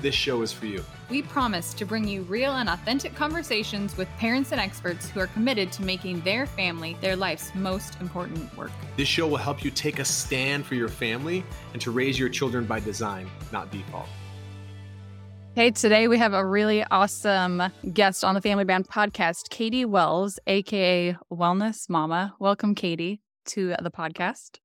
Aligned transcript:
this 0.00 0.14
show 0.14 0.42
is 0.42 0.52
for 0.52 0.66
you. 0.66 0.84
We 1.10 1.22
promise 1.22 1.74
to 1.74 1.84
bring 1.84 2.06
you 2.06 2.22
real 2.22 2.52
and 2.52 2.68
authentic 2.68 3.14
conversations 3.14 3.96
with 3.96 4.08
parents 4.18 4.52
and 4.52 4.60
experts 4.60 5.08
who 5.08 5.20
are 5.20 5.26
committed 5.28 5.72
to 5.72 5.82
making 5.82 6.20
their 6.20 6.46
family 6.46 6.96
their 7.00 7.16
life's 7.16 7.54
most 7.54 8.00
important 8.00 8.56
work. 8.56 8.70
This 8.96 9.08
show 9.08 9.26
will 9.26 9.36
help 9.36 9.64
you 9.64 9.70
take 9.70 9.98
a 9.98 10.04
stand 10.04 10.66
for 10.66 10.74
your 10.74 10.88
family 10.88 11.44
and 11.72 11.82
to 11.82 11.90
raise 11.90 12.18
your 12.18 12.28
children 12.28 12.64
by 12.64 12.80
design, 12.80 13.28
not 13.52 13.70
default. 13.70 14.08
Hey, 15.54 15.72
today 15.72 16.06
we 16.06 16.18
have 16.18 16.34
a 16.34 16.46
really 16.46 16.84
awesome 16.84 17.62
guest 17.92 18.22
on 18.22 18.34
the 18.34 18.40
Family 18.40 18.64
Brand 18.64 18.86
podcast, 18.86 19.48
Katie 19.48 19.84
Wells, 19.84 20.38
aka 20.46 21.16
Wellness 21.32 21.88
Mama. 21.88 22.34
Welcome, 22.38 22.76
Katie, 22.76 23.20
to 23.46 23.74
the 23.82 23.90
podcast. 23.90 24.60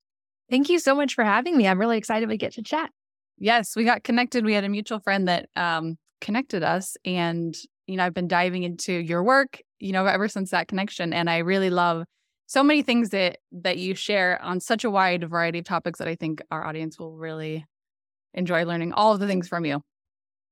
Thank 0.51 0.69
you 0.69 0.77
so 0.77 0.93
much 0.93 1.15
for 1.15 1.23
having 1.23 1.57
me. 1.57 1.67
I'm 1.67 1.79
really 1.79 1.97
excited 1.97 2.29
we 2.29 2.37
get 2.37 2.53
to 2.53 2.61
chat. 2.61 2.91
Yes, 3.37 3.75
we 3.75 3.83
got 3.83 4.03
connected. 4.03 4.45
We 4.45 4.53
had 4.53 4.63
a 4.63 4.69
mutual 4.69 4.99
friend 4.99 5.27
that 5.27 5.49
um, 5.55 5.97
connected 6.21 6.63
us, 6.63 6.95
and 7.03 7.55
you 7.87 7.97
know, 7.97 8.05
I've 8.05 8.13
been 8.13 8.27
diving 8.27 8.63
into 8.63 8.93
your 8.93 9.23
work, 9.23 9.59
you 9.79 9.91
know, 9.91 10.05
ever 10.05 10.27
since 10.27 10.51
that 10.51 10.67
connection, 10.67 11.13
and 11.13 11.29
I 11.29 11.39
really 11.39 11.69
love 11.69 12.05
so 12.45 12.63
many 12.63 12.81
things 12.83 13.09
that 13.09 13.39
that 13.51 13.77
you 13.77 13.95
share 13.95 14.41
on 14.41 14.59
such 14.59 14.83
a 14.83 14.89
wide 14.89 15.29
variety 15.29 15.59
of 15.59 15.65
topics 15.65 15.99
that 15.99 16.07
I 16.07 16.15
think 16.15 16.41
our 16.51 16.65
audience 16.65 16.99
will 16.99 17.15
really 17.17 17.65
enjoy 18.33 18.65
learning 18.65 18.93
all 18.93 19.13
of 19.13 19.19
the 19.19 19.27
things 19.27 19.47
from 19.47 19.65
you. 19.65 19.81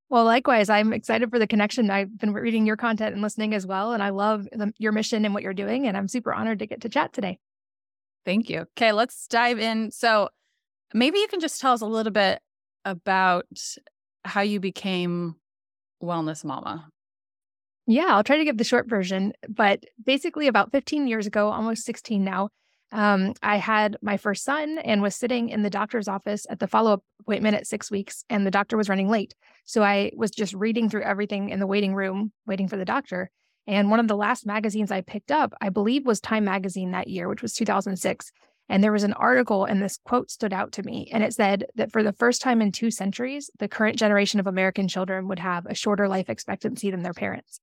Well, 0.09 0.25
likewise, 0.25 0.69
I'm 0.69 0.91
excited 0.91 1.29
for 1.29 1.39
the 1.39 1.47
connection. 1.47 1.89
I've 1.89 2.17
been 2.17 2.33
reading 2.33 2.65
your 2.65 2.75
content 2.75 3.13
and 3.13 3.21
listening 3.21 3.53
as 3.53 3.65
well, 3.65 3.93
and 3.93 4.03
I 4.03 4.09
love 4.09 4.45
the, 4.51 4.73
your 4.77 4.91
mission 4.91 5.23
and 5.23 5.33
what 5.33 5.41
you're 5.41 5.53
doing, 5.53 5.87
and 5.87 5.95
I'm 5.95 6.09
super 6.09 6.33
honored 6.33 6.59
to 6.59 6.65
get 6.65 6.81
to 6.81 6.89
chat 6.89 7.13
today. 7.13 7.39
Thank 8.25 8.49
you. 8.49 8.65
Okay, 8.77 8.91
let's 8.91 9.25
dive 9.27 9.57
in. 9.57 9.89
So, 9.91 10.29
maybe 10.93 11.19
you 11.19 11.27
can 11.27 11.39
just 11.39 11.61
tell 11.61 11.71
us 11.71 11.81
a 11.81 11.85
little 11.85 12.11
bit 12.11 12.41
about 12.85 13.45
how 14.23 14.41
you 14.41 14.59
became 14.59 15.35
Wellness 16.01 16.43
Mama. 16.43 16.87
Yeah, 17.87 18.07
I'll 18.09 18.23
try 18.23 18.37
to 18.37 18.45
give 18.45 18.57
the 18.57 18.63
short 18.63 18.87
version. 18.87 19.33
But 19.49 19.83
basically, 20.03 20.47
about 20.47 20.71
15 20.71 21.07
years 21.07 21.27
ago, 21.27 21.49
almost 21.49 21.83
16 21.83 22.23
now, 22.23 22.49
um, 22.91 23.33
I 23.41 23.57
had 23.57 23.97
my 24.01 24.17
first 24.17 24.43
son 24.43 24.77
and 24.79 25.01
was 25.01 25.15
sitting 25.15 25.49
in 25.49 25.61
the 25.63 25.69
doctor's 25.69 26.07
office 26.07 26.45
at 26.49 26.59
the 26.59 26.67
follow 26.67 26.93
up 26.93 27.03
appointment 27.21 27.55
at 27.55 27.67
six 27.67 27.89
weeks, 27.89 28.23
and 28.29 28.45
the 28.45 28.51
doctor 28.51 28.75
was 28.77 28.89
running 28.89 29.09
late. 29.09 29.33
So 29.65 29.81
I 29.81 30.11
was 30.15 30.31
just 30.31 30.53
reading 30.53 30.89
through 30.89 31.03
everything 31.03 31.49
in 31.49 31.59
the 31.59 31.67
waiting 31.67 31.95
room, 31.95 32.33
waiting 32.45 32.67
for 32.67 32.77
the 32.77 32.85
doctor. 32.85 33.29
And 33.67 33.89
one 33.89 33.99
of 33.99 34.07
the 34.07 34.17
last 34.17 34.45
magazines 34.45 34.91
I 34.91 35.01
picked 35.01 35.31
up, 35.31 35.53
I 35.61 35.69
believe, 35.69 36.05
was 36.05 36.19
Time 36.19 36.45
Magazine 36.45 36.91
that 36.91 37.07
year, 37.07 37.29
which 37.29 37.41
was 37.41 37.53
2006. 37.53 38.31
And 38.69 38.83
there 38.83 38.91
was 38.91 39.03
an 39.03 39.13
article, 39.13 39.65
and 39.65 39.81
this 39.81 39.99
quote 40.05 40.31
stood 40.31 40.53
out 40.53 40.71
to 40.73 40.83
me. 40.83 41.09
And 41.11 41.23
it 41.23 41.33
said 41.33 41.65
that 41.75 41.91
for 41.91 42.03
the 42.03 42.13
first 42.13 42.41
time 42.41 42.61
in 42.61 42.71
two 42.71 42.89
centuries, 42.89 43.49
the 43.59 43.67
current 43.67 43.97
generation 43.97 44.39
of 44.39 44.47
American 44.47 44.87
children 44.87 45.27
would 45.27 45.39
have 45.39 45.65
a 45.65 45.75
shorter 45.75 46.07
life 46.07 46.29
expectancy 46.29 46.89
than 46.89 47.03
their 47.03 47.13
parents. 47.13 47.59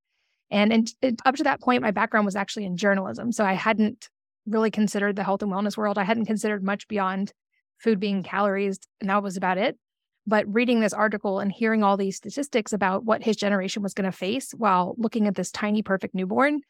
And, 0.51 0.91
up 1.25 1.37
to 1.37 1.45
that 1.45 1.61
point, 1.61 1.83
my 1.83 1.91
background 1.91 2.27
was 2.27 2.37
actually 2.37 2.67
in 2.67 2.77
journalism. 2.77 3.33
So 3.33 3.45
I 3.45 3.55
hadn't 3.55 4.09
really 4.47 4.71
considered 4.71 5.17
the 5.17 5.25
health 5.25 5.43
and 5.43 5.53
wellness 5.53 5.77
world. 5.77 5.99
I 5.99 6.05
hadn't 6.05 6.27
considered 6.27 6.63
much 6.63 6.89
beyond 6.89 7.33
food 7.79 8.01
being 8.01 8.23
calories, 8.23 8.79
and 9.01 9.09
that 9.11 9.23
was 9.23 9.37
about 9.37 9.59
it. 9.59 9.79
But 10.27 10.53
reading 10.53 10.81
this 10.81 10.93
article 10.93 11.39
and 11.41 11.51
hearing 11.51 11.83
all 11.83 11.97
these 11.97 12.17
statistics 12.17 12.73
about 12.73 13.05
what 13.05 13.23
his 13.23 13.37
generation 13.37 13.83
was 13.83 13.95
going 13.95 14.11
to 14.11 14.17
face 14.17 14.53
while 14.53 14.95
looking 14.99 15.27
at 15.27 15.35
this 15.35 15.51
tiny, 15.51 15.83
perfect 15.83 16.15
newborn, 16.15 16.61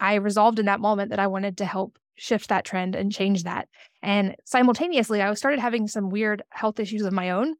I 0.00 0.14
resolved 0.14 0.58
in 0.58 0.66
that 0.66 0.80
moment 0.80 1.10
that 1.10 1.20
I 1.20 1.26
wanted 1.26 1.58
to 1.58 1.64
help 1.64 1.98
shift 2.16 2.48
that 2.48 2.64
trend 2.64 2.96
and 2.96 3.12
change 3.12 3.44
that. 3.44 3.68
And 4.02 4.34
simultaneously, 4.44 5.22
I 5.22 5.32
started 5.34 5.60
having 5.60 5.86
some 5.86 6.10
weird 6.10 6.42
health 6.50 6.80
issues 6.80 7.02
of 7.02 7.12
my 7.12 7.30
own. 7.30 7.54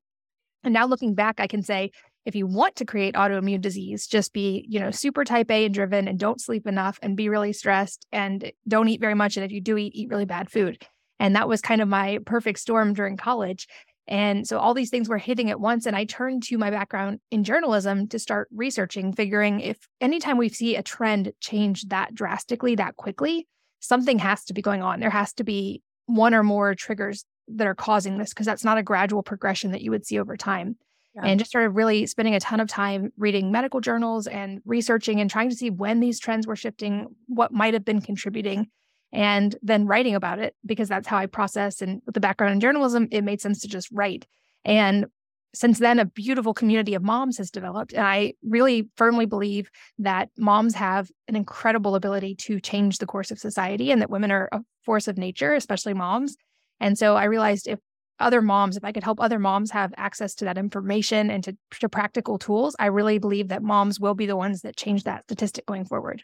And 0.65 0.75
now 0.75 0.87
looking 0.87 1.15
back, 1.15 1.37
I 1.39 1.47
can 1.47 1.63
say 1.63 1.91
if 2.27 2.35
you 2.35 2.47
want 2.47 2.77
to 2.77 2.85
create 2.85 3.15
autoimmune 3.15 3.63
disease, 3.63 4.07
just 4.07 4.33
be, 4.33 4.65
you 4.69 4.79
know, 4.79 4.91
super 4.91 5.25
type 5.25 5.51
A 5.51 5.65
and 5.65 5.75
driven 5.75 6.07
and 6.07 6.19
don't 6.19 6.41
sleep 6.41 6.67
enough 6.67 6.99
and 7.03 7.17
be 7.17 7.29
really 7.29 7.53
stressed 7.53 8.07
and 8.13 8.53
don't 8.69 8.89
eat 8.89 9.01
very 9.01 9.15
much. 9.15 9.37
And 9.37 9.45
if 9.45 9.53
you 9.53 9.61
do 9.61 9.77
eat, 9.79 9.95
eat 9.95 10.11
really 10.11 10.27
bad 10.27 10.51
food. 10.51 10.85
And 11.19 11.37
that 11.37 11.49
was 11.49 11.61
kind 11.61 11.81
of 11.81 11.89
my 11.89 12.19
perfect 12.27 12.59
storm 12.59 12.95
during 12.95 13.17
college. 13.17 13.67
And 14.11 14.47
so 14.47 14.59
all 14.59 14.75
these 14.75 14.91
things 14.91 15.09
were 15.09 15.19
hitting 15.19 15.51
at 15.51 15.61
once. 15.61 15.87
And 15.87 15.95
I 15.95 16.05
turned 16.05 16.43
to 16.45 16.59
my 16.59 16.69
background 16.69 17.21
in 17.31 17.45
journalism 17.45 18.09
to 18.09 18.19
start 18.19 18.49
researching, 18.53 19.13
figuring 19.13 19.61
if 19.61 19.89
anytime 20.01 20.37
we 20.37 20.49
see 20.49 20.75
a 20.75 20.83
trend 20.83 21.33
change 21.41 21.87
that 21.87 22.13
drastically, 22.13 22.75
that 22.75 22.97
quickly, 22.97 23.47
something 23.79 24.19
has 24.19 24.45
to 24.47 24.53
be 24.53 24.63
going 24.63 24.83
on. 24.83 24.99
There 24.99 25.11
has 25.11 25.33
to 25.35 25.45
be 25.45 25.83
one 26.07 26.35
or 26.35 26.43
more 26.43 26.75
triggers 26.75 27.25
that 27.47 27.69
are 27.69 27.75
causing 27.75 28.19
this 28.19 28.31
because 28.31 28.47
that's 28.47 28.65
not 28.65 28.79
a 28.79 28.83
gradual 28.83 29.23
progression 29.23 29.71
that 29.71 29.81
you 29.81 29.93
would 29.93 30.05
see 30.05 30.19
over 30.19 30.37
time. 30.37 30.77
Yeah. 31.15 31.23
And 31.25 31.39
just 31.41 31.51
started 31.51 31.71
really 31.71 32.07
spending 32.07 32.35
a 32.35 32.41
ton 32.41 32.61
of 32.61 32.69
time 32.69 33.13
reading 33.17 33.51
medical 33.53 33.81
journals 33.81 34.27
and 34.27 34.61
researching 34.65 35.21
and 35.21 35.31
trying 35.31 35.51
to 35.51 35.57
see 35.57 35.71
when 35.71 36.01
these 36.01 36.21
trends 36.21 36.47
were 36.47 36.57
shifting, 36.57 37.07
what 37.27 37.53
might 37.53 37.75
have 37.75 37.85
been 37.85 38.01
contributing, 38.01 38.69
and 39.13 39.57
then 39.63 39.87
writing 39.87 40.15
about 40.15 40.39
it 40.39 40.55
because 40.65 40.89
that's 40.89 41.09
how 41.09 41.17
I 41.17 41.27
process. 41.27 41.83
And 41.83 42.01
with 42.07 42.15
the 42.15 42.21
background 42.21 42.55
in 42.55 42.61
journalism, 42.61 43.09
it 43.11 43.25
made 43.25 43.41
sense 43.41 43.61
to 43.61 43.69
just 43.69 43.89
write. 43.91 44.27
And 44.65 45.07
since 45.53 45.81
then, 45.81 45.99
a 45.99 46.05
beautiful 46.05 46.55
community 46.55 46.95
of 46.95 47.03
moms 47.03 47.39
has 47.39 47.51
developed. 47.51 47.93
And 47.93 48.07
I 48.07 48.35
really 48.43 48.89
firmly 48.97 49.27
believe 49.27 49.69
that 49.99 50.29
moms 50.39 50.75
have 50.77 51.11
an 51.27 51.35
incredible 51.35 51.97
ability 51.97 52.37
to 52.37 52.61
change 52.61 52.99
the 52.99 53.07
course 53.07 53.33
of 53.33 53.39
society 53.39 53.91
and 53.91 54.01
that 54.01 54.11
women 54.11 54.31
are 54.31 54.49
a 54.53 54.61
force 54.85 55.09
of 55.09 55.19
nature, 55.19 55.55
especially 55.55 55.95
moms. 55.95 56.37
And 56.79 56.97
so 56.97 57.17
I 57.17 57.25
realized 57.25 57.67
if 57.67 57.81
other 58.21 58.43
moms, 58.43 58.77
if 58.77 58.85
I 58.85 58.93
could 58.93 59.03
help 59.03 59.21
other 59.21 59.39
moms 59.39 59.71
have 59.73 59.93
access 59.97 60.35
to 60.37 60.45
that 60.45 60.59
information 60.59 61.31
and 61.31 61.43
to, 61.43 61.57
to 61.81 61.89
practical 61.89 62.39
tools, 62.39 62.77
I 62.79 62.87
really 62.87 63.19
believe 63.19 63.49
that 63.49 63.63
moms 63.63 63.99
will 63.99 64.15
be 64.15 64.27
the 64.27 64.37
ones 64.37 64.61
that 64.61 64.77
change 64.77 65.05
that 65.05 65.25
statistic 65.25 65.67
going 65.67 65.85
forward. 65.85 66.23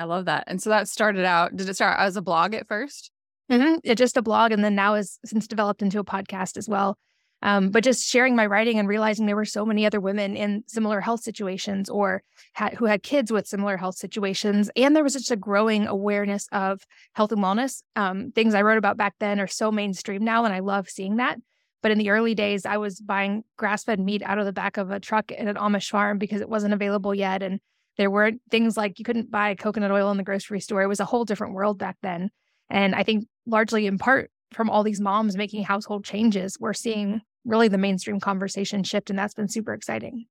I 0.00 0.04
love 0.04 0.24
that. 0.24 0.44
And 0.46 0.62
so 0.62 0.70
that 0.70 0.88
started 0.88 1.24
out, 1.24 1.54
did 1.54 1.68
it 1.68 1.74
start 1.74 1.98
as 2.00 2.16
a 2.16 2.22
blog 2.22 2.54
at 2.54 2.66
1st 2.66 3.10
mm-hmm. 3.52 3.74
It 3.84 3.96
just 3.96 4.16
a 4.16 4.22
blog 4.22 4.50
and 4.50 4.64
then 4.64 4.74
now 4.74 4.94
has 4.94 5.18
since 5.26 5.46
developed 5.46 5.82
into 5.82 5.98
a 5.98 6.04
podcast 6.04 6.56
as 6.56 6.68
well. 6.68 6.98
Um, 7.42 7.70
but 7.70 7.84
just 7.84 8.06
sharing 8.06 8.36
my 8.36 8.46
writing 8.46 8.78
and 8.78 8.88
realizing 8.88 9.26
there 9.26 9.36
were 9.36 9.44
so 9.44 9.64
many 9.64 9.86
other 9.86 10.00
women 10.00 10.36
in 10.36 10.64
similar 10.66 11.00
health 11.00 11.22
situations 11.22 11.88
or 11.88 12.22
ha- 12.54 12.70
who 12.78 12.86
had 12.86 13.02
kids 13.02 13.30
with 13.30 13.46
similar 13.46 13.76
health 13.76 13.96
situations. 13.96 14.70
And 14.76 14.94
there 14.94 15.04
was 15.04 15.14
just 15.14 15.30
a 15.30 15.36
growing 15.36 15.86
awareness 15.86 16.46
of 16.52 16.82
health 17.14 17.32
and 17.32 17.42
wellness. 17.42 17.82
Um, 17.96 18.32
things 18.32 18.54
I 18.54 18.62
wrote 18.62 18.78
about 18.78 18.96
back 18.96 19.14
then 19.20 19.40
are 19.40 19.46
so 19.46 19.70
mainstream 19.70 20.24
now, 20.24 20.44
and 20.44 20.54
I 20.54 20.60
love 20.60 20.88
seeing 20.88 21.16
that. 21.16 21.38
But 21.82 21.92
in 21.92 21.98
the 21.98 22.10
early 22.10 22.34
days, 22.34 22.66
I 22.66 22.76
was 22.76 23.00
buying 23.00 23.42
grass 23.56 23.84
fed 23.84 24.00
meat 24.00 24.22
out 24.22 24.38
of 24.38 24.44
the 24.44 24.52
back 24.52 24.76
of 24.76 24.90
a 24.90 25.00
truck 25.00 25.32
at 25.32 25.46
an 25.46 25.56
Amish 25.56 25.88
farm 25.88 26.18
because 26.18 26.42
it 26.42 26.48
wasn't 26.48 26.74
available 26.74 27.14
yet. 27.14 27.42
And 27.42 27.60
there 28.00 28.10
weren't 28.10 28.40
things 28.50 28.78
like 28.78 28.98
you 28.98 29.04
couldn't 29.04 29.30
buy 29.30 29.54
coconut 29.54 29.90
oil 29.90 30.10
in 30.10 30.16
the 30.16 30.22
grocery 30.22 30.58
store. 30.58 30.80
It 30.80 30.86
was 30.86 31.00
a 31.00 31.04
whole 31.04 31.26
different 31.26 31.52
world 31.52 31.78
back 31.78 31.98
then. 32.00 32.30
And 32.70 32.94
I 32.94 33.02
think 33.02 33.26
largely 33.44 33.86
in 33.86 33.98
part 33.98 34.30
from 34.54 34.70
all 34.70 34.82
these 34.82 35.02
moms 35.02 35.36
making 35.36 35.64
household 35.64 36.02
changes, 36.02 36.56
we're 36.58 36.72
seeing 36.72 37.20
really 37.44 37.68
the 37.68 37.76
mainstream 37.76 38.18
conversation 38.18 38.84
shift. 38.84 39.10
And 39.10 39.18
that's 39.18 39.34
been 39.34 39.48
super 39.48 39.74
exciting. 39.74 40.24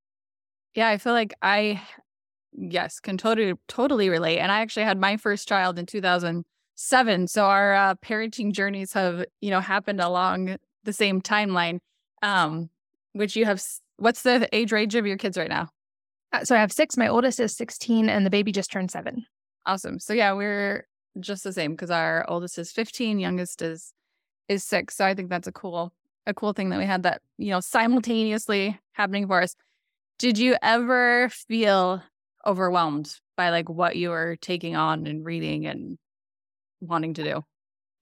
Yeah, 0.74 0.88
I 0.88 0.98
feel 0.98 1.14
like 1.14 1.36
I, 1.44 1.80
yes, 2.54 3.00
can 3.00 3.20
totally, 3.20 3.54
totally 3.68 4.10
relate. 4.10 4.40
And 4.40 4.52
I 4.52 4.62
actually 4.62 4.86
had 4.86 4.98
my 4.98 5.16
first 5.18 5.48
child 5.48 5.78
in 5.78 5.86
2007. 5.86 7.28
So 7.28 7.46
our 7.46 7.76
uh, 7.76 7.96
parenting 8.04 8.52
journeys 8.52 8.94
have, 8.94 9.26
you 9.42 9.52
know, 9.52 9.60
happened 9.60 10.02
along 10.02 10.58
the 10.86 10.94
same 10.94 11.22
timeline, 11.22 11.78
um, 12.24 12.72
which 13.14 13.36
you 13.36 13.46
have. 13.46 13.64
What's 13.98 14.24
the 14.24 14.50
age 14.56 14.72
range 14.72 14.96
of 14.96 15.06
your 15.06 15.18
kids 15.18 15.38
right 15.38 15.50
now? 15.50 15.70
Uh, 16.32 16.44
so 16.44 16.56
I 16.56 16.60
have 16.60 16.72
six. 16.72 16.98
My 16.98 17.08
oldest 17.08 17.40
is 17.40 17.56
16 17.56 18.10
and 18.10 18.26
the 18.26 18.30
baby 18.30 18.52
just 18.52 18.72
turned 18.72 18.92
seven. 18.92 19.26
Awesome. 19.66 20.00
So 20.00 20.14
yeah, 20.14 20.34
we're 20.34 20.88
just 21.20 21.44
the 21.44 21.54
same 21.54 21.72
because 21.72 21.92
our 21.92 22.26
oldest 22.28 22.58
is 22.58 22.72
15, 22.72 23.20
youngest 23.20 23.62
is 23.62 23.94
is 24.48 24.64
six. 24.64 24.96
So 24.96 25.06
I 25.06 25.14
think 25.14 25.30
that's 25.30 25.48
a 25.48 25.52
cool 25.52 25.94
a 26.26 26.34
cool 26.34 26.54
thing 26.54 26.70
that 26.70 26.80
we 26.80 26.86
had 26.86 27.04
that, 27.04 27.22
you 27.38 27.52
know, 27.52 27.60
simultaneously 27.60 28.80
happening 28.94 29.28
for 29.28 29.42
us. 29.42 29.56
Did 30.18 30.38
you 30.38 30.58
ever 30.62 31.30
feel 31.30 32.04
overwhelmed 32.46 33.16
by 33.36 33.50
like 33.50 33.70
what 33.70 33.96
you 33.96 34.10
were 34.10 34.38
taking 34.42 34.76
on 34.76 35.08
and 35.08 35.26
reading 35.26 35.66
and 35.66 35.98
wanting 36.82 37.14
to 37.16 37.24
do? 37.24 37.44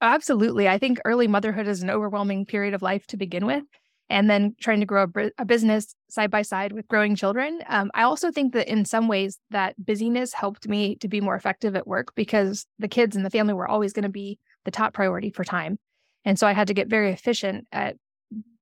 Absolutely. 0.00 0.68
I 0.68 0.78
think 0.78 1.00
early 1.04 1.26
motherhood 1.26 1.66
is 1.66 1.82
an 1.82 1.90
overwhelming 1.90 2.46
period 2.46 2.74
of 2.74 2.82
life 2.82 3.06
to 3.08 3.16
begin 3.16 3.46
with. 3.46 3.64
And 4.10 4.30
then 4.30 4.54
trying 4.60 4.80
to 4.80 4.86
grow 4.86 5.06
a, 5.14 5.30
a 5.38 5.44
business 5.44 5.94
side 6.08 6.30
by 6.30 6.42
side 6.42 6.72
with 6.72 6.88
growing 6.88 7.14
children. 7.14 7.60
Um, 7.68 7.90
I 7.94 8.02
also 8.02 8.30
think 8.30 8.54
that 8.54 8.68
in 8.68 8.84
some 8.84 9.08
ways 9.08 9.38
that 9.50 9.74
busyness 9.84 10.32
helped 10.32 10.68
me 10.68 10.96
to 10.96 11.08
be 11.08 11.20
more 11.20 11.36
effective 11.36 11.76
at 11.76 11.86
work 11.86 12.14
because 12.14 12.66
the 12.78 12.88
kids 12.88 13.16
and 13.16 13.24
the 13.24 13.30
family 13.30 13.54
were 13.54 13.68
always 13.68 13.92
going 13.92 14.04
to 14.04 14.08
be 14.08 14.38
the 14.64 14.70
top 14.70 14.94
priority 14.94 15.30
for 15.30 15.44
time. 15.44 15.78
And 16.24 16.38
so 16.38 16.46
I 16.46 16.52
had 16.52 16.68
to 16.68 16.74
get 16.74 16.88
very 16.88 17.12
efficient 17.12 17.66
at 17.72 17.96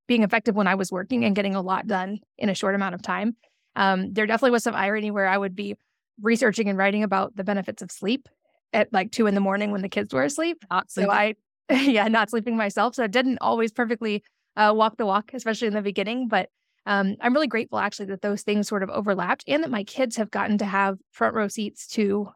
being 0.07 0.23
effective 0.23 0.55
when 0.55 0.69
I 0.69 0.75
was 0.75 0.93
working 0.93 1.25
and 1.25 1.35
getting 1.35 1.55
a 1.55 1.61
lot 1.61 1.87
done 1.87 2.21
in 2.39 2.49
a 2.49 2.55
short 2.55 2.75
amount 2.75 2.95
of 2.95 3.03
time. 3.03 3.37
Um, 3.75 4.13
there 4.13 4.27
definitely 4.27 4.53
was 4.53 4.63
some 4.63 4.75
irony 4.75 5.11
where 5.11 5.27
I 5.27 5.37
would 5.37 5.55
be 5.55 5.77
researching 6.21 6.69
and 6.69 6.79
writing 6.79 7.03
about 7.03 7.37
the 7.37 7.45
benefits 7.45 7.83
of 7.83 7.91
sleep 7.91 8.29
at 8.73 8.93
like 8.93 9.11
two 9.11 9.27
in 9.27 9.35
the 9.35 9.41
morning 9.41 9.71
when 9.71 9.83
the 9.83 9.89
kids 9.89 10.15
were 10.15 10.23
asleep. 10.23 10.65
Not 10.71 10.91
so 10.91 11.11
I, 11.11 11.35
yeah, 11.71 12.09
not 12.09 12.31
sleeping 12.31 12.57
myself. 12.57 12.95
So 12.95 13.05
I 13.05 13.09
didn't 13.09 13.39
always 13.41 13.73
perfectly 13.73 14.23
uh, 14.57 14.73
walk 14.75 14.97
the 14.97 15.07
walk, 15.07 15.33
especially 15.35 15.69
in 15.69 15.75
the 15.75 15.83
beginning. 15.83 16.29
But 16.29 16.49
um, 16.87 17.17
I'm 17.21 17.35
really 17.35 17.49
grateful 17.49 17.79
actually 17.79 18.07
that 18.07 18.23
those 18.23 18.43
things 18.43 18.69
sort 18.69 18.83
of 18.83 18.91
overlapped 18.91 19.45
and 19.49 19.63
that 19.63 19.71
my 19.71 19.85
kids 19.85 20.17
have 20.17 20.31
gotten 20.31 20.59
to 20.59 20.65
have 20.65 20.99
front 21.11 21.35
row 21.35 21.49
seats 21.49 21.87
to 21.89 22.29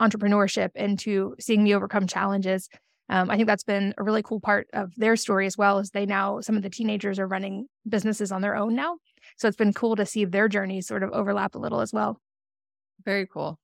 entrepreneurship 0.00 0.70
and 0.74 0.98
to 1.00 1.36
seeing 1.38 1.62
me 1.62 1.74
overcome 1.74 2.06
challenges. 2.06 2.68
Um, 3.08 3.30
I 3.30 3.36
think 3.36 3.46
that's 3.46 3.64
been 3.64 3.92
a 3.98 4.02
really 4.02 4.22
cool 4.22 4.40
part 4.40 4.68
of 4.72 4.94
their 4.96 5.16
story 5.16 5.46
as 5.46 5.58
well 5.58 5.78
as 5.78 5.90
they 5.90 6.06
now, 6.06 6.40
some 6.40 6.56
of 6.56 6.62
the 6.62 6.70
teenagers 6.70 7.18
are 7.18 7.26
running 7.26 7.66
businesses 7.86 8.32
on 8.32 8.40
their 8.40 8.56
own 8.56 8.74
now. 8.74 8.96
So 9.36 9.48
it's 9.48 9.56
been 9.56 9.74
cool 9.74 9.96
to 9.96 10.06
see 10.06 10.24
their 10.24 10.48
journeys 10.48 10.86
sort 10.86 11.02
of 11.02 11.10
overlap 11.10 11.54
a 11.54 11.58
little 11.58 11.80
as 11.80 11.92
well. 11.92 12.20
Very 13.04 13.26
cool. 13.26 13.58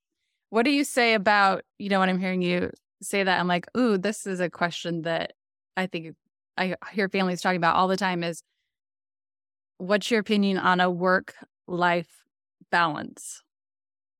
What 0.50 0.64
do 0.64 0.70
you 0.70 0.84
say 0.84 1.14
about, 1.14 1.64
you 1.78 1.88
know, 1.88 2.00
when 2.00 2.08
I'm 2.08 2.18
hearing 2.18 2.42
you 2.42 2.70
say 3.02 3.22
that, 3.22 3.40
I'm 3.40 3.48
like, 3.48 3.66
ooh, 3.76 3.96
this 3.96 4.26
is 4.26 4.40
a 4.40 4.50
question 4.50 5.02
that 5.02 5.32
I 5.76 5.86
think 5.86 6.14
I 6.58 6.76
hear 6.92 7.08
families 7.08 7.40
talking 7.40 7.56
about 7.56 7.76
all 7.76 7.88
the 7.88 7.96
time 7.96 8.22
is 8.22 8.42
what's 9.78 10.10
your 10.10 10.20
opinion 10.20 10.58
on 10.58 10.80
a 10.80 10.90
work 10.90 11.34
life 11.66 12.08
balance? 12.70 13.42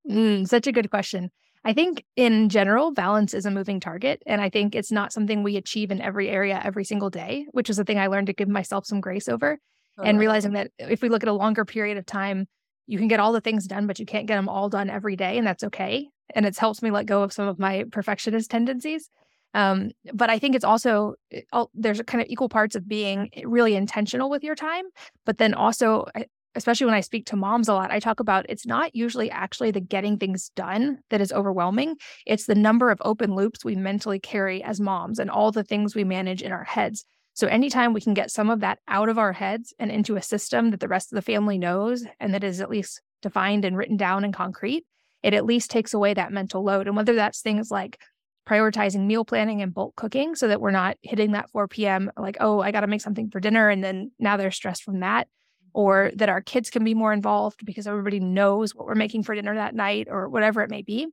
Mm, 0.08 0.48
such 0.48 0.66
a 0.66 0.72
good 0.72 0.90
question. 0.90 1.30
I 1.64 1.72
think 1.72 2.04
in 2.16 2.48
general, 2.48 2.92
balance 2.92 3.34
is 3.34 3.44
a 3.44 3.50
moving 3.50 3.80
target. 3.80 4.22
And 4.26 4.40
I 4.40 4.48
think 4.48 4.74
it's 4.74 4.92
not 4.92 5.12
something 5.12 5.42
we 5.42 5.56
achieve 5.56 5.90
in 5.90 6.00
every 6.00 6.28
area 6.28 6.60
every 6.64 6.84
single 6.84 7.10
day, 7.10 7.46
which 7.50 7.68
is 7.68 7.76
the 7.76 7.84
thing 7.84 7.98
I 7.98 8.06
learned 8.06 8.28
to 8.28 8.32
give 8.32 8.48
myself 8.48 8.86
some 8.86 9.00
grace 9.00 9.28
over. 9.28 9.58
And 10.00 10.20
realizing 10.20 10.52
that 10.52 10.70
if 10.78 11.02
we 11.02 11.08
look 11.08 11.24
at 11.24 11.28
a 11.28 11.32
longer 11.32 11.64
period 11.64 11.98
of 11.98 12.06
time, 12.06 12.46
you 12.86 12.98
can 12.98 13.08
get 13.08 13.18
all 13.18 13.32
the 13.32 13.40
things 13.40 13.66
done, 13.66 13.88
but 13.88 13.98
you 13.98 14.06
can't 14.06 14.26
get 14.26 14.36
them 14.36 14.48
all 14.48 14.68
done 14.68 14.88
every 14.88 15.16
day. 15.16 15.36
And 15.36 15.46
that's 15.46 15.64
okay. 15.64 16.08
And 16.36 16.46
it's 16.46 16.58
helped 16.58 16.82
me 16.82 16.92
let 16.92 17.06
go 17.06 17.24
of 17.24 17.32
some 17.32 17.48
of 17.48 17.58
my 17.58 17.84
perfectionist 17.90 18.48
tendencies. 18.48 19.10
Um, 19.54 19.90
but 20.12 20.30
I 20.30 20.38
think 20.38 20.54
it's 20.54 20.64
also 20.64 21.14
eh, 21.32 21.42
there's 21.74 22.00
a 22.00 22.04
kind 22.04 22.22
of 22.22 22.28
equal 22.28 22.48
parts 22.48 22.74
of 22.74 22.88
being 22.88 23.30
really 23.44 23.74
intentional 23.74 24.30
with 24.30 24.44
your 24.44 24.54
time, 24.54 24.84
but 25.24 25.38
then 25.38 25.54
also, 25.54 26.04
eh, 26.14 26.24
especially 26.54 26.86
when 26.86 26.94
I 26.94 27.00
speak 27.00 27.26
to 27.26 27.36
moms 27.36 27.68
a 27.68 27.74
lot, 27.74 27.90
I 27.90 28.00
talk 28.00 28.20
about 28.20 28.46
it's 28.48 28.66
not 28.66 28.94
usually 28.94 29.30
actually 29.30 29.70
the 29.70 29.80
getting 29.80 30.18
things 30.18 30.50
done 30.56 30.98
that 31.10 31.20
is 31.20 31.32
overwhelming. 31.32 31.96
It's 32.26 32.46
the 32.46 32.54
number 32.54 32.90
of 32.90 33.00
open 33.04 33.34
loops 33.34 33.64
we 33.64 33.76
mentally 33.76 34.18
carry 34.18 34.62
as 34.62 34.80
moms 34.80 35.18
and 35.18 35.30
all 35.30 35.52
the 35.52 35.64
things 35.64 35.94
we 35.94 36.04
manage 36.04 36.42
in 36.42 36.52
our 36.52 36.64
heads. 36.64 37.04
So 37.34 37.46
anytime 37.46 37.92
we 37.92 38.00
can 38.00 38.14
get 38.14 38.32
some 38.32 38.50
of 38.50 38.60
that 38.60 38.80
out 38.88 39.08
of 39.08 39.16
our 39.16 39.32
heads 39.32 39.72
and 39.78 39.92
into 39.92 40.16
a 40.16 40.22
system 40.22 40.72
that 40.72 40.80
the 40.80 40.88
rest 40.88 41.12
of 41.12 41.16
the 41.16 41.22
family 41.22 41.56
knows 41.56 42.04
and 42.18 42.34
that 42.34 42.42
is 42.42 42.60
at 42.60 42.70
least 42.70 43.00
defined 43.22 43.64
and 43.64 43.76
written 43.76 43.96
down 43.96 44.24
in 44.24 44.32
concrete, 44.32 44.84
it 45.22 45.34
at 45.34 45.46
least 45.46 45.70
takes 45.70 45.94
away 45.94 46.14
that 46.14 46.32
mental 46.32 46.64
load. 46.64 46.88
And 46.88 46.96
whether 46.96 47.14
that's 47.14 47.40
things 47.40 47.70
like 47.70 48.00
prioritizing 48.48 49.06
meal 49.06 49.24
planning 49.24 49.60
and 49.62 49.74
bulk 49.74 49.94
cooking 49.96 50.34
so 50.34 50.48
that 50.48 50.60
we're 50.60 50.70
not 50.70 50.96
hitting 51.02 51.32
that 51.32 51.50
4 51.50 51.68
p.m. 51.68 52.10
like, 52.16 52.36
oh, 52.40 52.60
I 52.60 52.70
got 52.70 52.80
to 52.80 52.86
make 52.86 53.00
something 53.00 53.30
for 53.30 53.40
dinner. 53.40 53.68
And 53.68 53.84
then 53.84 54.10
now 54.18 54.36
they're 54.36 54.50
stressed 54.50 54.82
from 54.82 55.00
that. 55.00 55.28
Or 55.74 56.10
that 56.16 56.30
our 56.30 56.40
kids 56.40 56.70
can 56.70 56.82
be 56.82 56.94
more 56.94 57.12
involved 57.12 57.64
because 57.64 57.86
everybody 57.86 58.18
knows 58.18 58.74
what 58.74 58.86
we're 58.86 58.94
making 58.94 59.22
for 59.22 59.34
dinner 59.34 59.54
that 59.54 59.74
night 59.74 60.08
or 60.10 60.28
whatever 60.28 60.62
it 60.62 60.70
may 60.70 60.82
be. 60.82 61.06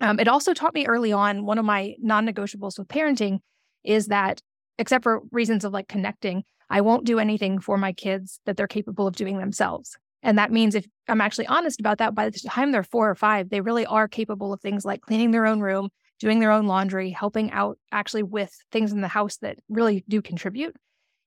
Um, 0.00 0.18
it 0.18 0.26
also 0.26 0.54
taught 0.54 0.74
me 0.74 0.86
early 0.86 1.12
on 1.12 1.44
one 1.44 1.58
of 1.58 1.64
my 1.64 1.94
non 2.00 2.26
negotiables 2.26 2.78
with 2.78 2.88
parenting 2.88 3.38
is 3.84 4.06
that, 4.06 4.40
except 4.78 5.04
for 5.04 5.20
reasons 5.30 5.64
of 5.64 5.72
like 5.72 5.88
connecting, 5.88 6.42
I 6.70 6.80
won't 6.80 7.04
do 7.04 7.18
anything 7.18 7.60
for 7.60 7.76
my 7.76 7.92
kids 7.92 8.40
that 8.46 8.56
they're 8.56 8.66
capable 8.66 9.06
of 9.06 9.14
doing 9.14 9.38
themselves. 9.38 9.96
And 10.22 10.38
that 10.38 10.50
means 10.50 10.74
if 10.74 10.86
I'm 11.06 11.20
actually 11.20 11.46
honest 11.46 11.78
about 11.78 11.98
that, 11.98 12.14
by 12.14 12.30
the 12.30 12.38
time 12.48 12.72
they're 12.72 12.82
four 12.82 13.10
or 13.10 13.14
five, 13.14 13.50
they 13.50 13.60
really 13.60 13.84
are 13.86 14.08
capable 14.08 14.52
of 14.52 14.60
things 14.60 14.84
like 14.84 15.02
cleaning 15.02 15.32
their 15.32 15.46
own 15.46 15.60
room, 15.60 15.90
doing 16.22 16.38
their 16.38 16.52
own 16.52 16.68
laundry, 16.68 17.10
helping 17.10 17.50
out 17.50 17.76
actually 17.90 18.22
with 18.22 18.56
things 18.70 18.92
in 18.92 19.00
the 19.00 19.08
house 19.08 19.38
that 19.38 19.58
really 19.68 20.04
do 20.08 20.22
contribute. 20.22 20.76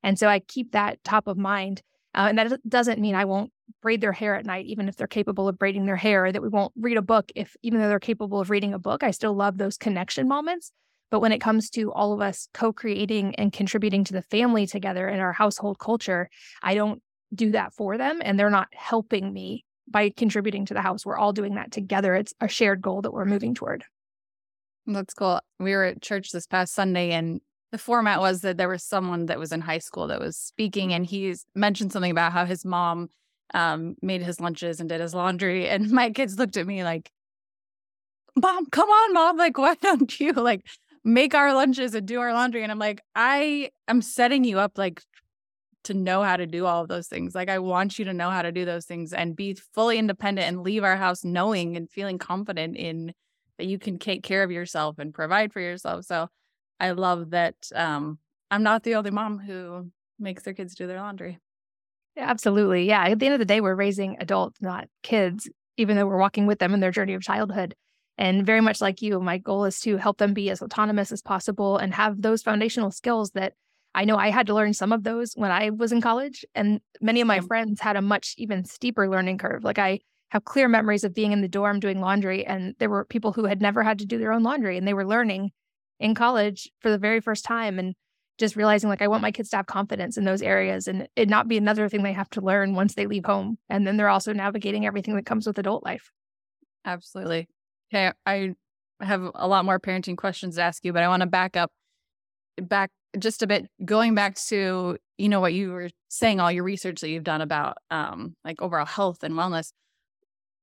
And 0.03 0.18
so 0.18 0.30
I 0.30 0.39
keep 0.39 0.71
that 0.71 1.03
top 1.03 1.27
of 1.27 1.38
mind. 1.38 1.81
Uh, 2.13 2.27
and 2.30 2.38
that 2.38 2.69
doesn't 2.69 3.01
mean 3.01 3.13
I 3.13 3.25
won't 3.25 3.51
braid 3.81 4.00
their 4.00 4.13
hair 4.13 4.36
at 4.36 4.45
night, 4.45 4.68
even 4.68 4.88
if 4.88 4.95
they're 4.95 5.06
capable 5.06 5.50
of 5.50 5.59
braiding 5.59 5.86
their 5.86 5.97
hair, 5.97 6.31
that 6.31 6.42
we 6.42 6.47
won't 6.47 6.71
read 6.77 6.95
a 6.95 7.01
book 7.01 7.30
if, 7.36 7.57
even 7.62 7.81
though 7.81 7.89
they're 7.89 8.00
capable 8.00 8.39
of 8.39 8.50
reading 8.50 8.74
a 8.74 8.80
book, 8.80 9.03
I 9.03 9.12
still 9.12 9.33
love 9.33 9.57
those 9.57 9.77
connection 9.77 10.30
moments. 10.30 10.71
But 11.12 11.19
when 11.19 11.33
it 11.33 11.41
comes 11.41 11.69
to 11.71 11.91
all 11.91 12.13
of 12.13 12.21
us 12.21 12.48
co 12.53 12.71
creating 12.71 13.36
and 13.36 13.51
contributing 13.51 14.06
to 14.06 14.13
the 14.13 14.21
family 14.21 14.65
together 14.65 15.09
in 15.09 15.19
our 15.19 15.33
household 15.33 15.77
culture, 15.77 16.30
I 16.63 16.74
don't 16.74 17.01
do 17.33 17.51
that 17.51 17.74
for 17.74 17.98
them 17.98 18.21
and 18.24 18.39
they're 18.39 18.50
not 18.50 18.69
helping 18.71 19.33
me 19.33 19.65
by 19.89 20.09
contributing 20.09 20.65
to 20.68 20.74
the 20.74 20.81
house. 20.81 21.06
We're 21.06 21.18
all 21.18 21.33
doing 21.33 21.56
that 21.56 21.74
together. 21.74 22.15
It's 22.15 22.33
a 22.39 22.48
shared 22.48 22.81
goal 22.81 23.01
that 23.01 23.12
we're 23.12 23.25
moving 23.25 23.53
toward. 23.53 23.83
That's 24.87 25.13
cool. 25.13 25.39
We 25.59 25.71
were 25.71 25.85
at 25.85 26.01
church 26.01 26.31
this 26.31 26.47
past 26.47 26.73
Sunday 26.73 27.11
and 27.11 27.41
the 27.71 27.77
format 27.77 28.19
was 28.21 28.41
that 28.41 28.57
there 28.57 28.69
was 28.69 28.83
someone 28.83 29.25
that 29.25 29.39
was 29.39 29.51
in 29.51 29.61
high 29.61 29.79
school 29.79 30.07
that 30.07 30.21
was 30.21 30.37
speaking 30.37 30.93
and 30.93 31.05
he 31.05 31.35
mentioned 31.55 31.91
something 31.91 32.11
about 32.11 32.31
how 32.31 32.45
his 32.45 32.63
mom 32.63 33.09
um, 33.53 33.95
made 34.01 34.21
his 34.21 34.39
lunches 34.39 34.79
and 34.79 34.87
did 34.87 35.01
his 35.01 35.13
laundry 35.13 35.67
and 35.67 35.91
my 36.01 36.09
kids 36.09 36.39
looked 36.39 36.57
at 36.57 36.67
me 36.67 36.83
like 36.83 37.11
mom 38.41 38.65
come 38.67 38.89
on 38.89 39.13
mom 39.13 39.37
like 39.37 39.57
why 39.57 39.75
don't 39.81 40.19
you 40.19 40.31
like 40.31 40.65
make 41.03 41.35
our 41.35 41.53
lunches 41.53 41.93
and 41.95 42.07
do 42.07 42.19
our 42.19 42.33
laundry 42.33 42.63
and 42.63 42.71
i'm 42.71 42.79
like 42.79 43.01
i 43.13 43.69
am 43.88 44.01
setting 44.01 44.43
you 44.43 44.57
up 44.57 44.77
like 44.77 45.01
to 45.83 45.93
know 45.93 46.23
how 46.23 46.35
to 46.35 46.47
do 46.47 46.65
all 46.65 46.81
of 46.81 46.88
those 46.88 47.07
things 47.07 47.35
like 47.35 47.49
i 47.49 47.59
want 47.59 47.99
you 47.99 48.05
to 48.05 48.13
know 48.13 48.29
how 48.29 48.41
to 48.41 48.51
do 48.51 48.65
those 48.65 48.85
things 48.85 49.13
and 49.13 49.35
be 49.35 49.53
fully 49.73 49.97
independent 49.97 50.47
and 50.47 50.61
leave 50.61 50.83
our 50.83 50.95
house 50.95 51.23
knowing 51.23 51.75
and 51.75 51.89
feeling 51.89 52.17
confident 52.17 52.75
in 52.75 53.13
that 53.57 53.67
you 53.67 53.79
can 53.79 53.99
take 53.99 54.23
care 54.23 54.43
of 54.43 54.51
yourself 54.51 54.99
and 54.99 55.13
provide 55.13 55.53
for 55.53 55.59
yourself. 55.59 56.05
So 56.05 56.27
I 56.79 56.91
love 56.91 57.31
that 57.31 57.55
um, 57.73 58.19
I'm 58.51 58.63
not 58.63 58.83
the 58.83 58.95
only 58.95 59.11
mom 59.11 59.39
who 59.39 59.91
makes 60.19 60.43
their 60.43 60.53
kids 60.53 60.75
do 60.75 60.87
their 60.87 60.99
laundry. 60.99 61.39
Yeah, 62.15 62.29
absolutely. 62.29 62.87
Yeah. 62.87 63.03
At 63.03 63.19
the 63.19 63.25
end 63.25 63.33
of 63.33 63.39
the 63.39 63.45
day, 63.45 63.61
we're 63.61 63.75
raising 63.75 64.17
adults, 64.19 64.61
not 64.61 64.87
kids, 65.03 65.49
even 65.77 65.97
though 65.97 66.05
we're 66.05 66.17
walking 66.17 66.45
with 66.45 66.59
them 66.59 66.73
in 66.73 66.79
their 66.79 66.91
journey 66.91 67.13
of 67.13 67.21
childhood. 67.21 67.75
And 68.17 68.45
very 68.45 68.61
much 68.61 68.79
like 68.79 69.01
you, 69.01 69.19
my 69.19 69.38
goal 69.38 69.65
is 69.65 69.79
to 69.81 69.97
help 69.97 70.17
them 70.17 70.33
be 70.33 70.50
as 70.50 70.62
autonomous 70.62 71.12
as 71.12 71.21
possible 71.21 71.77
and 71.77 71.93
have 71.93 72.21
those 72.21 72.41
foundational 72.41 72.91
skills 72.91 73.31
that 73.31 73.53
I 73.93 74.05
know 74.05 74.17
I 74.17 74.29
had 74.29 74.47
to 74.47 74.53
learn 74.53 74.74
some 74.74 74.93
of 74.93 75.03
those 75.03 75.33
when 75.35 75.51
I 75.51 75.69
was 75.69 75.91
in 75.91 76.01
college. 76.01 76.45
And 76.55 76.79
many 77.01 77.21
of 77.21 77.27
my 77.27 77.41
friends 77.41 77.81
had 77.81 77.95
a 77.97 78.01
much 78.01 78.35
even 78.38 78.63
steeper 78.63 79.09
learning 79.09 79.38
curve. 79.38 79.63
Like 79.63 79.79
I 79.79 80.00
have 80.29 80.44
clear 80.46 80.67
memories 80.67 81.03
of 81.03 81.13
being 81.13 81.32
in 81.32 81.41
the 81.41 81.48
dorm 81.48 81.79
doing 81.79 82.01
laundry. 82.01 82.46
And 82.46 82.75
there 82.79 82.89
were 82.89 83.05
people 83.05 83.32
who 83.32 83.46
had 83.46 83.62
never 83.62 83.84
had 83.84 84.00
to 84.00 84.05
do 84.05 84.17
their 84.17 84.34
own 84.34 84.44
laundry 84.44 84.77
and 84.77 84.88
they 84.88 84.94
were 84.94 85.05
learning 85.05 85.51
in 86.00 86.15
college 86.15 86.70
for 86.79 86.89
the 86.89 86.98
very 86.98 87.22
first 87.22 87.46
time 87.46 87.79
and 87.79 87.96
just 88.38 88.55
realizing 88.55 88.89
like 88.89 89.01
I 89.01 89.08
want 89.08 89.22
my 89.22 89.32
kids 89.32 89.50
to 89.50 89.58
have 89.58 89.65
confidence 89.65 90.17
in 90.17 90.25
those 90.25 90.41
areas 90.41 90.88
and 90.88 91.08
it 91.15 91.29
not 91.29 91.48
be 91.48 91.58
another 91.58 91.88
thing 91.88 92.03
they 92.03 92.12
have 92.12 92.29
to 92.32 92.41
learn 92.41 92.75
once 92.75 92.96
they 92.96 93.08
leave 93.08 93.25
home. 93.25 93.58
And 93.70 93.88
then 93.88 93.96
they're 93.96 94.10
also 94.10 94.34
navigating 94.34 94.86
everything 94.86 95.15
that 95.15 95.25
comes 95.25 95.48
with 95.48 95.58
adult 95.58 95.86
life. 95.86 96.12
Absolutely. 96.84 97.48
Okay. 97.94 98.12
I 98.25 98.55
have 99.00 99.29
a 99.36 99.48
lot 99.48 99.63
more 99.63 99.79
parenting 99.79 100.17
questions 100.17 100.55
to 100.55 100.63
ask 100.63 100.84
you, 100.84 100.91
but 100.91 101.03
I 101.03 101.08
want 101.08 101.22
to 101.22 101.27
back 101.27 101.55
up 101.55 101.72
back 102.62 102.91
just 103.17 103.41
a 103.41 103.48
bit 103.48 103.67
going 103.84 104.15
back 104.15 104.36
to 104.36 104.98
you 105.17 105.29
know 105.29 105.39
what 105.39 105.53
you 105.53 105.72
were 105.72 105.89
saying 106.10 106.39
all 106.39 106.51
your 106.51 106.63
research 106.63 107.01
that 107.01 107.10
you've 107.10 107.24
done 107.24 107.41
about 107.41 107.77
um 107.91 108.36
like 108.44 108.62
overall 108.62 108.86
health 108.86 109.24
and 109.24 109.36
wellness 109.36 109.72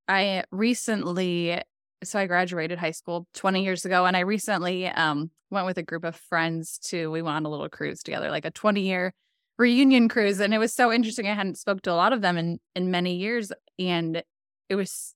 I 0.09 0.45
recently, 0.51 1.61
so 2.03 2.19
I 2.19 2.27
graduated 2.27 2.79
high 2.79 2.91
school 2.91 3.27
20 3.35 3.63
years 3.63 3.85
ago, 3.85 4.07
and 4.07 4.17
I 4.17 4.21
recently 4.21 4.87
um, 4.87 5.31
went 5.51 5.67
with 5.67 5.79
a 5.79 5.83
group 5.83 6.05
of 6.05 6.17
friends 6.17 6.79
to, 6.89 7.11
we 7.11 7.23
went 7.23 7.37
on 7.37 7.47
a 7.47 7.49
little 7.49 7.69
cruise 7.69 8.03
together, 8.03 8.31
like 8.31 8.45
a 8.45 8.51
20 8.51 8.81
year 8.81 9.13
reunion 9.59 10.09
cruise. 10.09 10.41
And 10.41 10.53
it 10.53 10.59
was 10.59 10.73
so 10.73 10.93
interesting. 10.93 11.27
I 11.29 11.35
hadn't 11.35 11.59
spoke 11.59 11.83
to 11.83 11.93
a 11.93 11.95
lot 11.95 12.13
of 12.13 12.21
them 12.21 12.37
in, 12.37 12.59
in 12.75 12.91
many 12.91 13.17
years. 13.17 13.53
And 13.79 14.23
it 14.69 14.75
was 14.75 15.15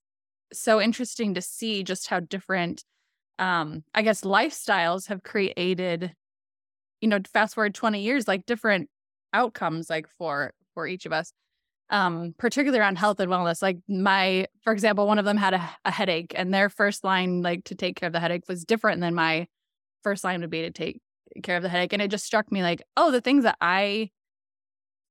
so 0.53 0.79
interesting 0.79 1.33
to 1.33 1.41
see 1.41 1.83
just 1.83 2.07
how 2.07 2.19
different, 2.21 2.83
um, 3.39 3.83
I 3.93 4.01
guess, 4.03 4.21
lifestyles 4.21 5.07
have 5.07 5.23
created, 5.23 6.13
you 7.01 7.09
know, 7.09 7.19
fast 7.33 7.55
forward 7.55 7.75
20 7.75 8.01
years, 8.01 8.27
like 8.27 8.45
different 8.45 8.89
outcomes, 9.33 9.89
like 9.89 10.07
for, 10.17 10.53
for 10.73 10.87
each 10.87 11.05
of 11.05 11.11
us 11.11 11.33
um, 11.89 12.33
particularly 12.37 12.79
around 12.79 12.97
health 12.97 13.19
and 13.19 13.31
wellness. 13.31 13.61
Like 13.61 13.77
my, 13.87 14.47
for 14.63 14.73
example, 14.73 15.07
one 15.07 15.19
of 15.19 15.25
them 15.25 15.37
had 15.37 15.53
a, 15.53 15.69
a, 15.85 15.91
headache, 15.91 16.33
and 16.35 16.53
their 16.53 16.69
first 16.69 17.03
line, 17.03 17.41
like 17.41 17.63
to 17.65 17.75
take 17.75 17.95
care 17.95 18.07
of 18.07 18.13
the 18.13 18.19
headache, 18.19 18.43
was 18.47 18.65
different 18.65 19.01
than 19.01 19.15
my 19.15 19.47
first 20.03 20.23
line 20.23 20.41
would 20.41 20.49
be 20.49 20.61
to 20.61 20.71
take 20.71 21.01
care 21.43 21.57
of 21.57 21.63
the 21.63 21.69
headache. 21.69 21.93
And 21.93 22.01
it 22.01 22.11
just 22.11 22.25
struck 22.25 22.51
me 22.51 22.61
like, 22.61 22.81
oh, 22.97 23.11
the 23.11 23.21
things 23.21 23.43
that 23.43 23.57
I 23.61 24.11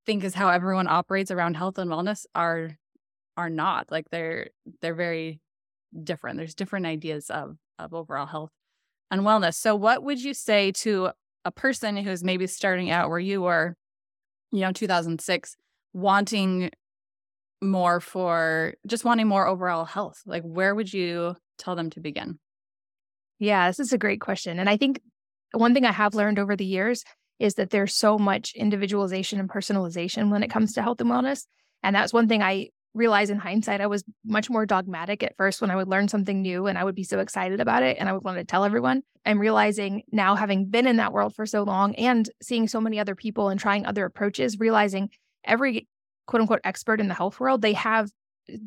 think 0.07 0.23
is 0.23 0.35
how 0.35 0.49
everyone 0.49 0.87
operates 0.87 1.31
around 1.31 1.57
health 1.57 1.79
and 1.79 1.91
wellness 1.91 2.25
are 2.35 2.79
are 3.37 3.51
not 3.51 3.91
like 3.91 4.09
they're 4.11 4.49
they're 4.81 4.95
very 4.95 5.41
different 6.05 6.39
there's 6.39 6.55
different 6.55 6.87
ideas 6.87 7.29
of 7.29 7.57
of 7.79 7.93
overall 7.93 8.27
health 8.27 8.51
and 9.11 9.23
wellness 9.23 9.55
so 9.55 9.75
what 9.75 10.03
would 10.03 10.23
you 10.23 10.33
say 10.33 10.71
to 10.71 11.11
a 11.45 11.51
person 11.51 11.97
who's 11.97 12.25
maybe 12.25 12.47
starting 12.47 12.91
out 12.91 13.11
where 13.11 13.19
you 13.19 13.43
were 13.43 13.77
you 14.53 14.61
know 14.61 14.73
2006 14.73 15.57
wanting 15.97 16.71
more 17.63 18.01
for 18.01 18.75
just 18.87 19.05
wanting 19.05 19.27
more 19.27 19.47
overall 19.47 19.85
health 19.85 20.21
like 20.27 20.43
where 20.43 20.75
would 20.75 20.93
you 20.93 21.35
tell 21.59 21.75
them 21.75 21.89
to 21.89 22.01
begin 22.01 22.39
yeah 23.39 23.67
this 23.69 23.81
is 23.81 23.93
a 23.93 23.99
great 23.99 24.21
question 24.21 24.59
and 24.59 24.69
i 24.69 24.77
think 24.77 25.01
one 25.53 25.73
thing 25.73 25.87
i 25.87 25.93
have 25.93 26.15
learned 26.15 26.39
over 26.39 26.55
the 26.55 26.67
years 26.67 27.03
is 27.39 27.55
that 27.55 27.71
there's 27.71 27.95
so 27.95 28.19
much 28.19 28.53
individualization 28.55 29.39
and 29.39 29.49
personalization 29.49 30.31
when 30.31 30.43
it 30.43 30.51
comes 30.51 30.73
to 30.73 30.83
health 30.83 31.01
and 31.01 31.11
wellness. 31.11 31.45
And 31.83 31.95
that's 31.95 32.13
one 32.13 32.29
thing 32.29 32.43
I 32.43 32.71
realized 32.95 33.31
in 33.31 33.39
hindsight. 33.39 33.83
I 33.83 33.87
was 33.87 34.05
much 34.25 34.49
more 34.49 34.65
dogmatic 34.65 35.23
at 35.23 35.37
first 35.37 35.61
when 35.61 35.71
I 35.71 35.77
would 35.77 35.89
learn 35.89 36.09
something 36.09 36.41
new 36.41 36.67
and 36.67 36.79
I 36.79 36.85
would 36.85 36.95
be 36.95 37.05
so 37.05 37.19
excited 37.19 37.61
about 37.61 37.83
it 37.83 37.99
and 38.01 38.09
I 38.09 38.13
would 38.15 38.25
want 38.25 38.39
to 38.39 38.45
tell 38.45 38.65
everyone. 38.65 39.03
I'm 39.27 39.39
realizing 39.39 40.03
now, 40.11 40.35
having 40.35 40.71
been 40.71 40.87
in 40.87 40.97
that 40.97 41.13
world 41.13 41.35
for 41.35 41.45
so 41.45 41.63
long 41.63 41.95
and 41.97 42.29
seeing 42.43 42.69
so 42.69 42.81
many 42.81 42.99
other 42.99 43.15
people 43.15 43.51
and 43.51 43.61
trying 43.61 43.85
other 43.85 44.07
approaches, 44.07 44.59
realizing 44.59 45.11
every 45.47 45.89
quote 46.27 46.41
unquote 46.41 46.61
expert 46.65 47.01
in 47.01 47.09
the 47.09 47.15
health 47.15 47.41
world, 47.41 47.63
they 47.63 47.73
have 47.75 48.11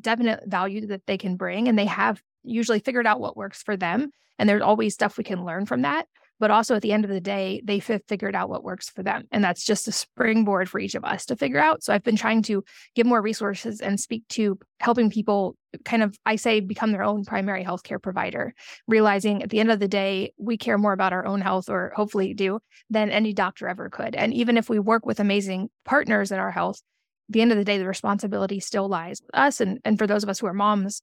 definite 0.02 0.44
value 0.48 0.88
that 0.88 1.06
they 1.08 1.18
can 1.18 1.36
bring 1.36 1.68
and 1.68 1.78
they 1.78 1.86
have 1.86 2.22
usually 2.44 2.80
figured 2.80 3.08
out 3.08 3.20
what 3.20 3.38
works 3.38 3.62
for 3.62 3.78
them. 3.78 4.12
And 4.38 4.48
there's 4.48 4.62
always 4.62 4.94
stuff 4.94 5.18
we 5.18 5.24
can 5.24 5.46
learn 5.46 5.66
from 5.66 5.82
that 5.82 6.08
but 6.40 6.52
also 6.52 6.76
at 6.76 6.82
the 6.82 6.92
end 6.92 7.06
of 7.06 7.12
the 7.12 7.22
day, 7.22 7.62
they've 7.64 7.84
figured 8.08 8.36
out 8.36 8.50
what 8.50 8.64
works 8.64 8.90
for 8.90 9.04
them. 9.04 9.24
And 9.32 9.44
that's 9.44 9.66
just 9.66 9.88
a 9.88 9.92
springboard 9.92 10.70
for 10.70 10.80
each 10.80 10.96
of 10.96 11.04
us 11.04 11.26
to 11.26 11.36
figure 11.36 11.60
out. 11.60 11.84
So 11.84 11.94
I've 11.94 12.04
been 12.04 12.16
trying 12.16 12.42
to 12.44 12.64
give 12.96 13.06
more 13.06 13.22
resources 13.22 13.82
and 13.82 14.00
speak 14.00 14.28
to 14.30 14.58
helping 14.80 15.10
people 15.10 15.56
kind 15.86 16.02
of, 16.02 16.18
I 16.26 16.36
say, 16.38 16.60
become 16.62 16.92
their 16.92 17.04
own 17.04 17.26
primary 17.26 17.64
healthcare 17.64 18.02
provider, 18.02 18.54
realizing 18.88 19.44
at 19.44 19.50
the 19.50 19.60
end 19.60 19.72
of 19.72 19.80
the 19.80 19.88
day, 19.88 20.34
we 20.38 20.58
care 20.58 20.78
more 20.78 20.94
about 20.94 21.14
our 21.14 21.26
own 21.26 21.42
health, 21.42 21.70
or 21.70 21.92
hopefully 21.96 22.34
do, 22.34 22.60
than 22.90 23.12
any 23.12 23.34
doctor 23.34 23.68
ever 23.68 23.90
could. 23.90 24.16
And 24.16 24.34
even 24.34 24.58
if 24.58 24.70
we 24.70 24.80
work 24.80 25.06
with 25.06 25.20
amazing 25.20 25.70
partners 25.86 26.32
in 26.32 26.40
our 26.40 26.52
health, 26.52 26.82
the 27.28 27.42
end 27.42 27.52
of 27.52 27.58
the 27.58 27.66
day, 27.66 27.78
the 27.78 27.86
responsibility 27.86 28.60
still 28.60 28.88
lies 28.88 29.22
with 29.22 29.40
us. 29.40 29.62
And, 29.62 29.80
and 29.86 30.00
for 30.00 30.08
those 30.08 30.24
of 30.24 30.30
us 30.30 30.40
who 30.40 30.48
are 30.48 30.54
moms, 30.54 31.02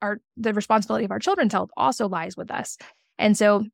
our 0.00 0.18
the 0.36 0.52
responsibility 0.52 1.04
of 1.04 1.10
our 1.10 1.18
children's 1.18 1.52
health 1.52 1.70
also 1.76 2.08
lies 2.08 2.36
with 2.36 2.50
us. 2.50 2.76
And 3.18 3.36
so 3.36 3.64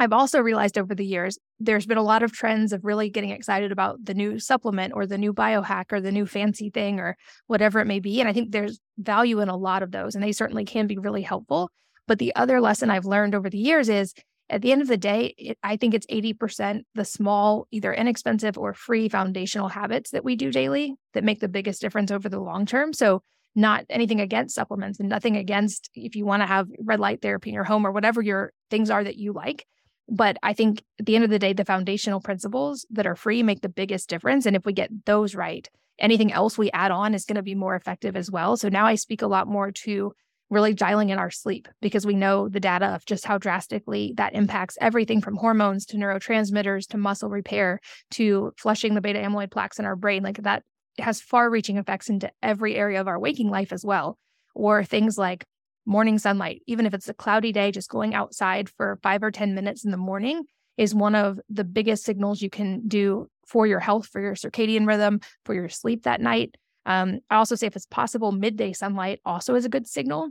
I've 0.00 0.12
also 0.12 0.40
realized 0.40 0.78
over 0.78 0.94
the 0.94 1.04
years, 1.04 1.38
there's 1.58 1.86
been 1.86 1.98
a 1.98 2.02
lot 2.02 2.22
of 2.22 2.32
trends 2.32 2.72
of 2.72 2.84
really 2.84 3.10
getting 3.10 3.30
excited 3.30 3.72
about 3.72 4.04
the 4.04 4.14
new 4.14 4.38
supplement 4.38 4.92
or 4.94 5.06
the 5.06 5.18
new 5.18 5.32
biohack 5.32 5.86
or 5.90 6.00
the 6.00 6.12
new 6.12 6.24
fancy 6.24 6.70
thing 6.70 7.00
or 7.00 7.16
whatever 7.48 7.80
it 7.80 7.86
may 7.86 7.98
be. 7.98 8.20
And 8.20 8.28
I 8.28 8.32
think 8.32 8.52
there's 8.52 8.78
value 8.96 9.40
in 9.40 9.48
a 9.48 9.56
lot 9.56 9.82
of 9.82 9.90
those, 9.90 10.14
and 10.14 10.22
they 10.22 10.32
certainly 10.32 10.64
can 10.64 10.86
be 10.86 10.98
really 10.98 11.22
helpful. 11.22 11.70
But 12.06 12.20
the 12.20 12.34
other 12.36 12.60
lesson 12.60 12.90
I've 12.90 13.06
learned 13.06 13.34
over 13.34 13.50
the 13.50 13.58
years 13.58 13.88
is 13.88 14.14
at 14.48 14.62
the 14.62 14.70
end 14.70 14.82
of 14.82 14.88
the 14.88 14.96
day, 14.96 15.34
it, 15.36 15.58
I 15.62 15.76
think 15.76 15.94
it's 15.94 16.06
80% 16.06 16.82
the 16.94 17.04
small, 17.04 17.66
either 17.72 17.92
inexpensive 17.92 18.56
or 18.56 18.74
free 18.74 19.08
foundational 19.08 19.68
habits 19.68 20.10
that 20.10 20.24
we 20.24 20.36
do 20.36 20.52
daily 20.52 20.94
that 21.14 21.24
make 21.24 21.40
the 21.40 21.48
biggest 21.48 21.80
difference 21.80 22.12
over 22.12 22.28
the 22.28 22.40
long 22.40 22.66
term. 22.66 22.92
So, 22.92 23.22
not 23.54 23.84
anything 23.90 24.20
against 24.20 24.54
supplements 24.54 25.00
and 25.00 25.08
nothing 25.08 25.36
against 25.36 25.90
if 25.94 26.14
you 26.14 26.24
want 26.24 26.42
to 26.42 26.46
have 26.46 26.68
red 26.78 27.00
light 27.00 27.20
therapy 27.20 27.50
in 27.50 27.54
your 27.54 27.64
home 27.64 27.84
or 27.84 27.90
whatever 27.90 28.22
your 28.22 28.52
things 28.70 28.88
are 28.90 29.02
that 29.02 29.16
you 29.16 29.32
like 29.32 29.66
but 30.08 30.38
I 30.42 30.52
think 30.52 30.82
at 30.98 31.06
the 31.06 31.14
end 31.14 31.24
of 31.24 31.30
the 31.30 31.38
day, 31.38 31.52
the 31.52 31.64
foundational 31.64 32.20
principles 32.20 32.86
that 32.90 33.06
are 33.06 33.16
free 33.16 33.42
make 33.42 33.60
the 33.60 33.68
biggest 33.68 34.08
difference. 34.08 34.46
And 34.46 34.56
if 34.56 34.64
we 34.64 34.72
get 34.72 34.90
those 35.04 35.34
right, 35.34 35.68
anything 35.98 36.32
else 36.32 36.56
we 36.56 36.70
add 36.70 36.90
on 36.90 37.14
is 37.14 37.24
going 37.24 37.36
to 37.36 37.42
be 37.42 37.54
more 37.54 37.76
effective 37.76 38.16
as 38.16 38.30
well. 38.30 38.56
So 38.56 38.68
now 38.68 38.86
I 38.86 38.94
speak 38.94 39.22
a 39.22 39.26
lot 39.26 39.46
more 39.46 39.70
to 39.70 40.12
really 40.50 40.72
dialing 40.72 41.10
in 41.10 41.18
our 41.18 41.30
sleep 41.30 41.68
because 41.82 42.06
we 42.06 42.14
know 42.14 42.48
the 42.48 42.60
data 42.60 42.86
of 42.86 43.04
just 43.04 43.26
how 43.26 43.36
drastically 43.36 44.14
that 44.16 44.34
impacts 44.34 44.78
everything 44.80 45.20
from 45.20 45.36
hormones 45.36 45.84
to 45.84 45.98
neurotransmitters 45.98 46.86
to 46.88 46.96
muscle 46.96 47.28
repair 47.28 47.80
to 48.12 48.52
flushing 48.56 48.94
the 48.94 49.02
beta 49.02 49.18
amyloid 49.18 49.50
plaques 49.50 49.78
in 49.78 49.84
our 49.84 49.96
brain. 49.96 50.22
Like 50.22 50.42
that 50.44 50.62
has 50.98 51.20
far 51.20 51.50
reaching 51.50 51.76
effects 51.76 52.08
into 52.08 52.30
every 52.42 52.76
area 52.76 53.00
of 53.00 53.08
our 53.08 53.18
waking 53.18 53.50
life 53.50 53.72
as 53.72 53.84
well. 53.84 54.16
Or 54.54 54.82
things 54.84 55.18
like 55.18 55.44
morning 55.88 56.18
sunlight, 56.18 56.62
even 56.66 56.84
if 56.84 56.92
it's 56.92 57.08
a 57.08 57.14
cloudy 57.14 57.50
day, 57.50 57.72
just 57.72 57.88
going 57.88 58.14
outside 58.14 58.68
for 58.68 58.98
five 59.02 59.22
or 59.22 59.30
10 59.30 59.54
minutes 59.54 59.84
in 59.84 59.90
the 59.90 59.96
morning 59.96 60.44
is 60.76 60.94
one 60.94 61.14
of 61.14 61.40
the 61.48 61.64
biggest 61.64 62.04
signals 62.04 62.42
you 62.42 62.50
can 62.50 62.86
do 62.86 63.26
for 63.46 63.66
your 63.66 63.80
health, 63.80 64.06
for 64.06 64.20
your 64.20 64.34
circadian 64.34 64.86
rhythm, 64.86 65.18
for 65.46 65.54
your 65.54 65.68
sleep 65.68 66.02
that 66.04 66.20
night. 66.20 66.56
Um, 66.84 67.20
I 67.30 67.36
also 67.36 67.54
say 67.54 67.66
if 67.66 67.74
it's 67.74 67.86
possible, 67.86 68.32
midday 68.32 68.74
sunlight 68.74 69.20
also 69.24 69.54
is 69.54 69.64
a 69.64 69.70
good 69.70 69.86
signal. 69.86 70.28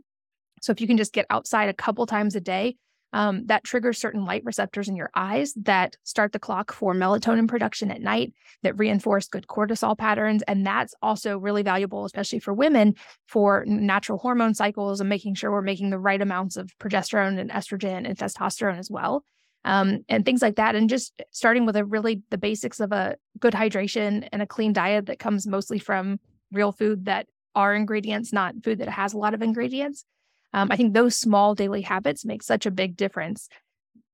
So 0.61 0.71
if 0.71 0.79
you 0.79 0.87
can 0.87 0.97
just 0.97 1.11
get 1.11 1.25
outside 1.31 1.69
a 1.69 1.73
couple 1.73 2.05
times 2.05 2.35
a 2.35 2.39
day, 2.39 2.77
um, 3.13 3.45
that 3.45 3.63
triggers 3.63 3.97
certain 3.97 4.25
light 4.25 4.43
receptors 4.43 4.87
in 4.87 4.95
your 4.95 5.09
eyes 5.15 5.53
that 5.53 5.95
start 6.03 6.33
the 6.33 6.39
clock 6.39 6.73
for 6.73 6.93
melatonin 6.93 7.47
production 7.47 7.89
at 7.89 8.01
night, 8.01 8.33
that 8.63 8.77
reinforce 8.77 9.27
good 9.27 9.47
cortisol 9.47 9.97
patterns. 9.97 10.43
And 10.47 10.65
that's 10.65 10.93
also 11.01 11.37
really 11.37 11.63
valuable, 11.63 12.05
especially 12.05 12.39
for 12.39 12.53
women, 12.53 12.95
for 13.25 13.63
natural 13.65 14.17
hormone 14.17 14.53
cycles 14.53 14.99
and 14.99 15.09
making 15.09 15.35
sure 15.35 15.51
we're 15.51 15.61
making 15.61 15.89
the 15.89 15.99
right 15.99 16.21
amounts 16.21 16.57
of 16.57 16.71
progesterone 16.79 17.39
and 17.39 17.49
estrogen 17.49 18.07
and 18.07 18.17
testosterone 18.17 18.77
as 18.77 18.91
well. 18.91 19.23
Um, 19.65 20.05
and 20.07 20.23
things 20.23 20.41
like 20.41 20.55
that. 20.55 20.75
And 20.75 20.89
just 20.89 21.21
starting 21.31 21.65
with 21.65 21.75
a 21.75 21.83
really 21.83 22.21
the 22.29 22.37
basics 22.37 22.79
of 22.79 22.91
a 22.91 23.17
good 23.39 23.53
hydration 23.53 24.27
and 24.31 24.41
a 24.41 24.47
clean 24.47 24.71
diet 24.71 25.07
that 25.07 25.19
comes 25.19 25.45
mostly 25.45 25.79
from 25.79 26.19
real 26.51 26.71
food 26.71 27.05
that 27.05 27.27
are 27.55 27.73
ingredients, 27.73 28.31
not 28.31 28.55
food 28.63 28.79
that 28.79 28.87
has 28.89 29.13
a 29.13 29.17
lot 29.17 29.33
of 29.33 29.41
ingredients. 29.41 30.05
Um, 30.53 30.71
I 30.71 30.75
think 30.75 30.93
those 30.93 31.15
small 31.15 31.55
daily 31.55 31.81
habits 31.81 32.25
make 32.25 32.41
such 32.41 32.65
a 32.65 32.71
big 32.71 32.95
difference, 32.95 33.49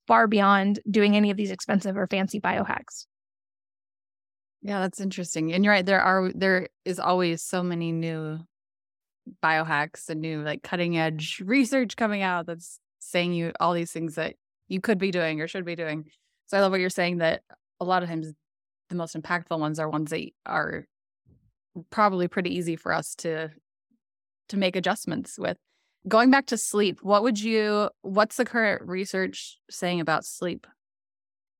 far 0.08 0.28
beyond 0.28 0.80
doing 0.90 1.16
any 1.16 1.32
of 1.32 1.38
these 1.38 1.52
expensive 1.52 1.98
or 1.98 2.08
fancy 2.08 2.40
biohacks. 2.40 3.06
Yeah, 4.62 4.80
that's 4.80 5.02
interesting. 5.02 5.54
And 5.54 5.64
you're 5.64 5.74
right. 5.74 5.86
There 5.86 6.02
are 6.02 6.32
there 6.34 6.70
is 6.86 7.00
always 7.00 7.44
so 7.44 7.62
many 7.62 7.92
new 7.92 8.40
biohacks 9.42 10.10
and 10.10 10.22
new 10.22 10.42
like 10.42 10.64
cutting 10.64 10.98
edge 10.98 11.42
research 11.46 11.96
coming 11.96 12.22
out 12.22 12.46
that's 12.46 12.80
saying 13.00 13.34
you 13.34 13.52
all 13.60 13.74
these 13.74 13.92
things 13.92 14.16
that 14.16 14.36
you 14.68 14.82
could 14.82 14.98
be 14.98 15.12
doing 15.12 15.42
or 15.42 15.48
should 15.48 15.66
be 15.66 15.76
doing. 15.76 16.06
So 16.48 16.58
I 16.58 16.62
love 16.62 16.72
what 16.72 16.80
you're 16.80 16.90
saying 16.90 17.18
that 17.18 17.42
a 17.80 17.86
lot 17.86 18.04
of 18.04 18.10
times 18.10 18.32
the 18.90 18.96
most 18.96 19.16
impactful 19.16 19.58
ones 19.60 19.80
are 19.80 19.90
ones 19.90 20.12
that 20.12 20.30
are 20.46 20.86
probably 21.90 22.28
pretty 22.28 22.56
easy 22.56 22.76
for 22.76 22.94
us 22.94 23.16
to 23.16 23.50
to 24.50 24.58
make 24.58 24.76
adjustments 24.76 25.38
with 25.38 25.58
going 26.08 26.30
back 26.32 26.48
to 26.48 26.58
sleep, 26.58 27.00
what 27.02 27.24
would 27.24 27.40
you, 27.40 27.90
what's 28.02 28.38
the 28.38 28.46
current 28.46 28.82
research 28.88 29.58
saying 29.70 30.00
about 30.00 30.26
sleep? 30.26 30.68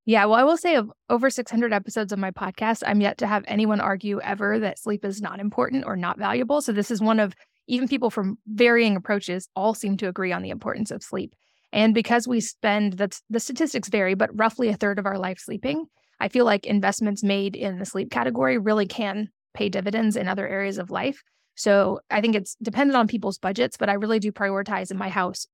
Yeah, 0.06 0.26
well, 0.26 0.36
I 0.36 0.44
will 0.44 0.58
say 0.58 0.76
of 0.76 0.92
over 1.10 1.30
600 1.30 1.72
episodes 1.72 2.12
of 2.12 2.20
my 2.20 2.32
podcast, 2.32 2.84
I'm 2.86 3.00
yet 3.00 3.18
to 3.20 3.28
have 3.28 3.46
anyone 3.48 3.80
argue 3.80 4.20
ever 4.20 4.60
that 4.60 4.78
sleep 4.78 5.06
is 5.06 5.22
not 5.22 5.40
important 5.40 5.86
or 5.86 5.96
not 5.96 6.20
valuable. 6.20 6.62
So 6.62 6.74
this 6.74 6.92
is 6.92 7.02
one 7.02 7.22
of 7.22 7.34
even 7.68 7.88
people 7.88 8.10
from 8.10 8.38
varying 8.46 8.98
approaches 8.98 9.48
all 9.56 9.74
seem 9.74 9.96
to 9.98 10.10
agree 10.10 10.34
on 10.34 10.42
the 10.42 10.50
importance 10.50 10.92
of 10.92 11.04
sleep. 11.04 11.34
And 11.72 11.94
because 11.94 12.28
we 12.28 12.42
spend 12.42 12.94
the, 12.94 13.18
the 13.30 13.40
statistics 13.40 13.88
vary, 13.88 14.14
but 14.14 14.30
roughly 14.38 14.68
a 14.68 14.76
third 14.76 15.00
of 15.00 15.06
our 15.06 15.18
life 15.18 15.40
sleeping, 15.40 15.86
I 16.20 16.28
feel 16.28 16.46
like 16.46 16.66
investments 16.66 17.24
made 17.24 17.56
in 17.56 17.80
the 17.80 17.86
sleep 17.86 18.12
category 18.12 18.58
really 18.58 18.86
can 18.86 19.30
pay 19.54 19.70
dividends 19.70 20.16
in 20.16 20.28
other 20.28 20.48
areas 20.48 20.78
of 20.78 20.92
life. 20.92 21.24
So 21.56 22.00
I 22.10 22.22
think 22.22 22.36
it's 22.36 22.56
dependent 22.62 22.98
on 22.98 23.08
people's 23.08 23.38
budgets, 23.38 23.78
but 23.78 23.90
I 23.90 23.94
really 23.94 24.20
do 24.20 24.32
prioritize 24.32 24.92
in 24.92 24.98
my 24.98 25.10
house 25.10 25.48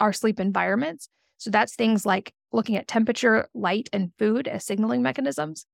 our 0.00 0.12
sleep 0.12 0.38
environments. 0.38 1.08
So 1.38 1.50
that's 1.50 1.74
things 1.74 2.04
like 2.04 2.32
looking 2.52 2.76
at 2.76 2.88
temperature, 2.88 3.48
light, 3.54 3.88
and 3.92 4.12
food 4.18 4.48
as 4.48 4.64
signaling 4.64 5.02
mechanisms. 5.02 5.66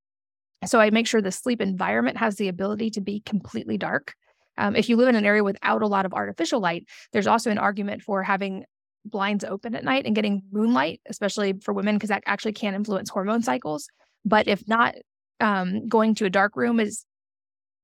So 0.64 0.80
I 0.80 0.90
make 0.90 1.06
sure 1.06 1.20
the 1.20 1.32
sleep 1.32 1.60
environment 1.60 2.18
has 2.18 2.36
the 2.36 2.48
ability 2.48 2.90
to 2.90 3.00
be 3.00 3.20
completely 3.20 3.78
dark. 3.78 4.14
Um, 4.58 4.76
if 4.76 4.88
you 4.88 4.96
live 4.96 5.08
in 5.08 5.16
an 5.16 5.24
area 5.24 5.42
without 5.42 5.82
a 5.82 5.86
lot 5.86 6.06
of 6.06 6.14
artificial 6.14 6.60
light, 6.60 6.86
there's 7.12 7.26
also 7.26 7.50
an 7.50 7.58
argument 7.58 8.02
for 8.02 8.22
having 8.22 8.64
blinds 9.04 9.44
open 9.44 9.74
at 9.74 9.84
night 9.84 10.06
and 10.06 10.14
getting 10.14 10.42
moonlight, 10.52 11.00
especially 11.08 11.54
for 11.54 11.72
women, 11.74 11.96
because 11.96 12.10
that 12.10 12.22
actually 12.26 12.52
can 12.52 12.74
influence 12.74 13.10
hormone 13.10 13.42
cycles. 13.42 13.88
But 14.24 14.46
if 14.46 14.68
not, 14.68 14.94
um, 15.40 15.88
going 15.88 16.14
to 16.16 16.26
a 16.26 16.30
dark 16.30 16.56
room 16.56 16.78
is 16.78 17.04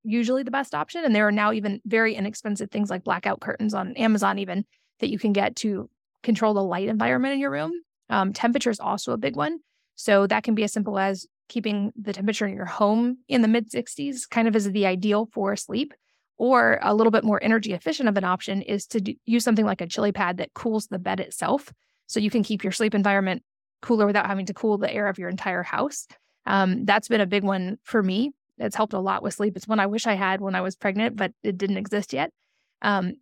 usually 0.05 0.43
the 0.43 0.51
best 0.51 0.75
option. 0.75 1.05
And 1.05 1.15
there 1.15 1.27
are 1.27 1.33
now 1.33 1.53
even 1.53 1.81
very 1.85 2.15
inexpensive 2.15 2.71
things 2.71 2.91
like 2.91 3.05
blackout 3.05 3.41
curtains 3.41 3.75
on 3.75 3.97
Amazon, 3.97 4.39
even 4.39 4.65
that 5.01 5.11
you 5.11 5.19
can 5.19 5.33
get 5.33 5.57
to 5.57 5.89
control 6.23 6.55
the 6.55 6.63
light 6.63 6.89
environment 6.89 7.35
in 7.35 7.41
your 7.41 7.51
room. 7.51 7.73
Um, 8.11 8.33
temperature 8.33 8.71
is 8.71 8.81
also 8.81 9.13
a 9.13 9.19
big 9.19 9.37
one. 9.37 9.59
So 9.95 10.27
that 10.27 10.45
can 10.45 10.55
be 10.55 10.65
as 10.65 10.73
simple 10.73 10.99
as 10.99 11.27
keeping 11.49 11.93
the 12.01 12.13
temperature 12.13 12.47
in 12.47 12.55
your 12.55 12.67
home 12.67 13.19
in 13.29 13.43
the 13.43 13.49
mid 13.49 13.71
60s, 13.71 14.29
kind 14.29 14.47
of 14.49 14.55
as 14.55 14.71
the 14.71 14.87
ideal 14.87 15.29
for 15.33 15.57
sleep. 15.57 15.93
Or 16.37 16.79
a 16.83 16.95
little 16.95 17.11
bit 17.11 17.25
more 17.25 17.43
energy 17.43 17.73
efficient 17.73 18.09
of 18.09 18.17
an 18.17 18.23
option 18.23 18.63
is 18.63 18.87
to 18.89 19.01
do, 19.01 19.15
use 19.27 19.43
something 19.43 19.65
like 19.65 19.81
a 19.81 19.89
chili 19.89 20.13
pad 20.13 20.37
that 20.37 20.55
cools 20.55 20.87
the 20.87 21.01
bed 21.01 21.19
itself. 21.19 21.73
So 22.07 22.21
you 22.21 22.31
can 22.31 22.45
keep 22.45 22.63
your 22.63 22.71
sleep 22.71 22.95
environment 22.95 23.43
cooler 23.83 24.07
without 24.07 24.27
having 24.27 24.47
to 24.47 24.55
cool 24.55 24.79
the 24.79 24.93
air 24.93 25.09
of 25.09 25.19
your 25.19 25.29
entire 25.29 25.65
house. 25.65 26.07
Um, 26.47 26.85
that's 26.85 27.09
been 27.09 27.21
a 27.21 27.27
big 27.27 27.43
one 27.43 27.79
for 27.83 28.03
me 28.03 28.33
It's 28.59 28.77
helped 28.77 28.93
a 28.93 29.01
lot 29.01 29.23
with 29.23 29.35
sleep. 29.35 29.57
It's 29.57 29.69
one 29.69 29.81
I 29.81 29.87
wish 29.87 30.07
I 30.07 30.15
had 30.15 30.41
when 30.41 30.55
I 30.55 30.61
was 30.61 30.77
pregnant, 30.77 31.17
but 31.17 31.33
it 31.43 31.59
didn't 31.59 31.77
exist 31.77 32.13
yet. 32.13 32.31
Um, 32.83 33.15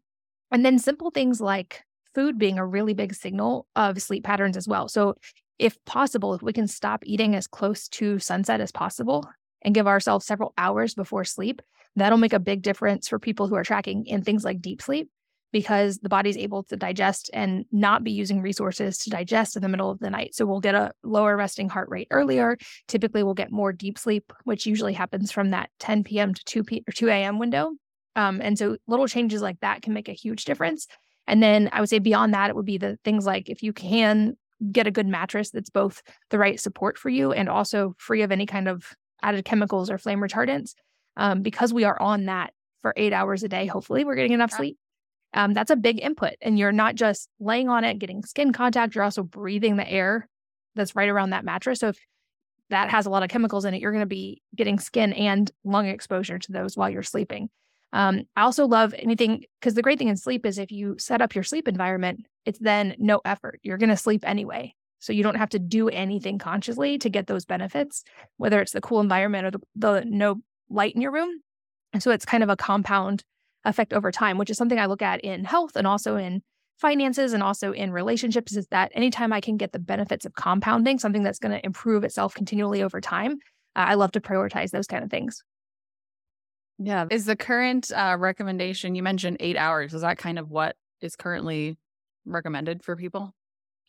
and 0.50 0.64
then 0.64 0.78
simple 0.78 1.10
things 1.10 1.40
like 1.40 1.82
food 2.14 2.38
being 2.38 2.58
a 2.58 2.66
really 2.66 2.94
big 2.94 3.14
signal 3.14 3.66
of 3.76 4.00
sleep 4.00 4.24
patterns 4.24 4.56
as 4.56 4.66
well. 4.68 4.88
So, 4.88 5.16
if 5.58 5.82
possible, 5.86 6.34
if 6.34 6.42
we 6.42 6.52
can 6.52 6.66
stop 6.66 7.02
eating 7.06 7.34
as 7.34 7.46
close 7.46 7.88
to 7.88 8.18
sunset 8.18 8.60
as 8.60 8.70
possible 8.70 9.26
and 9.62 9.74
give 9.74 9.86
ourselves 9.86 10.26
several 10.26 10.52
hours 10.58 10.94
before 10.94 11.24
sleep, 11.24 11.62
that'll 11.94 12.18
make 12.18 12.34
a 12.34 12.38
big 12.38 12.60
difference 12.60 13.08
for 13.08 13.18
people 13.18 13.48
who 13.48 13.54
are 13.54 13.64
tracking 13.64 14.04
in 14.06 14.22
things 14.22 14.44
like 14.44 14.60
deep 14.60 14.82
sleep 14.82 15.08
because 15.52 15.98
the 15.98 16.08
body's 16.08 16.36
able 16.36 16.62
to 16.64 16.76
digest 16.76 17.30
and 17.32 17.64
not 17.72 18.04
be 18.04 18.10
using 18.10 18.42
resources 18.42 18.98
to 18.98 19.10
digest 19.10 19.56
in 19.56 19.62
the 19.62 19.68
middle 19.68 19.90
of 19.90 19.98
the 20.00 20.10
night. 20.10 20.34
So 20.34 20.44
we'll 20.44 20.60
get 20.60 20.74
a 20.74 20.92
lower 21.02 21.36
resting 21.36 21.68
heart 21.68 21.88
rate 21.88 22.08
earlier. 22.10 22.58
Typically, 22.88 23.22
we'll 23.22 23.34
get 23.34 23.52
more 23.52 23.72
deep 23.72 23.98
sleep, 23.98 24.32
which 24.44 24.66
usually 24.66 24.92
happens 24.92 25.32
from 25.32 25.50
that 25.50 25.70
10 25.80 26.04
p.m. 26.04 26.34
to 26.34 26.44
2 26.44 26.64
p 26.64 26.84
or 26.86 26.92
2 26.92 27.08
a.m. 27.08 27.38
window. 27.38 27.72
Um, 28.16 28.40
and 28.42 28.58
so 28.58 28.76
little 28.86 29.06
changes 29.06 29.42
like 29.42 29.60
that 29.60 29.82
can 29.82 29.92
make 29.92 30.08
a 30.08 30.12
huge 30.12 30.44
difference. 30.44 30.86
And 31.26 31.42
then 31.42 31.68
I 31.72 31.80
would 31.80 31.88
say 31.88 31.98
beyond 31.98 32.34
that, 32.34 32.50
it 32.50 32.56
would 32.56 32.66
be 32.66 32.78
the 32.78 32.98
things 33.04 33.26
like 33.26 33.48
if 33.48 33.62
you 33.62 33.72
can 33.72 34.36
get 34.72 34.86
a 34.86 34.90
good 34.90 35.06
mattress 35.06 35.50
that's 35.50 35.70
both 35.70 36.02
the 36.30 36.38
right 36.38 36.58
support 36.58 36.96
for 36.96 37.10
you 37.10 37.32
and 37.32 37.48
also 37.48 37.94
free 37.98 38.22
of 38.22 38.32
any 38.32 38.46
kind 38.46 38.68
of 38.68 38.94
added 39.22 39.44
chemicals 39.44 39.90
or 39.90 39.98
flame 39.98 40.20
retardants. 40.20 40.74
Um, 41.16 41.42
because 41.42 41.72
we 41.72 41.84
are 41.84 42.00
on 42.00 42.26
that 42.26 42.52
for 42.82 42.92
eight 42.96 43.12
hours 43.12 43.42
a 43.42 43.48
day, 43.48 43.66
hopefully 43.66 44.04
we're 44.04 44.14
getting 44.14 44.32
enough 44.32 44.52
sleep. 44.52 44.78
Um, 45.36 45.52
that's 45.52 45.70
a 45.70 45.76
big 45.76 46.02
input. 46.02 46.34
And 46.40 46.58
you're 46.58 46.72
not 46.72 46.94
just 46.94 47.28
laying 47.38 47.68
on 47.68 47.84
it, 47.84 47.98
getting 47.98 48.24
skin 48.24 48.52
contact, 48.52 48.94
you're 48.94 49.04
also 49.04 49.22
breathing 49.22 49.76
the 49.76 49.88
air 49.88 50.28
that's 50.74 50.96
right 50.96 51.08
around 51.08 51.30
that 51.30 51.44
mattress. 51.44 51.80
So 51.80 51.88
if 51.88 51.98
that 52.70 52.90
has 52.90 53.06
a 53.06 53.10
lot 53.10 53.22
of 53.22 53.28
chemicals 53.28 53.64
in 53.64 53.74
it, 53.74 53.80
you're 53.80 53.92
going 53.92 54.00
to 54.00 54.06
be 54.06 54.42
getting 54.54 54.78
skin 54.78 55.12
and 55.12 55.50
lung 55.62 55.86
exposure 55.86 56.38
to 56.38 56.52
those 56.52 56.76
while 56.76 56.90
you're 56.90 57.02
sleeping. 57.02 57.50
Um, 57.92 58.24
I 58.34 58.42
also 58.42 58.66
love 58.66 58.94
anything 58.98 59.44
because 59.60 59.74
the 59.74 59.82
great 59.82 59.98
thing 59.98 60.08
in 60.08 60.16
sleep 60.16 60.44
is 60.44 60.58
if 60.58 60.72
you 60.72 60.96
set 60.98 61.22
up 61.22 61.34
your 61.34 61.44
sleep 61.44 61.68
environment, 61.68 62.26
it's 62.44 62.58
then 62.58 62.96
no 62.98 63.20
effort. 63.24 63.60
You're 63.62 63.78
going 63.78 63.90
to 63.90 63.96
sleep 63.96 64.24
anyway. 64.26 64.74
So 64.98 65.12
you 65.12 65.22
don't 65.22 65.36
have 65.36 65.50
to 65.50 65.58
do 65.58 65.88
anything 65.88 66.38
consciously 66.38 66.98
to 66.98 67.10
get 67.10 67.26
those 67.26 67.44
benefits, 67.44 68.02
whether 68.38 68.60
it's 68.60 68.72
the 68.72 68.80
cool 68.80 69.00
environment 69.00 69.46
or 69.46 69.50
the, 69.50 69.60
the 69.76 70.04
no 70.06 70.40
light 70.68 70.94
in 70.94 71.02
your 71.02 71.12
room. 71.12 71.30
And 71.92 72.02
so 72.02 72.10
it's 72.10 72.24
kind 72.24 72.42
of 72.42 72.48
a 72.48 72.56
compound 72.56 73.22
effect 73.66 73.92
over 73.92 74.10
time, 74.10 74.38
which 74.38 74.50
is 74.50 74.56
something 74.56 74.78
I 74.78 74.86
look 74.86 75.02
at 75.02 75.20
in 75.20 75.44
health 75.44 75.76
and 75.76 75.86
also 75.86 76.16
in 76.16 76.42
finances 76.78 77.32
and 77.32 77.42
also 77.42 77.72
in 77.72 77.90
relationships 77.90 78.56
is 78.56 78.66
that 78.68 78.92
anytime 78.94 79.32
I 79.32 79.40
can 79.40 79.56
get 79.56 79.72
the 79.72 79.78
benefits 79.78 80.24
of 80.24 80.34
compounding, 80.34 80.98
something 80.98 81.22
that's 81.22 81.38
going 81.38 81.52
to 81.52 81.64
improve 81.64 82.04
itself 82.04 82.34
continually 82.34 82.82
over 82.82 83.00
time, 83.00 83.32
uh, 83.74 83.86
I 83.88 83.94
love 83.94 84.12
to 84.12 84.20
prioritize 84.20 84.70
those 84.70 84.86
kind 84.86 85.02
of 85.02 85.10
things. 85.10 85.42
Yeah. 86.78 87.06
Is 87.10 87.24
the 87.24 87.36
current 87.36 87.90
uh, 87.92 88.16
recommendation, 88.18 88.94
you 88.94 89.02
mentioned 89.02 89.38
eight 89.40 89.56
hours, 89.56 89.94
is 89.94 90.02
that 90.02 90.18
kind 90.18 90.38
of 90.38 90.50
what 90.50 90.76
is 91.00 91.16
currently 91.16 91.78
recommended 92.26 92.84
for 92.84 92.94
people 92.96 93.34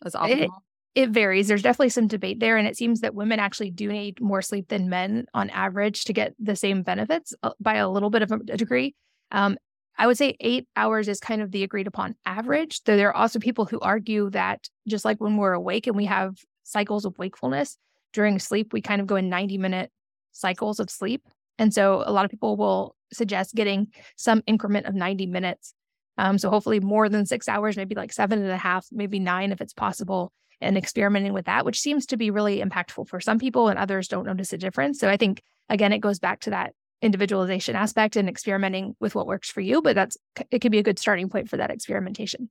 as 0.06 0.14
optimal? 0.14 0.44
It, 0.44 0.50
it 0.96 1.10
varies. 1.10 1.50
There's 1.50 1.62
definitely 1.62 1.90
some 1.90 2.08
debate 2.08 2.40
there. 2.40 2.56
And 2.56 2.68
it 2.68 2.78
seems 2.78 3.02
that 3.02 3.14
women 3.14 3.40
actually 3.40 3.72
do 3.72 3.90
need 3.90 4.22
more 4.22 4.42
sleep 4.42 4.70
than 4.70 4.90
men 4.90 5.26
on 5.34 5.50
average 5.50 6.06
to 6.06 6.14
get 6.14 6.34
the 6.40 6.56
same 6.56 6.82
benefits 6.84 7.34
uh, 7.44 7.52
by 7.60 7.76
a 7.76 7.90
little 7.90 8.10
bit 8.10 8.22
of 8.22 8.32
a 8.32 8.38
degree. 8.58 8.96
Um, 9.32 9.58
I 9.98 10.06
would 10.06 10.18
say 10.18 10.38
eight 10.40 10.68
hours 10.76 11.08
is 11.08 11.20
kind 11.20 11.42
of 11.42 11.52
the 11.52 11.64
agreed 11.64 11.88
upon 11.88 12.16
average. 12.26 12.84
Though 12.84 12.98
there 12.98 13.10
are 13.10 13.16
also 13.16 13.40
people 13.40 13.66
who 13.66 13.80
argue 13.80 14.30
that 14.32 14.68
just 14.88 15.06
like 15.06 15.20
when 15.20 15.38
we're 15.38 15.54
awake 15.54 15.88
and 15.88 15.96
we 15.96 16.06
have 16.06 16.38
cycles 16.64 17.06
of 17.06 17.18
wakefulness 17.18 17.78
during 18.14 18.40
sleep, 18.40 18.74
we 18.74 18.82
kind 18.82 19.02
of 19.02 19.08
go 19.08 19.16
in 19.16 19.30
90 19.30 19.58
minute 19.58 19.92
cycles 20.34 20.80
of 20.80 20.90
sleep. 20.90 21.24
And 21.58 21.74
so 21.74 22.04
a 22.06 22.12
lot 22.12 22.26
of 22.26 22.32
people 22.32 22.56
will 22.58 22.96
suggest 23.12 23.56
getting 23.56 23.88
some 24.16 24.44
increment 24.46 24.86
of 24.86 24.94
90 24.94 25.26
minutes. 25.28 25.74
Um, 26.18 26.38
so 26.38 26.50
hopefully 26.50 26.80
more 26.80 27.10
than 27.10 27.26
six 27.26 27.48
hours, 27.48 27.78
maybe 27.78 27.96
like 27.96 28.14
seven 28.14 28.42
and 28.42 28.52
a 28.52 28.58
half, 28.58 28.86
maybe 28.92 29.20
nine 29.20 29.52
if 29.52 29.62
it's 29.62 29.74
possible, 29.74 30.32
and 30.62 30.78
experimenting 30.78 31.34
with 31.34 31.46
that, 31.46 31.66
which 31.66 31.80
seems 31.80 32.06
to 32.08 32.18
be 32.18 32.32
really 32.32 32.62
impactful 32.62 33.08
for 33.08 33.20
some 33.20 33.40
people 33.40 33.68
and 33.68 33.78
others 33.78 34.08
don't 34.08 34.26
notice 34.26 34.54
a 34.54 34.58
difference. 34.58 35.00
So 35.00 35.10
I 35.10 35.18
think 35.18 35.42
again, 35.70 35.94
it 35.94 36.00
goes 36.00 36.20
back 36.20 36.42
to 36.42 36.52
that 36.52 36.74
individualization 37.02 37.76
aspect 37.76 38.16
and 38.16 38.28
experimenting 38.28 38.96
with 39.00 39.16
what 39.16 39.28
works 39.28 39.50
for 39.50 39.62
you, 39.62 39.82
but 39.82 39.96
that's 39.96 40.18
it 40.52 40.60
could 40.60 40.72
be 40.72 40.80
a 40.80 40.84
good 40.84 41.00
starting 41.00 41.30
point 41.30 41.50
for 41.50 41.58
that 41.58 41.72
experimentation. 41.72 42.50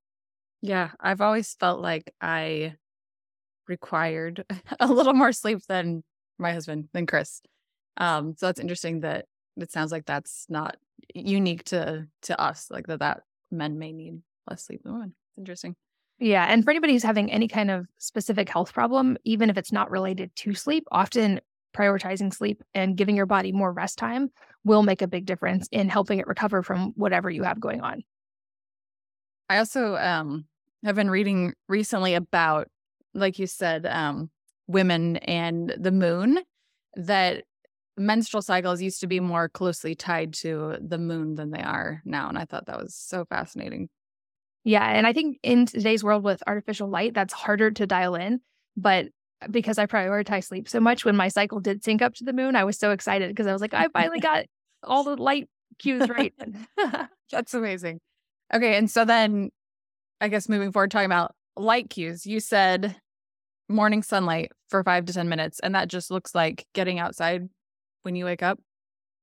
Yeah, 0.63 0.91
I've 1.01 1.21
always 1.21 1.55
felt 1.55 1.81
like 1.81 2.13
I 2.21 2.75
required 3.69 4.45
a 4.81 4.87
little 4.87 5.15
more 5.15 5.33
sleep 5.33 5.61
than 5.69 6.03
my 6.39 6.53
husband, 6.53 6.89
than 6.93 7.07
Chris. 7.07 7.41
Um, 7.97 8.35
so 8.37 8.47
that's 8.47 8.61
interesting 8.61 9.01
that 9.01 9.27
it 9.57 9.73
sounds 9.73 9.91
like 9.91 10.05
that's 10.05 10.47
not 10.49 10.77
unique 11.15 11.65
to 11.65 12.07
to 12.23 12.41
us, 12.41 12.69
like 12.71 12.87
that 12.87 13.01
that 13.01 13.23
men 13.51 13.79
may 13.79 13.93
need 13.93 14.21
less 14.49 14.65
sleep 14.65 14.83
than 14.83 14.93
women. 14.93 15.15
It's 15.33 15.39
interesting. 15.39 15.77
Yeah, 16.19 16.47
and 16.49 16.65
for 16.65 16.71
anybody 16.71 16.95
who's 16.95 17.03
having 17.03 17.31
any 17.31 17.47
kind 17.47 17.71
of 17.71 17.87
specific 17.99 18.49
health 18.49 18.73
problem, 18.73 19.19
even 19.25 19.51
if 19.51 19.59
it's 19.59 19.73
not 19.73 19.91
related 19.91 20.35
to 20.37 20.55
sleep, 20.55 20.85
often 20.91 21.41
prioritizing 21.77 22.33
sleep 22.33 22.63
and 22.75 22.97
giving 22.97 23.17
your 23.17 23.27
body 23.27 23.53
more 23.53 23.73
rest 23.73 23.99
time 23.99 24.31
will 24.65 24.83
make 24.83 25.03
a 25.03 25.07
big 25.07 25.27
difference 25.27 25.69
in 25.71 25.89
helping 25.89 26.19
it 26.19 26.27
recover 26.27 26.63
from 26.63 26.93
whatever 26.97 27.31
you 27.31 27.43
have 27.43 27.61
going 27.61 27.81
on. 27.81 28.03
I 29.49 29.59
also 29.59 29.97
um, 29.97 30.47
have 30.85 30.97
been 30.97 31.11
reading 31.11 31.55
recently 31.69 32.15
about, 32.15 32.69
like 33.15 33.39
you 33.39 33.47
said, 33.47 33.87
um, 33.87 34.31
women 34.67 35.19
and 35.19 35.75
the 35.79 35.93
moon, 35.93 36.41
that 36.97 37.45
menstrual 37.97 38.43
cycles 38.43 38.83
used 38.83 39.01
to 39.01 39.07
be 39.07 39.21
more 39.21 39.49
closely 39.49 39.95
tied 39.95 40.33
to 40.33 40.77
the 40.81 40.99
moon 40.99 41.35
than 41.35 41.51
they 41.51 41.63
are 41.63 42.03
now. 42.05 42.29
And 42.29 42.39
I 42.39 42.45
thought 42.45 42.67
that 42.67 42.79
was 42.79 42.95
so 42.95 43.25
fascinating. 43.25 43.89
Yeah. 44.65 44.85
And 44.85 45.07
I 45.07 45.13
think 45.13 45.39
in 45.43 45.67
today's 45.67 46.03
world 46.03 46.25
with 46.25 46.43
artificial 46.47 46.89
light, 46.89 47.15
that's 47.15 47.33
harder 47.33 47.71
to 47.71 47.87
dial 47.87 48.17
in. 48.17 48.41
But 48.77 49.07
because 49.51 49.79
I 49.79 49.87
prioritize 49.87 50.45
sleep 50.45 50.69
so 50.69 50.81
much. 50.81 51.05
When 51.05 51.17
my 51.17 51.29
cycle 51.29 51.61
did 51.61 51.85
sync 51.85 52.03
up 52.03 52.15
to 52.15 52.25
the 52.25 52.33
moon, 52.33 52.57
I 52.57 52.65
was 52.65 52.79
so 52.79 52.91
excited 52.91 53.29
because 53.29 53.47
I 53.47 53.53
was 53.53 53.61
like, 53.61 53.75
I 53.75 53.89
finally 53.89 54.21
got 54.21 54.45
all 54.83 55.05
the 55.05 55.17
light 55.17 55.49
cues 55.79 56.09
right. 56.09 56.33
That's 57.33 57.55
amazing. 57.55 58.01
Okay. 58.53 58.77
And 58.77 58.91
so 58.91 59.05
then 59.05 59.51
I 60.21 60.29
guess 60.29 60.49
moving 60.49 60.73
forward, 60.73 60.91
talking 60.91 61.07
about 61.07 61.35
light 61.57 61.91
cues, 61.91 62.27
you 62.27 62.41
said 62.41 62.97
morning 63.69 64.03
sunlight 64.03 64.53
for 64.69 64.83
five 64.85 65.05
to 65.07 65.13
10 65.13 65.29
minutes. 65.29 65.61
And 65.61 65.75
that 65.75 65.89
just 65.89 66.11
looks 66.11 66.35
like 66.35 66.67
getting 66.73 66.99
outside 66.99 67.49
when 68.03 68.15
you 68.15 68.25
wake 68.25 68.43
up. 68.43 68.59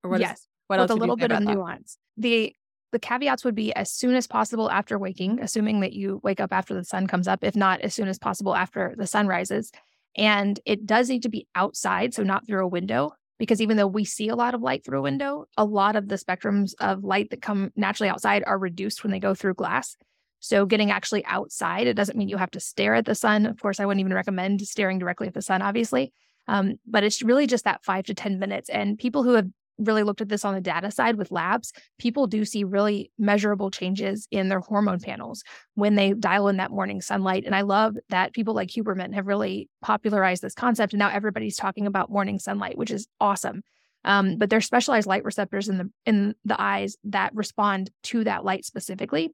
Or 0.04 0.12
what 0.12 0.20
yes. 0.20 0.40
Is, 0.40 0.48
what 0.68 0.80
With 0.80 0.92
else? 0.92 0.98
a 0.98 1.00
little 1.00 1.16
bit 1.16 1.32
of 1.32 1.44
that? 1.44 1.54
nuance. 1.54 1.98
The 2.18 2.56
the 2.92 3.00
caveats 3.00 3.44
would 3.44 3.56
be 3.56 3.74
as 3.74 3.90
soon 3.92 4.14
as 4.14 4.28
possible 4.28 4.70
after 4.70 5.00
waking, 5.00 5.40
assuming 5.42 5.80
that 5.80 5.94
you 5.94 6.20
wake 6.22 6.40
up 6.40 6.54
after 6.54 6.76
the 6.76 6.84
sun 6.84 7.08
comes 7.08 7.28
up, 7.28 7.44
if 7.44 7.56
not 7.56 7.82
as 7.82 7.96
soon 7.96 8.08
as 8.08 8.20
possible 8.20 8.56
after 8.56 8.94
the 8.96 9.08
sun 9.08 9.26
rises. 9.26 9.72
And 10.16 10.60
it 10.66 10.86
does 10.86 11.10
need 11.10 11.24
to 11.24 11.30
be 11.30 11.48
outside, 11.56 12.14
so 12.14 12.24
not 12.24 12.46
through 12.46 12.64
a 12.64 12.68
window, 12.68 13.14
because 13.40 13.62
even 13.62 13.78
though 13.78 13.88
we 13.88 14.06
see 14.06 14.30
a 14.30 14.36
lot 14.36 14.54
of 14.54 14.62
light 14.62 14.86
through 14.86 15.00
a 15.00 15.04
window, 15.04 15.46
a 15.58 15.66
lot 15.66 15.96
of 15.96 16.08
the 16.08 16.16
spectrums 16.16 16.74
of 16.80 17.04
light 17.04 17.30
that 17.32 17.42
come 17.42 17.72
naturally 17.76 18.10
outside 18.10 18.44
are 18.46 18.58
reduced 18.58 19.04
when 19.04 19.12
they 19.12 19.20
go 19.20 19.34
through 19.34 19.56
glass. 19.56 19.96
So 20.40 20.66
getting 20.66 20.92
actually 20.92 21.26
outside, 21.26 21.88
it 21.88 21.96
doesn't 21.96 22.18
mean 22.18 22.28
you 22.28 22.38
have 22.38 22.52
to 22.52 22.60
stare 22.60 22.96
at 22.96 23.06
the 23.06 23.16
sun. 23.16 23.46
Of 23.46 23.60
course, 23.62 23.80
I 23.80 23.86
wouldn't 23.86 24.02
even 24.02 24.14
recommend 24.14 24.62
staring 24.62 25.00
directly 25.00 25.28
at 25.28 25.34
the 25.34 25.42
sun, 25.42 25.62
obviously. 25.62 26.12
Um, 26.48 26.76
but 26.86 27.04
it's 27.04 27.24
really 27.24 27.48
just 27.48 27.64
that 27.64 27.84
five 27.84 28.06
to 28.06 28.14
10 28.14 28.40
minutes. 28.40 28.70
And 28.70 28.98
people 28.98 29.24
who 29.24 29.34
have 29.34 29.48
really 29.84 30.04
looked 30.04 30.22
at 30.22 30.30
this 30.30 30.46
on 30.46 30.54
the 30.54 30.62
data 30.62 30.92
side 30.92 31.16
with 31.16 31.32
labs, 31.32 31.72
people 32.00 32.28
do 32.28 32.46
see 32.46 32.64
really 32.64 33.12
measurable 33.18 33.72
changes 33.72 34.28
in 34.32 34.50
their 34.50 34.60
hormone 34.60 35.00
panels 35.00 35.44
when 35.76 35.96
they 35.96 36.14
dial 36.14 36.48
in 36.48 36.58
that 36.58 36.72
morning 36.72 37.02
sunlight. 37.02 37.44
And 37.46 37.56
I 37.56 37.62
love 37.62 37.96
that 38.10 38.34
people 38.34 38.54
like 38.54 38.70
Huberman 38.70 39.14
have 39.14 39.28
really 39.28 39.70
popularized 39.82 40.42
this 40.42 40.54
concept. 40.54 40.94
And 40.94 41.00
now 41.00 41.10
everybody's 41.10 41.56
talking 41.56 41.88
about 41.88 42.12
morning 42.12 42.40
sunlight, 42.40 42.78
which 42.78 42.92
is 42.92 43.08
awesome. 43.20 43.62
Um, 44.06 44.38
but 44.38 44.50
there's 44.50 44.66
specialized 44.66 45.08
light 45.08 45.24
receptors 45.24 45.70
in 45.70 45.78
the 45.78 45.90
in 46.06 46.36
the 46.44 46.60
eyes 46.62 46.98
that 47.06 47.34
respond 47.34 47.90
to 48.04 48.24
that 48.26 48.44
light 48.44 48.66
specifically. 48.66 49.32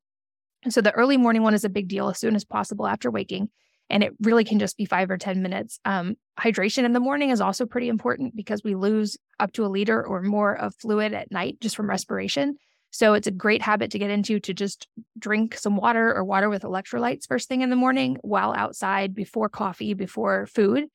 And 0.64 0.74
so 0.74 0.82
the 0.82 0.92
early 0.92 1.18
morning 1.18 1.42
one 1.42 1.54
is 1.54 1.64
a 1.64 1.70
big 1.70 1.88
deal 1.88 2.10
as 2.10 2.20
soon 2.20 2.36
as 2.36 2.46
possible 2.46 2.86
after 2.86 3.10
waking 3.10 3.50
and 3.90 4.04
it 4.04 4.14
really 4.22 4.44
can 4.44 4.60
just 4.60 4.78
be 4.78 4.86
five 4.86 5.10
or 5.10 5.18
10 5.18 5.42
minutes. 5.42 5.80
Um, 5.86 6.16
hydration 6.40 6.84
in 6.84 6.94
the 6.94 7.00
morning 7.00 7.32
is 7.32 7.42
also 7.42 7.66
pretty 7.66 7.90
important 7.90 8.36
because 8.36 8.64
we 8.64 8.76
lose 8.76 9.18
up 9.40 9.52
to 9.54 9.66
a 9.66 9.68
liter 9.68 10.06
or 10.06 10.22
more 10.22 10.56
of 10.56 10.76
fluid 10.76 11.14
at 11.14 11.32
night 11.32 11.60
just 11.60 11.76
from 11.76 11.90
respiration. 11.90 12.56
So 12.92 13.14
it's 13.14 13.28
a 13.28 13.32
great 13.32 13.62
habit 13.62 13.92
to 13.92 14.00
get 14.00 14.10
into 14.10 14.40
to 14.40 14.54
just 14.54 14.88
drink 15.18 15.56
some 15.56 15.76
water 15.76 16.14
or 16.14 16.24
water 16.24 16.50
with 16.50 16.64
electrolytes 16.64 17.28
first 17.28 17.48
thing 17.48 17.62
in 17.62 17.70
the 17.70 17.76
morning 17.76 18.18
while 18.22 18.54
outside 18.54 19.14
before 19.14 19.50
coffee, 19.50 19.94
before 19.94 20.48
food. 20.48 20.86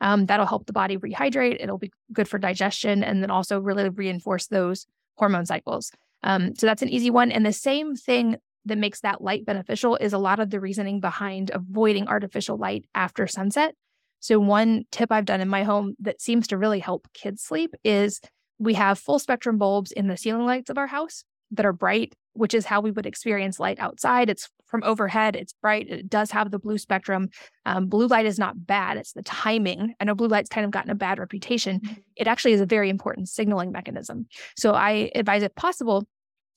Um, 0.00 0.26
that'll 0.26 0.46
help 0.46 0.66
the 0.66 0.72
body 0.72 0.96
rehydrate. 0.96 1.58
It'll 1.60 1.78
be 1.78 1.92
good 2.12 2.28
for 2.28 2.38
digestion 2.38 3.04
and 3.04 3.22
then 3.22 3.30
also 3.30 3.60
really 3.60 3.88
reinforce 3.88 4.46
those 4.46 4.86
hormone 5.16 5.46
cycles. 5.46 5.92
Um, 6.22 6.54
so 6.56 6.66
that's 6.66 6.82
an 6.82 6.88
easy 6.88 7.10
one. 7.10 7.30
And 7.30 7.44
the 7.44 7.52
same 7.52 7.94
thing 7.94 8.36
that 8.64 8.78
makes 8.78 9.00
that 9.00 9.22
light 9.22 9.44
beneficial 9.44 9.96
is 9.96 10.12
a 10.12 10.18
lot 10.18 10.40
of 10.40 10.50
the 10.50 10.60
reasoning 10.60 11.00
behind 11.00 11.50
avoiding 11.52 12.08
artificial 12.08 12.56
light 12.56 12.84
after 12.94 13.26
sunset. 13.26 13.74
So, 14.20 14.38
one 14.38 14.84
tip 14.92 15.10
I've 15.10 15.24
done 15.24 15.40
in 15.40 15.48
my 15.48 15.64
home 15.64 15.94
that 16.00 16.20
seems 16.20 16.46
to 16.48 16.58
really 16.58 16.78
help 16.78 17.08
kids 17.12 17.42
sleep 17.42 17.74
is 17.82 18.20
we 18.58 18.74
have 18.74 18.98
full 18.98 19.18
spectrum 19.18 19.58
bulbs 19.58 19.90
in 19.90 20.06
the 20.06 20.16
ceiling 20.16 20.46
lights 20.46 20.70
of 20.70 20.78
our 20.78 20.86
house 20.86 21.24
that 21.50 21.66
are 21.66 21.72
bright, 21.72 22.14
which 22.32 22.54
is 22.54 22.64
how 22.64 22.80
we 22.80 22.90
would 22.90 23.06
experience 23.06 23.60
light 23.60 23.78
outside. 23.78 24.30
It's 24.30 24.48
from 24.66 24.82
overhead, 24.84 25.36
it's 25.36 25.52
bright, 25.60 25.88
it 25.90 26.08
does 26.08 26.30
have 26.30 26.50
the 26.50 26.58
blue 26.58 26.78
spectrum. 26.78 27.28
Um, 27.66 27.88
blue 27.88 28.06
light 28.06 28.24
is 28.24 28.38
not 28.38 28.66
bad, 28.66 28.96
it's 28.96 29.12
the 29.12 29.22
timing. 29.22 29.94
I 30.00 30.04
know 30.04 30.14
blue 30.14 30.28
light's 30.28 30.48
kind 30.48 30.64
of 30.64 30.70
gotten 30.70 30.90
a 30.90 30.94
bad 30.94 31.18
reputation. 31.18 31.80
Mm-hmm. 31.80 32.00
It 32.16 32.26
actually 32.26 32.54
is 32.54 32.60
a 32.60 32.66
very 32.66 32.88
important 32.88 33.28
signaling 33.28 33.70
mechanism. 33.70 34.26
So 34.56 34.72
I 34.72 35.10
advise, 35.14 35.42
if 35.42 35.54
possible, 35.54 36.06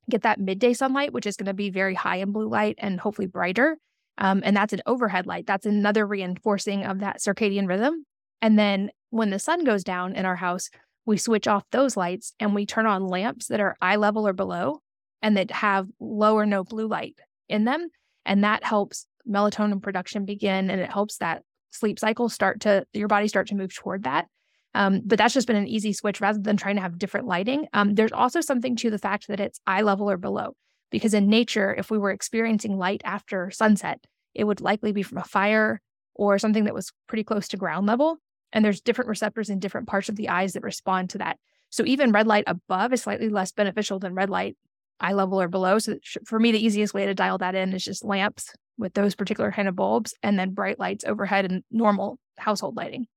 get 0.09 0.23
that 0.23 0.39
midday 0.39 0.73
sunlight, 0.73 1.13
which 1.13 1.25
is 1.25 1.35
going 1.35 1.47
to 1.47 1.53
be 1.53 1.69
very 1.69 1.93
high 1.93 2.17
in 2.17 2.31
blue 2.31 2.47
light 2.47 2.75
and 2.77 2.99
hopefully 2.99 3.27
brighter. 3.27 3.77
Um, 4.17 4.41
and 4.45 4.55
that's 4.55 4.73
an 4.73 4.81
overhead 4.85 5.27
light. 5.27 5.45
That's 5.45 5.65
another 5.65 6.05
reinforcing 6.05 6.85
of 6.85 6.99
that 6.99 7.19
circadian 7.19 7.67
rhythm. 7.67 8.05
And 8.41 8.57
then 8.57 8.91
when 9.09 9.29
the 9.29 9.39
sun 9.39 9.63
goes 9.63 9.83
down 9.83 10.15
in 10.15 10.25
our 10.25 10.35
house, 10.35 10.69
we 11.05 11.17
switch 11.17 11.47
off 11.47 11.63
those 11.71 11.97
lights 11.97 12.33
and 12.39 12.55
we 12.55 12.65
turn 12.65 12.85
on 12.85 13.07
lamps 13.07 13.47
that 13.47 13.59
are 13.59 13.75
eye 13.81 13.95
level 13.95 14.27
or 14.27 14.33
below 14.33 14.81
and 15.21 15.37
that 15.37 15.51
have 15.51 15.87
low 15.99 16.35
or 16.35 16.45
no 16.45 16.63
blue 16.63 16.87
light 16.87 17.15
in 17.49 17.65
them. 17.65 17.89
And 18.25 18.43
that 18.43 18.63
helps 18.63 19.05
melatonin 19.27 19.81
production 19.81 20.25
begin 20.25 20.69
and 20.69 20.81
it 20.81 20.91
helps 20.91 21.17
that 21.17 21.43
sleep 21.71 21.99
cycle 21.99 22.29
start 22.29 22.61
to, 22.61 22.85
your 22.93 23.07
body 23.07 23.27
start 23.27 23.47
to 23.47 23.55
move 23.55 23.73
toward 23.75 24.03
that. 24.03 24.27
Um, 24.75 25.01
but 25.05 25.17
that's 25.17 25.33
just 25.33 25.47
been 25.47 25.55
an 25.55 25.69
easy 25.69 25.93
switch 25.93 26.19
rather 26.19 26.39
than 26.39 26.57
trying 26.57 26.75
to 26.75 26.81
have 26.81 26.99
different 26.99 27.27
lighting. 27.27 27.67
Um, 27.73 27.95
there's 27.95 28.11
also 28.11 28.41
something 28.41 28.75
to 28.75 28.91
the 28.91 28.99
fact 28.99 29.27
that 29.29 29.39
it's 29.39 29.61
eye 29.65 29.81
level 29.81 30.11
or 30.11 30.17
below, 30.17 30.53
because 30.91 31.13
in 31.13 31.29
nature, 31.29 31.73
if 31.73 31.89
we 31.89 31.97
were 31.97 32.11
experiencing 32.11 32.77
light 32.77 33.01
after 33.05 33.49
sunset, 33.51 34.03
it 34.33 34.43
would 34.43 34.59
likely 34.59 34.91
be 34.91 35.01
from 35.01 35.17
a 35.17 35.23
fire 35.23 35.81
or 36.13 36.37
something 36.37 36.65
that 36.65 36.73
was 36.73 36.91
pretty 37.07 37.23
close 37.23 37.47
to 37.47 37.57
ground 37.57 37.87
level. 37.87 38.17
And 38.51 38.65
there's 38.65 38.81
different 38.81 39.07
receptors 39.07 39.49
in 39.49 39.59
different 39.59 39.87
parts 39.87 40.09
of 40.09 40.17
the 40.17 40.27
eyes 40.27 40.53
that 40.53 40.63
respond 40.63 41.09
to 41.11 41.19
that. 41.19 41.37
So 41.69 41.85
even 41.85 42.11
red 42.11 42.27
light 42.27 42.43
above 42.45 42.91
is 42.91 43.01
slightly 43.01 43.29
less 43.29 43.53
beneficial 43.53 43.99
than 43.99 44.13
red 44.13 44.29
light 44.29 44.57
eye 44.99 45.13
level 45.13 45.41
or 45.41 45.47
below. 45.47 45.79
So 45.79 45.95
for 46.25 46.37
me, 46.37 46.51
the 46.51 46.63
easiest 46.63 46.93
way 46.93 47.05
to 47.05 47.13
dial 47.13 47.37
that 47.37 47.55
in 47.55 47.73
is 47.73 47.83
just 47.83 48.03
lamps 48.03 48.53
with 48.77 48.93
those 48.93 49.15
particular 49.15 49.51
kind 49.51 49.67
of 49.67 49.75
bulbs 49.75 50.13
and 50.21 50.37
then 50.37 50.53
bright 50.53 50.79
lights 50.79 51.05
overhead 51.05 51.45
and 51.45 51.63
normal 51.71 52.19
household 52.37 52.75
lighting. 52.75 53.07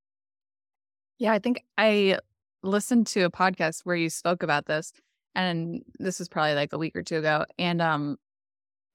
Yeah, 1.18 1.32
I 1.32 1.38
think 1.38 1.64
I 1.76 2.18
listened 2.62 3.06
to 3.08 3.22
a 3.22 3.30
podcast 3.30 3.80
where 3.84 3.96
you 3.96 4.10
spoke 4.10 4.42
about 4.42 4.66
this 4.66 4.92
and 5.34 5.82
this 5.98 6.18
was 6.18 6.28
probably 6.28 6.54
like 6.54 6.72
a 6.72 6.78
week 6.78 6.96
or 6.96 7.02
two 7.02 7.18
ago 7.18 7.44
and 7.58 7.80
um 7.80 8.16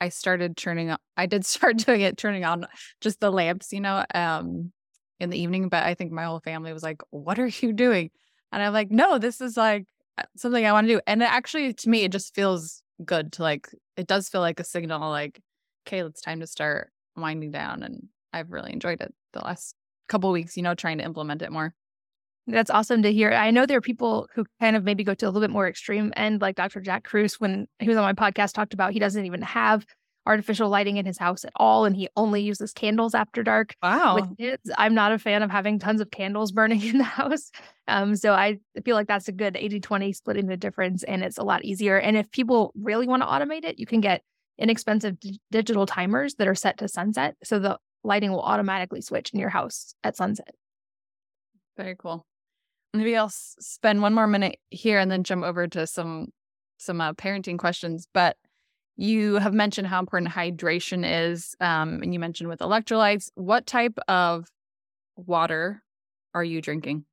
I 0.02 0.10
started 0.10 0.58
turning 0.58 0.92
on 0.92 0.98
I 1.18 1.28
did 1.28 1.46
start 1.48 1.78
doing 1.78 2.02
it 2.02 2.18
turning 2.18 2.46
on 2.46 2.68
just 3.02 3.20
the 3.22 3.32
lamps, 3.32 3.74
you 3.74 3.82
know, 3.82 4.06
um 4.16 4.72
in 5.20 5.30
the 5.32 5.40
evening, 5.40 5.70
but 5.70 5.84
I 5.84 5.96
think 5.96 6.12
my 6.12 6.26
whole 6.26 6.42
family 6.42 6.74
was 6.74 6.84
like, 6.84 7.02
"What 7.12 7.40
are 7.40 7.48
you 7.48 7.74
doing?" 7.74 8.12
And 8.52 8.64
I'm 8.64 8.74
like, 8.74 8.92
"No, 8.92 9.18
this 9.20 9.42
is 9.42 9.58
like 9.58 9.86
something 10.38 10.66
I 10.66 10.74
want 10.74 10.88
to 10.88 10.96
do." 10.96 11.02
And 11.08 11.24
actually, 11.24 11.74
to 11.74 11.90
me, 11.90 12.04
it 12.04 12.12
just 12.12 12.36
feels 12.36 12.84
good 13.06 13.32
to 13.34 13.44
like. 13.44 13.70
It 13.98 14.08
does 14.08 14.30
feel 14.30 14.42
like 14.42 14.60
a 14.60 14.66
signal, 14.66 15.10
like, 15.12 15.42
"Okay, 15.88 16.02
it's 16.02 16.22
time 16.22 16.40
to 16.42 16.48
start 16.48 16.92
winding 17.18 17.52
down." 17.52 17.84
And 17.84 18.10
I've 18.34 18.52
really 18.52 18.74
enjoyed 18.74 19.02
it 19.02 19.14
the 19.34 19.42
last 19.42 19.76
couple 20.10 20.32
weeks. 20.32 20.58
You 20.58 20.64
know, 20.64 20.76
trying 20.76 20.98
to 21.00 21.06
implement 21.06 21.42
it 21.44 21.52
more. 21.52 21.74
That's 22.48 22.70
awesome 22.70 23.04
to 23.04 23.14
hear. 23.14 23.32
I 23.32 23.52
know 23.52 23.66
there 23.66 23.78
are 23.78 23.82
people 23.82 24.28
who 24.36 24.46
kind 24.60 24.76
of 24.76 24.84
maybe 24.84 25.04
go 25.04 25.14
to 25.14 25.26
a 25.26 25.28
little 25.28 25.42
bit 25.42 25.50
more 25.50 25.68
extreme 25.68 26.12
end, 26.18 26.42
like 26.42 26.56
Dr. 26.56 26.82
Jack 26.82 27.06
Kruse, 27.06 27.40
when 27.40 27.68
he 27.80 27.88
was 27.88 27.98
on 27.98 28.04
my 28.04 28.14
podcast, 28.14 28.54
talked 28.54 28.74
about 28.74 28.92
he 28.92 29.00
doesn't 29.00 29.26
even 29.26 29.42
have 29.42 29.86
artificial 30.26 30.70
lighting 30.70 30.98
in 30.98 31.06
his 31.06 31.18
house 31.18 31.44
at 31.44 31.52
all 31.56 31.86
and 31.86 31.96
he 31.96 32.08
only 32.16 32.42
uses 32.42 32.72
candles 32.72 33.14
after 33.14 33.44
dark 33.44 33.76
wow 33.84 34.16
with 34.16 34.38
kids 34.38 34.72
i'm 34.78 34.94
not 34.94 35.12
a 35.12 35.20
fan 35.20 35.44
of 35.44 35.52
having 35.52 35.78
tons 35.78 36.00
of 36.00 36.10
candles 36.12 36.52
burning 36.54 36.82
in 36.82 36.98
the 36.98 37.04
house 37.04 37.52
um, 37.88 38.16
so 38.16 38.34
i 38.34 38.58
feel 38.86 38.96
like 38.96 39.08
that's 39.08 39.28
a 39.28 39.34
good 39.34 39.56
80-20 39.56 40.16
splitting 40.16 40.48
the 40.48 40.58
difference 40.58 41.04
and 41.04 41.24
it's 41.24 41.38
a 41.38 41.44
lot 41.44 41.66
easier 41.66 41.98
and 41.98 42.16
if 42.16 42.32
people 42.32 42.72
really 42.76 43.08
want 43.08 43.22
to 43.22 43.28
automate 43.28 43.66
it 43.66 43.80
you 43.80 43.86
can 43.86 44.00
get 44.00 44.22
inexpensive 44.58 45.20
d- 45.20 45.42
digital 45.52 45.86
timers 45.86 46.36
that 46.36 46.48
are 46.48 46.56
set 46.56 46.78
to 46.78 46.88
sunset 46.88 47.36
so 47.44 47.60
the 47.60 47.78
lighting 48.04 48.32
will 48.32 48.42
automatically 48.42 49.02
switch 49.02 49.32
in 49.34 49.40
your 49.40 49.50
house 49.50 49.94
at 50.04 50.16
sunset 50.16 50.56
very 51.76 51.96
cool 51.98 52.26
maybe 52.94 53.16
i'll 53.16 53.32
spend 53.32 54.02
one 54.02 54.14
more 54.14 54.28
minute 54.28 54.58
here 54.70 55.00
and 55.00 55.12
then 55.12 55.24
jump 55.24 55.44
over 55.44 55.68
to 55.68 55.86
some 55.88 56.28
some 56.78 57.02
uh, 57.02 57.14
parenting 57.14 57.58
questions 57.58 58.08
but 58.14 58.38
you 58.96 59.36
have 59.36 59.54
mentioned 59.54 59.88
how 59.88 60.00
important 60.00 60.32
hydration 60.32 61.04
is, 61.04 61.56
um, 61.60 62.02
and 62.04 62.14
you 62.14 62.20
mentioned 62.20 62.50
with 62.50 62.60
electrolytes. 62.60 63.30
What 63.36 63.66
type 63.66 63.98
of 64.08 64.48
water 65.16 65.82
are 66.34 66.44
you 66.44 66.62
drinking? 66.62 67.06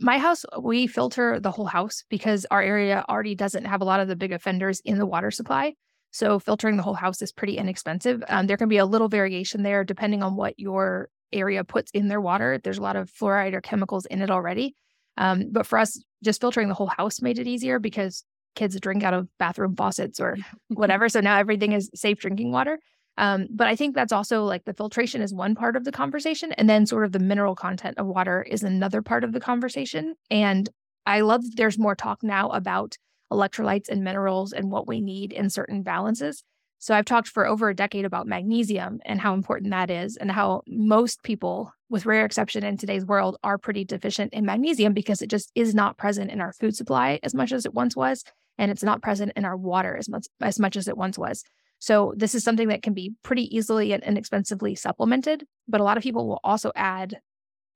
My 0.00 0.18
house, 0.18 0.44
we 0.60 0.86
filter 0.86 1.38
the 1.38 1.50
whole 1.50 1.66
house 1.66 2.04
because 2.08 2.46
our 2.50 2.62
area 2.62 3.04
already 3.08 3.34
doesn't 3.34 3.66
have 3.66 3.80
a 3.80 3.84
lot 3.84 4.00
of 4.00 4.08
the 4.08 4.16
big 4.16 4.32
offenders 4.32 4.80
in 4.80 4.98
the 4.98 5.06
water 5.06 5.30
supply. 5.30 5.74
So 6.10 6.40
filtering 6.40 6.76
the 6.76 6.82
whole 6.82 6.94
house 6.94 7.22
is 7.22 7.32
pretty 7.32 7.56
inexpensive. 7.56 8.24
Um, 8.28 8.46
there 8.46 8.56
can 8.56 8.68
be 8.68 8.78
a 8.78 8.86
little 8.86 9.08
variation 9.08 9.62
there 9.62 9.84
depending 9.84 10.22
on 10.22 10.34
what 10.34 10.58
your 10.58 11.10
area 11.32 11.64
puts 11.64 11.90
in 11.92 12.08
their 12.08 12.20
water. 12.20 12.58
There's 12.62 12.78
a 12.78 12.82
lot 12.82 12.96
of 12.96 13.10
fluoride 13.10 13.54
or 13.54 13.60
chemicals 13.60 14.06
in 14.06 14.22
it 14.22 14.30
already. 14.30 14.74
Um, 15.16 15.48
but 15.50 15.66
for 15.66 15.78
us, 15.78 16.02
just 16.22 16.40
filtering 16.40 16.68
the 16.68 16.74
whole 16.74 16.86
house 16.86 17.20
made 17.20 17.38
it 17.38 17.46
easier 17.46 17.78
because 17.78 18.24
kids 18.54 18.78
drink 18.80 19.02
out 19.02 19.14
of 19.14 19.28
bathroom 19.38 19.76
faucets 19.76 20.20
or 20.20 20.36
whatever. 20.68 21.08
so 21.08 21.20
now 21.20 21.38
everything 21.38 21.72
is 21.72 21.90
safe 21.94 22.18
drinking 22.18 22.52
water. 22.52 22.78
Um, 23.18 23.48
but 23.50 23.66
I 23.66 23.76
think 23.76 23.94
that's 23.94 24.12
also 24.12 24.44
like 24.44 24.64
the 24.64 24.72
filtration 24.72 25.20
is 25.20 25.34
one 25.34 25.54
part 25.54 25.76
of 25.76 25.84
the 25.84 25.92
conversation. 25.92 26.52
And 26.52 26.70
then 26.70 26.86
sort 26.86 27.04
of 27.04 27.12
the 27.12 27.18
mineral 27.18 27.54
content 27.54 27.98
of 27.98 28.06
water 28.06 28.42
is 28.42 28.62
another 28.62 29.02
part 29.02 29.24
of 29.24 29.32
the 29.32 29.40
conversation. 29.40 30.14
And 30.30 30.68
I 31.06 31.20
love 31.20 31.42
that 31.42 31.56
there's 31.56 31.78
more 31.78 31.94
talk 31.94 32.22
now 32.22 32.48
about 32.48 32.96
electrolytes 33.32 33.88
and 33.88 34.02
minerals 34.02 34.52
and 34.52 34.70
what 34.70 34.88
we 34.88 35.00
need 35.00 35.32
in 35.32 35.50
certain 35.50 35.82
balances. 35.82 36.42
So 36.80 36.94
I've 36.94 37.04
talked 37.04 37.28
for 37.28 37.46
over 37.46 37.68
a 37.68 37.74
decade 37.74 38.06
about 38.06 38.26
magnesium 38.26 39.00
and 39.04 39.20
how 39.20 39.34
important 39.34 39.70
that 39.70 39.90
is, 39.90 40.16
and 40.16 40.32
how 40.32 40.62
most 40.66 41.22
people, 41.22 41.74
with 41.90 42.06
rare 42.06 42.24
exception 42.24 42.64
in 42.64 42.78
today's 42.78 43.04
world, 43.04 43.36
are 43.44 43.58
pretty 43.58 43.84
deficient 43.84 44.32
in 44.32 44.46
magnesium 44.46 44.94
because 44.94 45.20
it 45.20 45.28
just 45.28 45.52
is 45.54 45.74
not 45.74 45.98
present 45.98 46.30
in 46.30 46.40
our 46.40 46.54
food 46.54 46.74
supply 46.74 47.20
as 47.22 47.34
much 47.34 47.52
as 47.52 47.66
it 47.66 47.74
once 47.74 47.94
was 47.94 48.24
and 48.56 48.70
it's 48.70 48.82
not 48.82 49.02
present 49.02 49.32
in 49.36 49.44
our 49.44 49.56
water 49.56 49.94
as 49.94 50.08
much 50.08 50.26
as 50.40 50.58
much 50.58 50.74
as 50.76 50.88
it 50.88 50.96
once 50.96 51.18
was. 51.18 51.44
So 51.80 52.14
this 52.16 52.34
is 52.34 52.44
something 52.44 52.68
that 52.68 52.82
can 52.82 52.94
be 52.94 53.14
pretty 53.22 53.54
easily 53.54 53.92
and 53.92 54.02
inexpensively 54.02 54.74
supplemented, 54.74 55.44
but 55.68 55.82
a 55.82 55.84
lot 55.84 55.98
of 55.98 56.02
people 56.02 56.26
will 56.26 56.40
also 56.42 56.72
add 56.74 57.20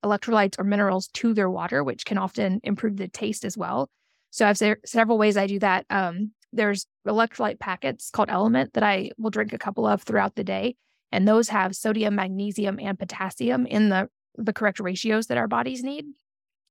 electrolytes 0.03 0.59
or 0.59 0.65
minerals 0.65 1.09
to 1.09 1.35
their 1.35 1.51
water, 1.51 1.85
which 1.85 2.07
can 2.07 2.17
often 2.17 2.61
improve 2.65 2.97
the 2.97 3.09
taste 3.09 3.45
as 3.45 3.57
well. 3.57 3.91
So 4.31 4.45
I 4.45 4.49
have 4.49 4.59
se- 4.59 4.77
several 4.85 5.19
ways 5.19 5.37
I 5.37 5.47
do 5.47 5.59
that. 5.61 5.87
Um, 5.91 6.33
there's 6.55 6.87
electrolyte 7.07 7.59
packets 7.59 8.11
called 8.11 8.29
LMNT 8.29 8.73
that 8.73 8.83
I 8.83 9.11
will 9.19 9.31
drink 9.31 9.53
a 9.53 9.59
couple 9.59 9.87
of 9.87 10.03
throughout 10.03 10.35
the 10.35 10.45
day, 10.45 10.77
and 11.13 11.27
those 11.29 11.49
have 11.49 11.77
sodium, 11.77 12.15
magnesium, 12.15 12.79
and 12.81 12.99
potassium 12.99 13.67
in 13.67 13.89
the 13.89 14.09
the 14.37 14.53
correct 14.53 14.81
ratios 14.81 15.29
that 15.29 15.39
our 15.39 15.47
bodies 15.47 15.83
need. 15.85 16.07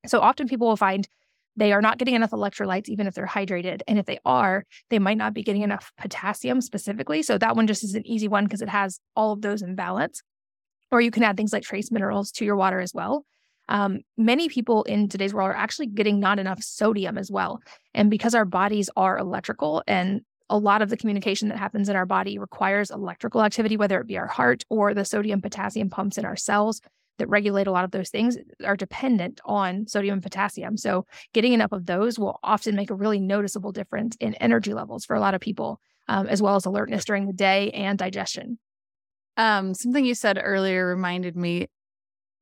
So 0.05 0.19
often 0.19 0.47
people 0.47 0.67
will 0.67 0.75
find 0.75 1.07
they 1.55 1.71
are 1.71 1.81
not 1.81 1.97
getting 1.97 2.15
enough 2.15 2.31
electrolytes, 2.31 2.89
even 2.89 3.07
if 3.07 3.13
they're 3.13 3.27
hydrated. 3.27 3.81
And 3.87 3.99
if 3.99 4.05
they 4.05 4.19
are, 4.25 4.65
they 4.89 4.99
might 4.99 5.17
not 5.17 5.33
be 5.33 5.43
getting 5.43 5.61
enough 5.61 5.91
potassium 5.97 6.61
specifically. 6.61 7.21
So 7.21 7.37
that 7.37 7.55
one 7.55 7.67
just 7.67 7.83
is 7.83 7.95
an 7.95 8.05
easy 8.07 8.27
one 8.27 8.45
because 8.45 8.61
it 8.61 8.69
has 8.69 8.99
all 9.15 9.33
of 9.33 9.41
those 9.41 9.61
in 9.61 9.75
balance. 9.75 10.21
Or 10.91 10.99
you 10.99 11.11
can 11.11 11.23
add 11.23 11.37
things 11.37 11.53
like 11.53 11.63
trace 11.63 11.91
minerals 11.91 12.31
to 12.33 12.45
your 12.45 12.55
water 12.55 12.79
as 12.79 12.93
well. 12.93 13.25
Um, 13.69 13.99
many 14.17 14.49
people 14.49 14.83
in 14.83 15.07
today's 15.09 15.33
world 15.33 15.49
are 15.49 15.55
actually 15.55 15.87
getting 15.87 16.19
not 16.19 16.39
enough 16.39 16.61
sodium 16.61 17.17
as 17.17 17.31
well. 17.31 17.61
And 17.93 18.09
because 18.09 18.35
our 18.35 18.45
bodies 18.45 18.89
are 18.95 19.17
electrical 19.17 19.83
and 19.87 20.21
a 20.49 20.57
lot 20.57 20.81
of 20.81 20.89
the 20.89 20.97
communication 20.97 21.49
that 21.49 21.57
happens 21.57 21.89
in 21.89 21.95
our 21.95 22.05
body 22.05 22.37
requires 22.37 22.91
electrical 22.91 23.41
activity, 23.41 23.77
whether 23.77 23.99
it 23.99 24.07
be 24.07 24.17
our 24.17 24.27
heart 24.27 24.63
or 24.69 24.93
the 24.93 25.05
sodium 25.05 25.41
potassium 25.41 25.89
pumps 25.89 26.17
in 26.17 26.25
our 26.25 26.35
cells 26.35 26.81
that 27.17 27.29
regulate 27.29 27.67
a 27.67 27.71
lot 27.71 27.85
of 27.85 27.91
those 27.91 28.09
things 28.09 28.37
are 28.65 28.75
dependent 28.75 29.39
on 29.45 29.87
sodium 29.87 30.13
and 30.13 30.23
potassium. 30.23 30.77
So, 30.77 31.05
getting 31.33 31.53
enough 31.53 31.71
of 31.71 31.85
those 31.85 32.17
will 32.17 32.39
often 32.43 32.75
make 32.75 32.89
a 32.89 32.95
really 32.95 33.19
noticeable 33.19 33.71
difference 33.71 34.15
in 34.19 34.33
energy 34.35 34.73
levels 34.73 35.05
for 35.05 35.15
a 35.15 35.19
lot 35.19 35.35
of 35.35 35.41
people, 35.41 35.79
um, 36.07 36.27
as 36.27 36.41
well 36.41 36.55
as 36.55 36.65
alertness 36.65 37.05
during 37.05 37.27
the 37.27 37.33
day 37.33 37.69
and 37.71 37.97
digestion. 37.97 38.57
Um, 39.37 39.73
something 39.73 40.05
you 40.05 40.15
said 40.15 40.39
earlier 40.41 40.87
reminded 40.87 41.35
me 41.35 41.67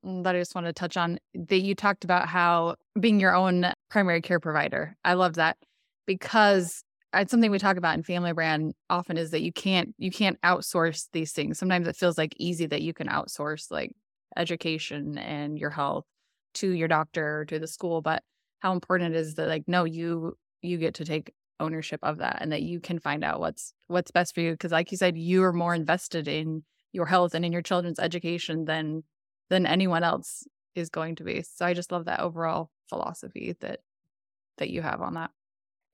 Mm, 0.06 0.24
that 0.24 0.36
I 0.36 0.40
just 0.40 0.56
want 0.56 0.68
to 0.68 0.74
touch 0.74 0.98
on 0.98 1.20
that 1.34 1.60
you 1.60 1.76
talked 1.76 2.04
about 2.04 2.28
how 2.28 2.76
being 3.00 3.20
your 3.20 3.36
own 3.36 3.72
primary 3.90 4.22
care 4.22 4.40
provider. 4.40 4.96
I 5.06 5.14
love 5.14 5.36
that 5.36 5.58
because 6.06 6.84
it's 7.14 7.30
something 7.30 7.52
we 7.52 7.60
talk 7.60 7.78
about 7.78 7.96
in 7.98 8.04
family 8.04 8.34
brand 8.34 8.74
often 8.90 9.18
is 9.18 9.32
that 9.32 9.42
you 9.42 9.52
can't 9.52 9.94
you 9.98 10.12
can't 10.12 10.42
outsource 10.42 11.08
these 11.12 11.34
things. 11.34 11.60
Sometimes 11.60 11.88
it 11.88 11.96
feels 11.96 12.18
like 12.18 12.34
easy 12.38 12.66
that 12.68 12.82
you 12.82 12.94
can 12.94 13.08
outsource 13.08 13.70
like 13.70 13.92
education 14.38 15.18
and 15.18 15.60
your 15.60 15.70
health 15.70 16.06
to 16.54 16.70
your 16.72 16.88
doctor 16.88 17.42
or 17.42 17.46
to 17.46 17.60
the 17.60 17.68
school 17.68 18.02
but 18.02 18.24
how 18.60 18.72
important 18.72 19.14
it 19.14 19.18
is 19.18 19.36
that 19.36 19.48
like 19.48 19.64
no 19.68 19.84
you 19.84 20.38
you 20.62 20.78
get 20.78 20.94
to 20.94 21.06
take 21.06 21.34
ownership 21.60 22.00
of 22.04 22.18
that 22.18 22.38
and 22.42 22.52
that 22.52 22.62
you 22.62 22.80
can 22.80 23.00
find 23.00 23.24
out 23.24 23.40
what's 23.40 23.74
what's 23.88 24.12
best 24.12 24.34
for 24.34 24.42
you 24.42 24.52
because 24.52 24.72
like 24.72 24.92
you 24.92 24.98
said 24.98 25.18
you 25.18 25.44
are 25.44 25.54
more 25.54 25.76
invested 25.76 26.28
in 26.28 26.64
your 26.92 27.06
health 27.06 27.34
and 27.34 27.46
in 27.46 27.52
your 27.52 27.62
children's 27.62 28.00
education 28.00 28.66
than 28.66 29.04
than 29.52 29.68
anyone 29.68 30.04
else 30.04 30.48
is 30.74 30.90
going 30.90 31.16
to 31.16 31.24
be 31.24 31.44
so 31.44 31.66
i 31.66 31.74
just 31.74 31.92
love 31.92 32.06
that 32.06 32.22
overall 32.22 32.72
philosophy 32.90 33.56
that 33.60 33.82
that 34.58 34.70
you 34.70 34.82
have 34.82 35.02
on 35.02 35.16
that. 35.16 35.32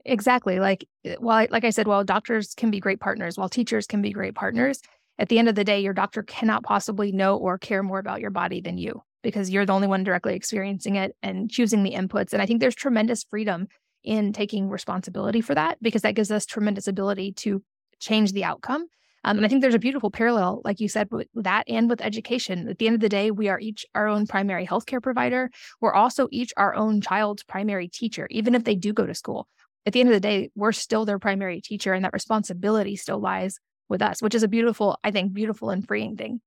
Exactly. 0.06 0.60
Like, 0.60 0.88
eh, 1.04 1.16
well, 1.20 1.48
like 1.50 1.64
I 1.64 1.72
said, 1.72 1.88
while 1.88 2.04
doctors 2.04 2.54
can 2.54 2.72
be 2.72 2.80
great 2.80 3.00
partners, 3.00 3.38
while 3.38 3.50
teachers 3.50 3.88
can 3.88 4.02
be 4.02 4.12
great 4.12 4.36
partners, 4.36 4.80
at 5.18 5.30
the 5.30 5.40
end 5.40 5.50
of 5.50 5.56
the 5.56 5.64
day, 5.64 5.80
your 5.80 5.94
doctor 5.94 6.22
cannot 6.22 6.64
possibly 6.64 7.12
know 7.12 7.38
or 7.38 7.58
care 7.58 7.82
more 7.82 8.00
about 8.00 8.22
your 8.22 8.30
body 8.30 8.62
than 8.62 8.78
you 8.78 9.02
because 9.24 9.50
you're 9.50 9.66
the 9.66 9.74
only 9.74 9.88
one 9.88 10.04
directly 10.04 10.36
experiencing 10.36 10.96
it 10.96 11.16
and 11.24 11.50
choosing 11.50 11.84
the 11.84 11.94
inputs. 11.94 12.34
And 12.34 12.42
I 12.42 12.46
think 12.46 12.60
there's 12.60 12.76
tremendous 12.76 13.24
freedom 13.24 13.68
in 14.04 14.32
taking 14.32 14.70
responsibility 14.70 15.42
for 15.42 15.56
that 15.56 15.82
because 15.82 16.04
that 16.04 16.16
gives 16.16 16.32
us 16.32 16.46
tremendous 16.46 16.88
ability 16.88 17.34
to 17.34 17.64
change 18.00 18.32
the 18.32 18.44
outcome. 18.44 18.86
Um, 19.24 19.38
and 19.38 19.46
I 19.46 19.50
think 19.50 19.62
there's 19.62 19.76
a 19.76 19.80
beautiful 19.80 20.12
parallel, 20.12 20.62
like 20.64 20.80
you 20.80 20.88
said, 20.88 21.10
with 21.12 21.28
that 21.36 21.64
and 21.68 21.90
with 21.90 22.02
education. 22.02 22.70
At 22.70 22.78
the 22.78 22.88
end 22.88 22.96
of 22.96 23.02
the 23.02 23.10
day, 23.10 23.32
we 23.32 23.50
are 23.50 23.60
each 23.60 23.86
our 23.96 24.08
own 24.08 24.28
primary 24.28 24.66
healthcare 24.66 25.02
provider. 25.02 25.50
We're 25.82 25.94
also 25.94 26.28
each 26.32 26.54
our 26.56 26.76
own 26.76 27.02
child's 27.02 27.44
primary 27.44 27.88
teacher, 27.88 28.28
even 28.30 28.56
if 28.56 28.64
they 28.64 28.76
do 28.76 28.94
go 28.94 29.06
to 29.06 29.14
school. 29.14 29.48
At 29.86 29.94
the 29.94 30.00
end 30.00 30.10
of 30.10 30.14
the 30.14 30.20
day, 30.20 30.50
we're 30.56 30.72
still 30.72 31.06
their 31.06 31.20
primary 31.20 31.62
teacher, 31.62 31.94
and 31.94 32.04
that 32.06 32.14
responsibility 32.14 32.96
still 32.96 33.20
lies 33.20 33.60
with 33.90 34.02
us, 34.02 34.22
which 34.22 34.36
is 34.36 34.44
a 34.44 34.48
beautiful, 34.48 34.98
I 35.04 35.12
think, 35.12 35.34
beautiful 35.34 35.70
and 35.70 35.86
freeing 35.88 36.18
thing. 36.18 36.42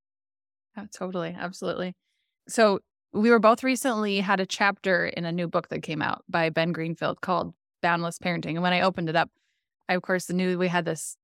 Yeah, 0.76 0.84
totally. 0.92 1.34
Absolutely. 1.38 1.94
So 2.48 2.80
we 3.12 3.30
were 3.30 3.38
both 3.38 3.64
recently 3.64 4.20
had 4.20 4.40
a 4.40 4.46
chapter 4.46 5.06
in 5.06 5.24
a 5.24 5.32
new 5.32 5.48
book 5.48 5.68
that 5.68 5.82
came 5.82 6.02
out 6.02 6.22
by 6.28 6.50
Ben 6.50 6.72
Greenfield 6.72 7.20
called 7.20 7.54
Boundless 7.82 8.18
Parenting. 8.18 8.54
And 8.54 8.62
when 8.62 8.72
I 8.72 8.82
opened 8.82 9.08
it 9.08 9.16
up, 9.16 9.30
I 9.88 9.94
of 9.94 10.02
course 10.02 10.30
knew 10.30 10.58
we 10.58 10.68
had 10.68 10.84
this 10.84 11.16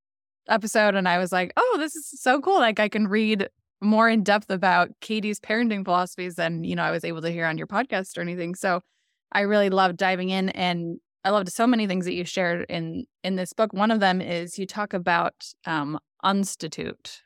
episode 0.49 0.95
and 0.95 1.09
I 1.09 1.19
was 1.19 1.33
like, 1.33 1.53
oh, 1.57 1.77
this 1.79 1.97
is 1.97 2.21
so 2.21 2.41
cool. 2.41 2.59
Like 2.59 2.81
I 2.81 2.89
can 2.89 3.09
read 3.09 3.49
more 3.81 4.09
in 4.09 4.23
depth 4.23 4.51
about 4.51 4.91
Katie's 5.01 5.41
parenting 5.41 5.85
philosophies 5.85 6.37
than, 6.37 6.65
you 6.65 6.75
know, 6.75 6.83
I 6.83 6.91
was 6.91 7.05
able 7.05 7.23
to 7.23 7.31
hear 7.31 7.47
on 7.47 7.59
your 7.59 7.67
podcast 7.67 8.17
or 8.17 8.23
anything. 8.23 8.55
So 8.55 8.81
I 9.33 9.43
really 9.43 9.71
loved 9.71 9.97
diving 9.97 10.31
in 10.31 10.49
and 10.51 10.99
I 11.25 11.31
loved 11.31 11.51
so 11.51 11.67
many 11.67 11.87
things 11.87 12.05
that 12.05 12.15
you 12.15 12.25
shared 12.25 12.67
in 12.69 13.05
in 13.25 13.37
this 13.37 13.53
book. 13.53 13.73
One 13.73 13.91
of 13.91 14.01
them 14.01 14.21
is 14.21 14.59
you 14.59 14.67
talk 14.67 14.95
about 14.95 15.35
um 15.67 15.99
institute. 16.25 17.23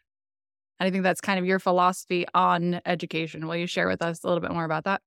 And 0.79 0.87
I 0.87 0.91
think 0.91 1.03
that's 1.03 1.21
kind 1.21 1.39
of 1.39 1.45
your 1.45 1.59
philosophy 1.59 2.27
on 2.35 2.81
education. 2.87 3.47
Will 3.47 3.57
you 3.57 3.67
share 3.67 3.87
with 3.87 4.03
us 4.03 4.25
a 4.25 4.27
little 4.27 4.41
bit 4.41 4.53
more 4.53 4.65
about 4.65 4.85
that? 4.85 5.03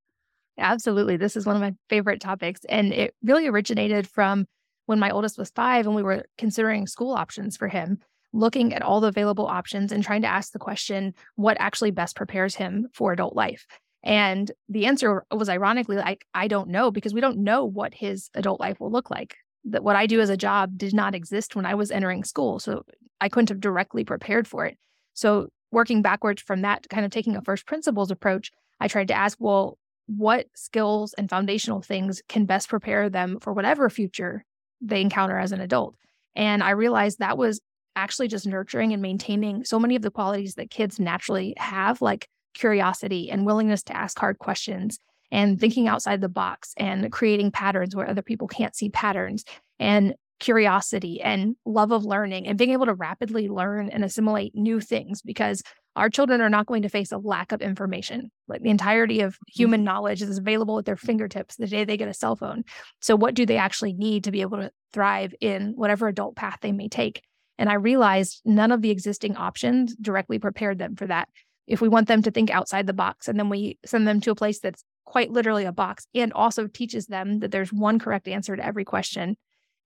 Absolutely. 0.58 1.18
This 1.18 1.36
is 1.36 1.46
one 1.46 1.56
of 1.56 1.62
my 1.62 1.74
favorite 1.90 2.22
topics. 2.22 2.62
And 2.70 2.94
it 2.94 3.16
really 3.24 3.48
originated 3.48 4.08
from 4.08 4.46
when 4.86 5.00
my 5.00 5.10
oldest 5.10 5.38
was 5.38 5.50
five 5.52 5.86
and 5.86 5.96
we 5.96 6.04
were 6.04 6.26
considering 6.38 6.88
school 6.88 7.14
options 7.14 7.58
for 7.58 7.68
him, 7.68 8.00
looking 8.34 8.74
at 8.74 8.82
all 8.82 9.00
the 9.00 9.08
available 9.08 9.46
options 9.46 9.92
and 9.92 10.04
trying 10.04 10.22
to 10.24 10.28
ask 10.28 10.52
the 10.52 10.60
question, 10.60 11.14
what 11.36 11.58
actually 11.60 11.92
best 11.92 12.16
prepares 12.16 12.56
him 12.56 12.88
for 12.94 13.12
adult 13.12 13.36
life? 13.36 13.66
And 14.04 14.52
the 14.68 14.86
answer 14.86 15.24
was 15.32 15.48
ironically 15.48 15.96
like, 15.96 16.26
I 16.34 16.48
don't 16.48 16.70
know, 16.70 16.92
because 16.92 17.14
we 17.14 17.22
don't 17.22 17.44
know 17.44 17.64
what 17.64 17.94
his 17.94 18.30
adult 18.34 18.60
life 18.60 18.80
will 18.80 18.92
look 18.92 19.10
like. 19.10 19.38
That 19.66 19.84
what 19.84 19.96
I 19.96 20.08
do 20.08 20.20
as 20.20 20.30
a 20.30 20.36
job 20.36 20.78
did 20.78 20.94
not 20.94 21.16
exist 21.16 21.56
when 21.56 21.66
I 21.66 21.76
was 21.76 21.90
entering 21.90 22.26
school. 22.26 22.60
So 22.60 22.84
I 23.22 23.30
couldn't 23.30 23.50
have 23.50 23.62
directly 23.62 24.04
prepared 24.04 24.46
for 24.46 24.66
it. 24.66 24.78
So 25.14 25.48
working 25.72 26.02
backwards 26.02 26.42
from 26.42 26.64
that, 26.64 26.90
kind 26.90 27.06
of 27.06 27.12
taking 27.12 27.38
a 27.38 27.42
first 27.42 27.66
principles 27.66 28.12
approach, 28.12 28.52
I 28.82 28.90
tried 28.90 29.08
to 29.08 29.14
ask, 29.14 29.38
well, 29.40 29.78
what 30.08 30.48
skills 30.54 31.14
and 31.14 31.30
foundational 31.30 31.82
things 31.82 32.22
can 32.28 32.46
best 32.46 32.68
prepare 32.68 33.10
them 33.10 33.40
for 33.40 33.54
whatever 33.54 33.90
future 33.90 34.44
they 34.84 35.02
encounter 35.02 35.38
as 35.38 35.52
an 35.52 35.62
adult. 35.62 35.96
And 36.36 36.64
I 36.64 36.72
realized 36.72 37.20
that 37.20 37.38
was 37.38 37.62
actually 37.96 38.28
just 38.28 38.48
nurturing 38.48 38.92
and 38.94 39.02
maintaining 39.02 39.64
so 39.66 39.80
many 39.80 39.96
of 39.96 40.02
the 40.02 40.12
qualities 40.12 40.56
that 40.56 40.72
kids 40.72 41.00
naturally 41.00 41.54
have, 41.58 42.02
like 42.02 42.28
curiosity 42.54 43.30
and 43.30 43.46
willingness 43.46 43.84
to 43.84 43.96
ask 43.96 44.18
hard 44.18 44.40
questions 44.40 45.00
and 45.32 45.60
thinking 45.60 45.88
outside 45.88 46.22
the 46.22 46.30
box 46.30 46.74
and 46.78 47.12
creating 47.12 47.52
patterns 47.52 47.96
where 47.96 48.08
other 48.08 48.22
people 48.22 48.48
can't 48.48 48.76
see 48.76 48.90
patterns 48.90 49.44
and 49.80 50.14
curiosity 50.40 51.22
and 51.22 51.56
love 51.66 51.92
of 51.92 52.06
learning 52.06 52.48
and 52.48 52.58
being 52.58 52.72
able 52.72 52.86
to 52.86 52.94
rapidly 52.94 53.48
learn 53.48 53.90
and 53.90 54.04
assimilate 54.04 54.54
new 54.56 54.80
things 54.80 55.22
because 55.22 55.64
our 55.96 56.10
children 56.10 56.42
are 56.42 56.50
not 56.50 56.66
going 56.66 56.82
to 56.82 56.90
face 56.90 57.12
a 57.12 57.18
lack 57.18 57.52
of 57.52 57.62
information. 57.62 58.32
Like 58.48 58.62
the 58.62 58.70
entirety 58.70 59.22
of 59.22 59.38
human 59.48 59.80
mm-hmm. 59.80 59.86
knowledge 59.86 60.22
is 60.22 60.38
available 60.38 60.80
at 60.80 60.86
their 60.86 60.98
fingertips 60.98 61.56
the 61.56 61.68
day 61.68 61.86
they 61.86 61.98
get 61.98 62.08
a 62.08 62.14
cell 62.14 62.36
phone. 62.36 62.64
So, 63.00 63.16
what 63.16 63.36
do 63.36 63.46
they 63.46 63.58
actually 63.58 63.94
need 63.94 64.24
to 64.24 64.32
be 64.32 64.42
able 64.42 64.58
to 64.58 64.72
thrive 64.92 65.34
in 65.40 65.74
whatever 65.76 66.08
adult 66.08 66.36
path 66.36 66.60
they 66.62 66.72
may 66.72 66.90
take? 66.90 67.22
And 67.58 67.70
I 67.70 67.76
realized 67.76 68.42
none 68.46 68.72
of 68.72 68.82
the 68.82 68.90
existing 68.90 69.36
options 69.36 69.96
directly 69.96 70.40
prepared 70.40 70.80
them 70.80 70.96
for 70.96 71.08
that. 71.08 71.30
If 71.68 71.80
we 71.80 71.88
want 71.88 72.08
them 72.08 72.24
to 72.24 72.32
think 72.32 72.50
outside 72.50 72.88
the 72.88 72.94
box 72.94 73.28
and 73.28 73.40
then 73.40 73.50
we 73.50 73.78
send 73.86 74.08
them 74.08 74.20
to 74.22 74.32
a 74.32 74.36
place 74.36 74.60
that's 74.60 74.84
quite 75.06 75.32
literally 75.32 75.66
a 75.66 75.72
box 75.72 76.08
and 76.16 76.34
also 76.34 76.68
teaches 76.68 77.08
them 77.08 77.40
that 77.40 77.52
there's 77.52 77.72
one 77.72 78.00
correct 78.00 78.28
answer 78.28 78.56
to 78.56 78.66
every 78.66 78.84
question 78.84 79.38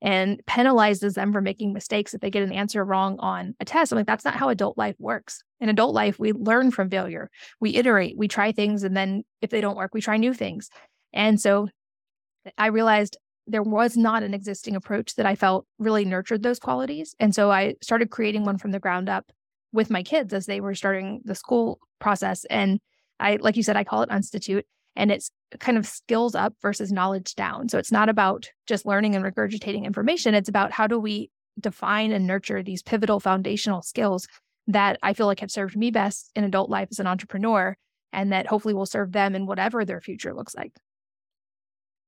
and 0.02 0.42
penalizes 0.46 1.16
them 1.16 1.34
for 1.34 1.42
making 1.42 1.74
mistakes 1.74 2.14
if 2.14 2.22
they 2.22 2.30
get 2.30 2.44
an 2.44 2.52
answer 2.52 2.84
wrong 2.84 3.18
on 3.20 3.56
a 3.60 3.66
test. 3.66 3.92
I'm 3.92 3.98
like, 3.98 4.06
that's 4.06 4.26
not 4.26 4.36
how 4.36 4.50
adult 4.50 4.78
life 4.78 4.96
works. 5.00 5.44
In 5.60 5.70
adult 5.70 5.96
life, 5.96 6.20
we 6.20 6.34
learn 6.34 6.72
from 6.72 6.90
failure, 6.90 7.32
we 7.60 7.76
iterate, 7.76 8.18
we 8.18 8.28
try 8.28 8.52
things, 8.52 8.84
and 8.84 8.96
then 8.96 9.24
if 9.42 9.50
they 9.50 9.62
don't 9.62 9.78
work, 9.78 9.94
we 9.94 10.02
try 10.02 10.18
new 10.18 10.34
things. 10.34 10.70
And 11.14 11.42
so 11.42 11.68
I 12.58 12.68
realized 12.68 13.18
there 13.48 13.64
was 13.64 13.98
not 13.98 14.24
an 14.24 14.34
existing 14.34 14.76
approach 14.76 15.16
that 15.16 15.26
I 15.26 15.36
felt 15.36 15.66
really 15.80 16.06
nurtured 16.06 16.44
those 16.44 16.60
qualities. 16.60 17.16
And 17.20 17.34
so 17.34 17.50
I 17.50 17.76
started 17.82 18.12
creating 18.12 18.44
one 18.44 18.58
from 18.58 18.72
the 18.72 18.80
ground 18.80 19.10
up 19.10 19.32
with 19.72 19.90
my 19.90 20.04
kids 20.04 20.34
as 20.34 20.46
they 20.46 20.60
were 20.60 20.76
starting 20.76 21.22
the 21.24 21.36
school 21.36 21.80
process. 22.00 22.46
And 22.46 22.80
I, 23.20 23.38
like 23.38 23.56
you 23.56 23.64
said, 23.64 23.78
I 23.78 23.84
call 23.84 24.04
it 24.04 24.12
Institute 24.12 24.66
and 24.98 25.12
it's 25.12 25.32
kind 25.60 25.78
of 25.78 25.86
skills 25.86 26.36
up 26.36 26.54
versus 26.62 26.92
knowledge 26.92 27.36
down. 27.36 27.70
So 27.70 27.78
it's 27.78 27.92
not 27.92 28.10
about 28.10 28.50
just 28.66 28.86
learning 28.86 29.16
and 29.16 29.24
regurgitating 29.24 29.86
information. 29.86 30.34
It's 30.34 30.50
about 30.50 30.72
how 30.72 30.88
do 30.88 31.00
we 31.00 31.30
define 31.60 32.12
and 32.12 32.28
nurture 32.28 32.62
these 32.62 32.84
pivotal 32.84 33.20
foundational 33.20 33.82
skills 33.82 34.28
that 34.68 35.00
I 35.02 35.14
feel 35.14 35.28
like 35.28 35.40
have 35.40 35.52
served 35.52 35.78
me 35.78 35.92
best 35.92 36.32
in 36.36 36.44
adult 36.44 36.70
life 36.70 36.90
as 36.92 37.00
an 37.00 37.08
entrepreneur 37.08 37.78
and 38.12 38.34
that 38.34 38.48
hopefully 38.48 38.74
will 38.74 38.86
serve 38.86 39.12
them 39.12 39.36
in 39.36 39.46
whatever 39.46 39.86
their 39.86 40.02
future 40.02 40.34
looks 40.34 40.56
like. 40.56 40.74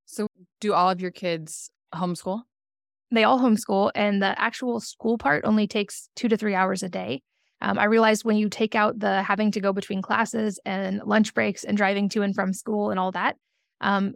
So, 0.05 0.27
do 0.59 0.73
all 0.73 0.89
of 0.89 0.99
your 0.99 1.11
kids 1.11 1.69
homeschool? 1.93 2.41
They 3.11 3.23
all 3.23 3.39
homeschool, 3.39 3.91
and 3.95 4.21
the 4.21 4.39
actual 4.39 4.79
school 4.79 5.17
part 5.17 5.45
only 5.45 5.67
takes 5.67 6.09
two 6.15 6.27
to 6.27 6.37
three 6.37 6.55
hours 6.55 6.83
a 6.83 6.89
day. 6.89 7.21
Um, 7.61 7.77
I 7.77 7.85
realized 7.85 8.23
when 8.23 8.37
you 8.37 8.49
take 8.49 8.75
out 8.75 8.99
the 8.99 9.21
having 9.21 9.51
to 9.51 9.59
go 9.61 9.73
between 9.73 10.01
classes 10.01 10.59
and 10.65 11.01
lunch 11.05 11.33
breaks 11.33 11.63
and 11.63 11.75
driving 11.75 12.09
to 12.09 12.21
and 12.21 12.33
from 12.33 12.53
school 12.53 12.89
and 12.89 12.99
all 12.99 13.11
that, 13.11 13.35
um, 13.81 14.13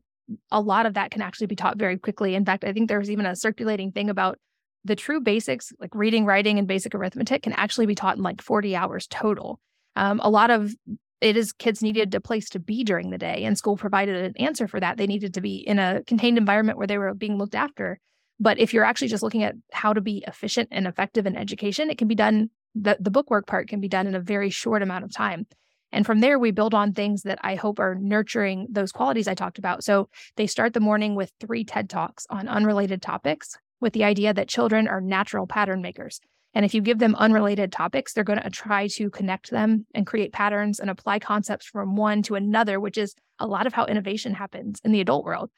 a 0.52 0.62
lot 0.62 0.86
of 0.86 0.94
that 0.94 1.12
can 1.12 1.22
actually 1.22 1.48
be 1.48 1.56
taught 1.56 1.78
very 1.78 1.98
quickly. 1.98 2.36
In 2.36 2.46
fact, 2.46 2.64
I 2.64 2.72
think 2.72 2.88
there's 2.88 3.12
even 3.12 3.26
a 3.26 3.36
circulating 3.36 3.92
thing 3.92 4.10
about 4.10 4.40
the 4.86 4.96
true 4.96 5.22
basics, 5.22 5.72
like 5.80 5.94
reading, 5.94 6.26
writing, 6.26 6.60
and 6.60 6.68
basic 6.68 6.96
arithmetic, 6.96 7.44
can 7.44 7.54
actually 7.54 7.86
be 7.86 7.96
taught 7.96 8.18
in 8.18 8.24
like 8.24 8.42
40 8.42 8.76
hours 8.76 9.08
total. 9.08 9.60
Um, 9.96 10.20
a 10.24 10.30
lot 10.30 10.50
of 10.50 10.74
it 11.22 11.38
is 11.38 11.54
kids 11.54 11.82
needed 11.82 12.14
a 12.16 12.20
place 12.20 12.50
to 12.50 12.60
be 12.60 12.84
during 12.84 13.10
the 13.10 13.18
day, 13.18 13.44
and 13.46 13.58
school 13.58 13.78
provided 13.78 14.16
an 14.16 14.34
answer 14.38 14.68
for 14.68 14.80
that. 14.80 14.98
They 14.98 15.08
needed 15.08 15.34
to 15.36 15.42
be 15.42 15.56
in 15.56 15.80
a 15.80 16.04
contained 16.06 16.38
environment 16.38 16.78
where 16.78 16.88
they 16.88 16.98
were 16.98 17.14
being 17.14 17.38
looked 17.38 17.56
after. 17.56 18.00
But 18.40 18.60
if 18.60 18.74
you're 18.74 18.84
actually 18.84 19.08
just 19.08 19.24
looking 19.24 19.44
at 19.44 19.56
how 19.72 19.94
to 19.94 20.02
be 20.02 20.24
efficient 20.28 20.70
and 20.72 20.86
effective 20.86 21.26
in 21.26 21.38
education, 21.38 21.90
it 21.90 21.98
can 21.98 22.10
be 22.10 22.16
done 22.16 22.50
the, 22.76 22.98
the 23.00 23.12
bookwork 23.12 23.48
part 23.48 23.68
can 23.68 23.80
be 23.80 23.88
done 23.88 24.08
in 24.08 24.16
a 24.16 24.20
very 24.20 24.50
short 24.50 24.82
amount 24.82 25.06
of 25.06 25.14
time. 25.14 25.46
And 25.92 26.06
from 26.06 26.22
there, 26.22 26.40
we 26.40 26.52
build 26.52 26.74
on 26.74 26.92
things 26.92 27.22
that 27.22 27.40
I 27.44 27.56
hope 27.56 27.80
are 27.80 27.96
nurturing 27.96 28.68
those 28.70 28.92
qualities 28.92 29.28
I 29.28 29.36
talked 29.36 29.60
about. 29.60 29.84
So 29.84 30.10
they 30.38 30.48
start 30.48 30.74
the 30.74 30.80
morning 30.80 31.14
with 31.14 31.32
three 31.40 31.64
TED 31.64 31.90
Talks 31.90 32.26
on 32.32 32.48
unrelated 32.48 33.02
topics 33.02 33.56
with 33.80 33.94
the 33.94 34.04
idea 34.04 34.34
that 34.34 34.48
children 34.48 34.88
are 34.88 35.02
natural 35.02 35.46
pattern 35.46 35.82
makers. 35.82 36.20
And 36.56 36.66
if 36.66 36.74
you 36.74 36.82
give 36.82 37.00
them 37.00 37.16
unrelated 37.16 37.72
topics, 37.72 38.14
they're 38.14 38.24
going 38.24 38.42
to 38.42 38.50
try 38.50 38.88
to 38.88 39.10
connect 39.10 39.52
them 39.52 39.86
and 39.94 40.06
create 40.06 40.34
patterns 40.34 40.80
and 40.80 40.90
apply 40.90 41.20
concepts 41.20 41.66
from 41.66 41.96
one 41.96 42.22
to 42.24 42.36
another, 42.36 42.80
which 42.80 42.98
is 42.98 43.16
a 43.40 43.48
lot 43.48 43.68
of 43.68 43.74
how 43.74 43.86
innovation 43.86 44.34
happens 44.34 44.80
in 44.84 44.92
the 44.92 45.02
adult 45.02 45.26
world. 45.26 45.50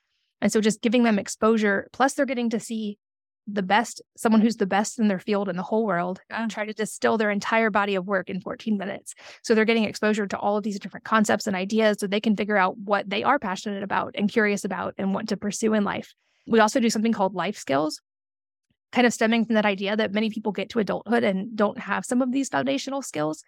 And 0.42 0.52
so 0.52 0.62
just 0.62 0.82
giving 0.82 1.04
them 1.04 1.20
exposure, 1.20 1.90
plus 1.94 2.14
they're 2.14 2.26
getting 2.26 2.50
to 2.50 2.60
see 2.60 2.98
the 3.48 3.64
best, 3.64 4.02
someone 4.18 4.42
who's 4.42 4.58
the 4.58 4.66
best 4.66 5.00
in 5.00 5.08
their 5.08 5.20
field 5.20 5.50
in 5.50 5.56
the 5.56 5.64
whole 5.64 5.86
world, 5.86 6.20
yeah. 6.30 6.48
try 6.48 6.66
to 6.66 6.74
distill 6.74 7.18
their 7.18 7.30
entire 7.30 7.70
body 7.70 7.96
of 7.96 8.08
work 8.08 8.30
in 8.30 8.42
14 8.42 8.78
minutes. 8.78 9.14
So 9.44 9.54
they're 9.54 9.66
getting 9.66 9.84
exposure 9.84 10.26
to 10.28 10.38
all 10.38 10.58
of 10.58 10.64
these 10.64 10.80
different 10.80 11.04
concepts 11.04 11.46
and 11.48 11.56
ideas 11.56 11.98
so 12.00 12.08
they 12.08 12.20
can 12.20 12.36
figure 12.36 12.58
out 12.58 12.78
what 12.78 13.10
they 13.10 13.24
are 13.24 13.40
passionate 13.40 13.84
about 13.84 14.16
and 14.16 14.32
curious 14.32 14.66
about 14.66 14.96
and 14.98 15.14
want 15.14 15.30
to 15.30 15.38
pursue 15.38 15.74
in 15.74 15.84
life. 15.84 16.14
We 16.48 16.60
also 16.60 16.80
do 16.80 16.90
something 16.90 17.14
called 17.14 17.36
life 17.36 17.58
skills, 17.58 18.02
kind 18.92 19.06
of 19.06 19.14
stemming 19.14 19.46
from 19.46 19.56
that 19.56 19.66
idea 19.66 19.96
that 19.96 20.14
many 20.14 20.30
people 20.30 20.52
get 20.52 20.70
to 20.70 20.80
adulthood 20.80 21.24
and 21.24 21.56
don't 21.56 21.80
have 21.80 22.06
some 22.06 22.22
of 22.22 22.32
these 22.32 22.50
foundational 22.50 23.02
skills. 23.02 23.44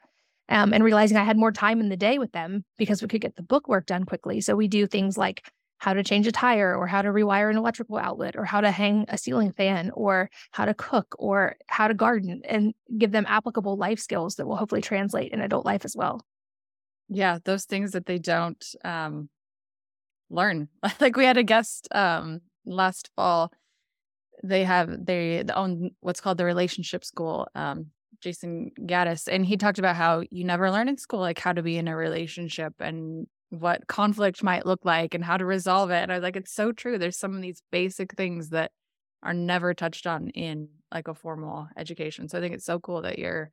Um, 0.50 0.74
and 0.74 0.82
realizing 0.82 1.18
I 1.18 1.26
had 1.26 1.36
more 1.36 1.52
time 1.52 1.82
in 1.82 1.90
the 1.90 1.98
day 1.98 2.20
with 2.20 2.32
them 2.32 2.64
because 2.78 3.02
we 3.02 3.10
could 3.10 3.20
get 3.20 3.36
the 3.36 3.44
book 3.44 3.68
work 3.68 3.86
done 3.86 4.06
quickly. 4.06 4.40
So 4.40 4.56
we 4.56 4.70
do 4.70 4.88
things 4.88 5.18
like 5.18 5.44
how 5.80 5.94
to 5.94 6.04
change 6.04 6.28
a 6.28 6.32
tire 6.32 6.76
or 6.76 6.88
how 6.88 7.02
to 7.02 7.10
rewire 7.10 7.50
an 7.50 7.58
electrical 7.58 7.98
outlet 7.98 8.36
or 8.36 8.46
how 8.46 8.62
to 8.62 8.72
hang 8.72 9.06
a 9.10 9.18
ceiling 9.18 9.52
fan 9.52 9.92
or 9.94 10.30
how 10.52 10.66
to 10.66 10.74
cook 10.74 11.16
or 11.20 11.56
how 11.68 11.88
to 11.88 11.94
garden 11.94 12.42
and 12.46 12.74
give 12.98 13.12
them 13.12 13.26
applicable 13.28 13.78
life 13.78 14.00
skills 14.00 14.36
that 14.36 14.48
will 14.48 14.56
hopefully 14.56 14.82
translate 14.82 15.32
in 15.32 15.42
adult 15.42 15.66
life 15.66 15.86
as 15.86 15.96
well. 15.96 16.26
Yeah, 17.10 17.40
those 17.46 17.66
things 17.66 17.92
that 17.92 18.06
they 18.06 18.18
don't 18.18 18.66
um, 18.84 19.30
learn. 20.30 20.68
like 21.00 21.16
we 21.16 21.26
had 21.26 21.38
a 21.38 21.44
guest 21.44 21.88
um, 21.94 22.42
last 22.66 23.12
fall, 23.16 23.52
they 24.44 24.64
have 24.64 25.06
they 25.06 25.44
own 25.54 25.92
what's 26.00 26.22
called 26.22 26.38
the 26.38 26.46
relationship 26.46 27.06
school. 27.06 27.48
Um, 27.56 27.88
Jayson 28.24 28.72
Gaddis, 28.80 29.28
and 29.32 29.46
he 29.46 29.58
talked 29.58 29.78
about 29.78 29.96
how 29.96 30.24
you 30.32 30.44
never 30.44 30.72
learn 30.72 30.90
in 30.90 30.98
school 30.98 31.20
like 31.20 31.38
how 31.40 31.54
to 31.54 31.62
be 31.62 31.78
in 31.78 31.88
a 31.88 31.96
relationship 31.96 32.74
and 32.80 33.28
what 33.50 33.88
conflict 33.88 34.44
might 34.44 34.66
look 34.66 34.84
like 34.84 35.14
and 35.14 35.24
how 35.24 35.38
to 35.38 35.46
resolve 35.46 35.90
it. 35.90 36.04
And 36.04 36.12
I 36.12 36.16
was 36.16 36.24
like, 36.24 36.36
it's 36.36 36.54
so 36.54 36.72
true. 36.72 36.98
There's 36.98 37.18
some 37.18 37.36
of 37.36 37.42
these 37.42 37.62
basic 37.72 38.14
things 38.14 38.50
that 38.50 38.72
are 39.24 39.34
never 39.34 39.74
touched 39.74 40.06
on 40.06 40.30
in 40.30 40.70
like 40.94 41.08
a 41.08 41.14
formal 41.14 41.68
education. 41.78 42.28
So 42.28 42.38
I 42.38 42.42
think 42.42 42.54
it's 42.54 42.66
so 42.66 42.80
cool 42.80 43.02
that 43.04 43.20
you're 43.20 43.52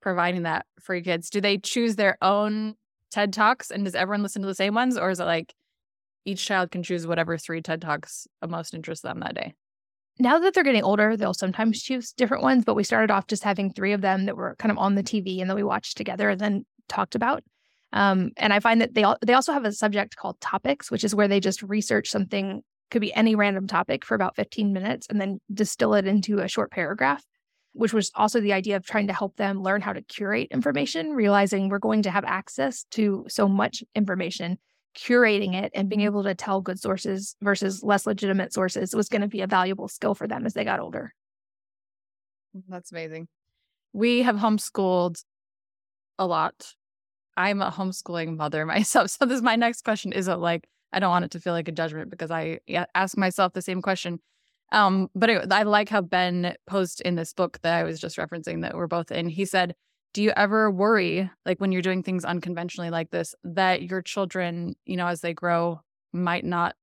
providing 0.00 0.42
that 0.42 0.66
for 0.80 0.94
your 0.94 1.04
kids. 1.04 1.30
Do 1.30 1.40
they 1.40 1.58
choose 1.58 1.96
their 1.96 2.18
own 2.22 2.74
TED 3.10 3.32
Talks 3.32 3.70
and 3.70 3.84
does 3.84 3.94
everyone 3.94 4.22
listen 4.22 4.42
to 4.42 4.48
the 4.48 4.54
same 4.54 4.74
ones? 4.74 4.96
Or 4.96 5.10
is 5.10 5.20
it 5.20 5.24
like 5.24 5.54
each 6.24 6.44
child 6.44 6.70
can 6.70 6.82
choose 6.82 7.06
whatever 7.06 7.36
three 7.36 7.62
TED 7.62 7.80
Talks 7.80 8.26
most 8.46 8.74
interest 8.74 9.02
them 9.02 9.20
that 9.20 9.34
day? 9.34 9.54
Now 10.18 10.38
that 10.38 10.54
they're 10.54 10.64
getting 10.64 10.84
older, 10.84 11.16
they'll 11.16 11.34
sometimes 11.34 11.82
choose 11.82 12.12
different 12.12 12.42
ones, 12.42 12.64
but 12.64 12.74
we 12.74 12.84
started 12.84 13.10
off 13.10 13.26
just 13.26 13.44
having 13.44 13.72
three 13.72 13.92
of 13.92 14.02
them 14.02 14.26
that 14.26 14.36
were 14.36 14.56
kind 14.58 14.70
of 14.70 14.78
on 14.78 14.94
the 14.94 15.02
TV 15.02 15.40
and 15.40 15.48
that 15.48 15.56
we 15.56 15.62
watched 15.62 15.96
together 15.96 16.30
and 16.30 16.40
then 16.40 16.66
talked 16.88 17.14
about. 17.14 17.42
Um, 17.92 18.30
and 18.36 18.52
I 18.52 18.60
find 18.60 18.80
that 18.80 18.94
they 18.94 19.04
all, 19.04 19.18
they 19.24 19.34
also 19.34 19.52
have 19.52 19.64
a 19.64 19.72
subject 19.72 20.16
called 20.16 20.40
topics, 20.40 20.90
which 20.90 21.04
is 21.04 21.14
where 21.14 21.28
they 21.28 21.40
just 21.40 21.62
research 21.62 22.08
something, 22.08 22.62
could 22.90 23.00
be 23.00 23.14
any 23.14 23.34
random 23.34 23.66
topic 23.66 24.04
for 24.04 24.14
about 24.14 24.36
15 24.36 24.72
minutes 24.72 25.06
and 25.08 25.20
then 25.20 25.40
distill 25.52 25.94
it 25.94 26.06
into 26.06 26.38
a 26.38 26.48
short 26.48 26.70
paragraph, 26.70 27.24
which 27.72 27.92
was 27.92 28.10
also 28.14 28.40
the 28.40 28.52
idea 28.52 28.76
of 28.76 28.84
trying 28.84 29.06
to 29.08 29.12
help 29.12 29.36
them 29.36 29.62
learn 29.62 29.80
how 29.80 29.92
to 29.92 30.02
curate 30.02 30.48
information, 30.50 31.10
realizing 31.12 31.68
we're 31.68 31.78
going 31.78 32.02
to 32.02 32.10
have 32.10 32.24
access 32.24 32.84
to 32.92 33.24
so 33.28 33.48
much 33.48 33.82
information. 33.94 34.58
Curating 34.94 35.54
it 35.54 35.72
and 35.74 35.88
being 35.88 36.00
mm-hmm. 36.00 36.06
able 36.06 36.24
to 36.24 36.34
tell 36.34 36.60
good 36.60 36.78
sources 36.78 37.34
versus 37.40 37.82
less 37.82 38.06
legitimate 38.06 38.52
sources 38.52 38.94
was 38.94 39.08
going 39.08 39.22
to 39.22 39.26
be 39.26 39.40
a 39.40 39.46
valuable 39.46 39.88
skill 39.88 40.14
for 40.14 40.28
them 40.28 40.44
as 40.44 40.52
they 40.52 40.64
got 40.64 40.80
older. 40.80 41.14
That's 42.68 42.92
amazing. 42.92 43.28
We 43.94 44.20
have 44.20 44.36
homeschooled 44.36 45.24
a 46.18 46.26
lot 46.26 46.74
I'm 47.36 47.62
a 47.62 47.70
homeschooling 47.70 48.36
mother 48.36 48.64
myself. 48.66 49.10
So 49.10 49.26
this 49.26 49.42
my 49.42 49.56
next 49.56 49.84
question 49.84 50.12
isn't 50.12 50.40
like 50.40 50.68
I 50.92 51.00
don't 51.00 51.10
want 51.10 51.24
it 51.24 51.30
to 51.32 51.40
feel 51.40 51.54
like 51.54 51.68
a 51.68 51.72
judgment 51.72 52.10
because 52.10 52.30
I 52.30 52.60
ask 52.94 53.16
myself 53.16 53.54
the 53.54 53.62
same 53.62 53.80
question. 53.80 54.20
Um, 54.72 55.08
but 55.14 55.30
it, 55.30 55.52
I 55.52 55.62
like 55.62 55.88
how 55.88 56.00
Ben 56.00 56.54
posed 56.66 57.00
in 57.02 57.14
this 57.14 57.32
book 57.32 57.58
that 57.62 57.74
I 57.74 57.84
was 57.84 58.00
just 58.00 58.16
referencing 58.16 58.62
that 58.62 58.74
we're 58.74 58.86
both 58.86 59.10
in. 59.10 59.28
He 59.28 59.44
said, 59.44 59.74
"Do 60.14 60.22
you 60.22 60.32
ever 60.36 60.70
worry, 60.70 61.30
like 61.44 61.60
when 61.60 61.72
you're 61.72 61.82
doing 61.82 62.02
things 62.02 62.24
unconventionally 62.24 62.90
like 62.90 63.10
this, 63.10 63.34
that 63.44 63.82
your 63.82 64.02
children, 64.02 64.74
you 64.86 64.96
know, 64.96 65.06
as 65.06 65.20
they 65.20 65.34
grow, 65.34 65.80
might 66.12 66.44
not 66.44 66.74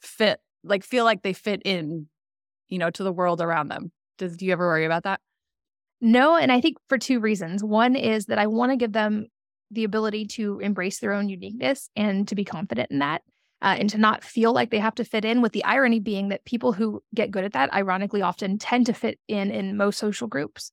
fit, 0.00 0.40
like 0.64 0.84
feel 0.84 1.04
like 1.04 1.22
they 1.22 1.32
fit 1.32 1.62
in, 1.64 2.08
you 2.68 2.78
know, 2.78 2.90
to 2.90 3.02
the 3.02 3.12
world 3.12 3.40
around 3.40 3.68
them? 3.68 3.92
Does 4.18 4.36
do 4.36 4.46
you 4.46 4.52
ever 4.52 4.66
worry 4.66 4.84
about 4.84 5.04
that?" 5.04 5.20
No, 6.00 6.36
and 6.36 6.50
I 6.50 6.60
think 6.60 6.78
for 6.88 6.98
two 6.98 7.20
reasons. 7.20 7.62
One 7.62 7.96
is 7.96 8.26
that 8.26 8.38
I 8.38 8.48
want 8.48 8.72
to 8.72 8.76
give 8.76 8.92
them 8.92 9.26
the 9.72 9.84
ability 9.84 10.26
to 10.26 10.60
embrace 10.60 11.00
their 11.00 11.12
own 11.12 11.28
uniqueness 11.28 11.90
and 11.96 12.28
to 12.28 12.34
be 12.34 12.44
confident 12.44 12.90
in 12.90 13.00
that. 13.00 13.22
Uh, 13.60 13.76
and 13.78 13.88
to 13.88 13.96
not 13.96 14.24
feel 14.24 14.52
like 14.52 14.70
they 14.70 14.78
have 14.80 14.96
to 14.96 15.04
fit 15.04 15.24
in, 15.24 15.40
with 15.40 15.52
the 15.52 15.62
irony 15.62 16.00
being 16.00 16.30
that 16.30 16.44
people 16.44 16.72
who 16.72 17.00
get 17.14 17.30
good 17.30 17.44
at 17.44 17.52
that, 17.52 17.72
ironically, 17.72 18.20
often 18.20 18.58
tend 18.58 18.86
to 18.86 18.92
fit 18.92 19.20
in 19.28 19.52
in 19.52 19.76
most 19.76 19.98
social 19.98 20.26
groups. 20.26 20.72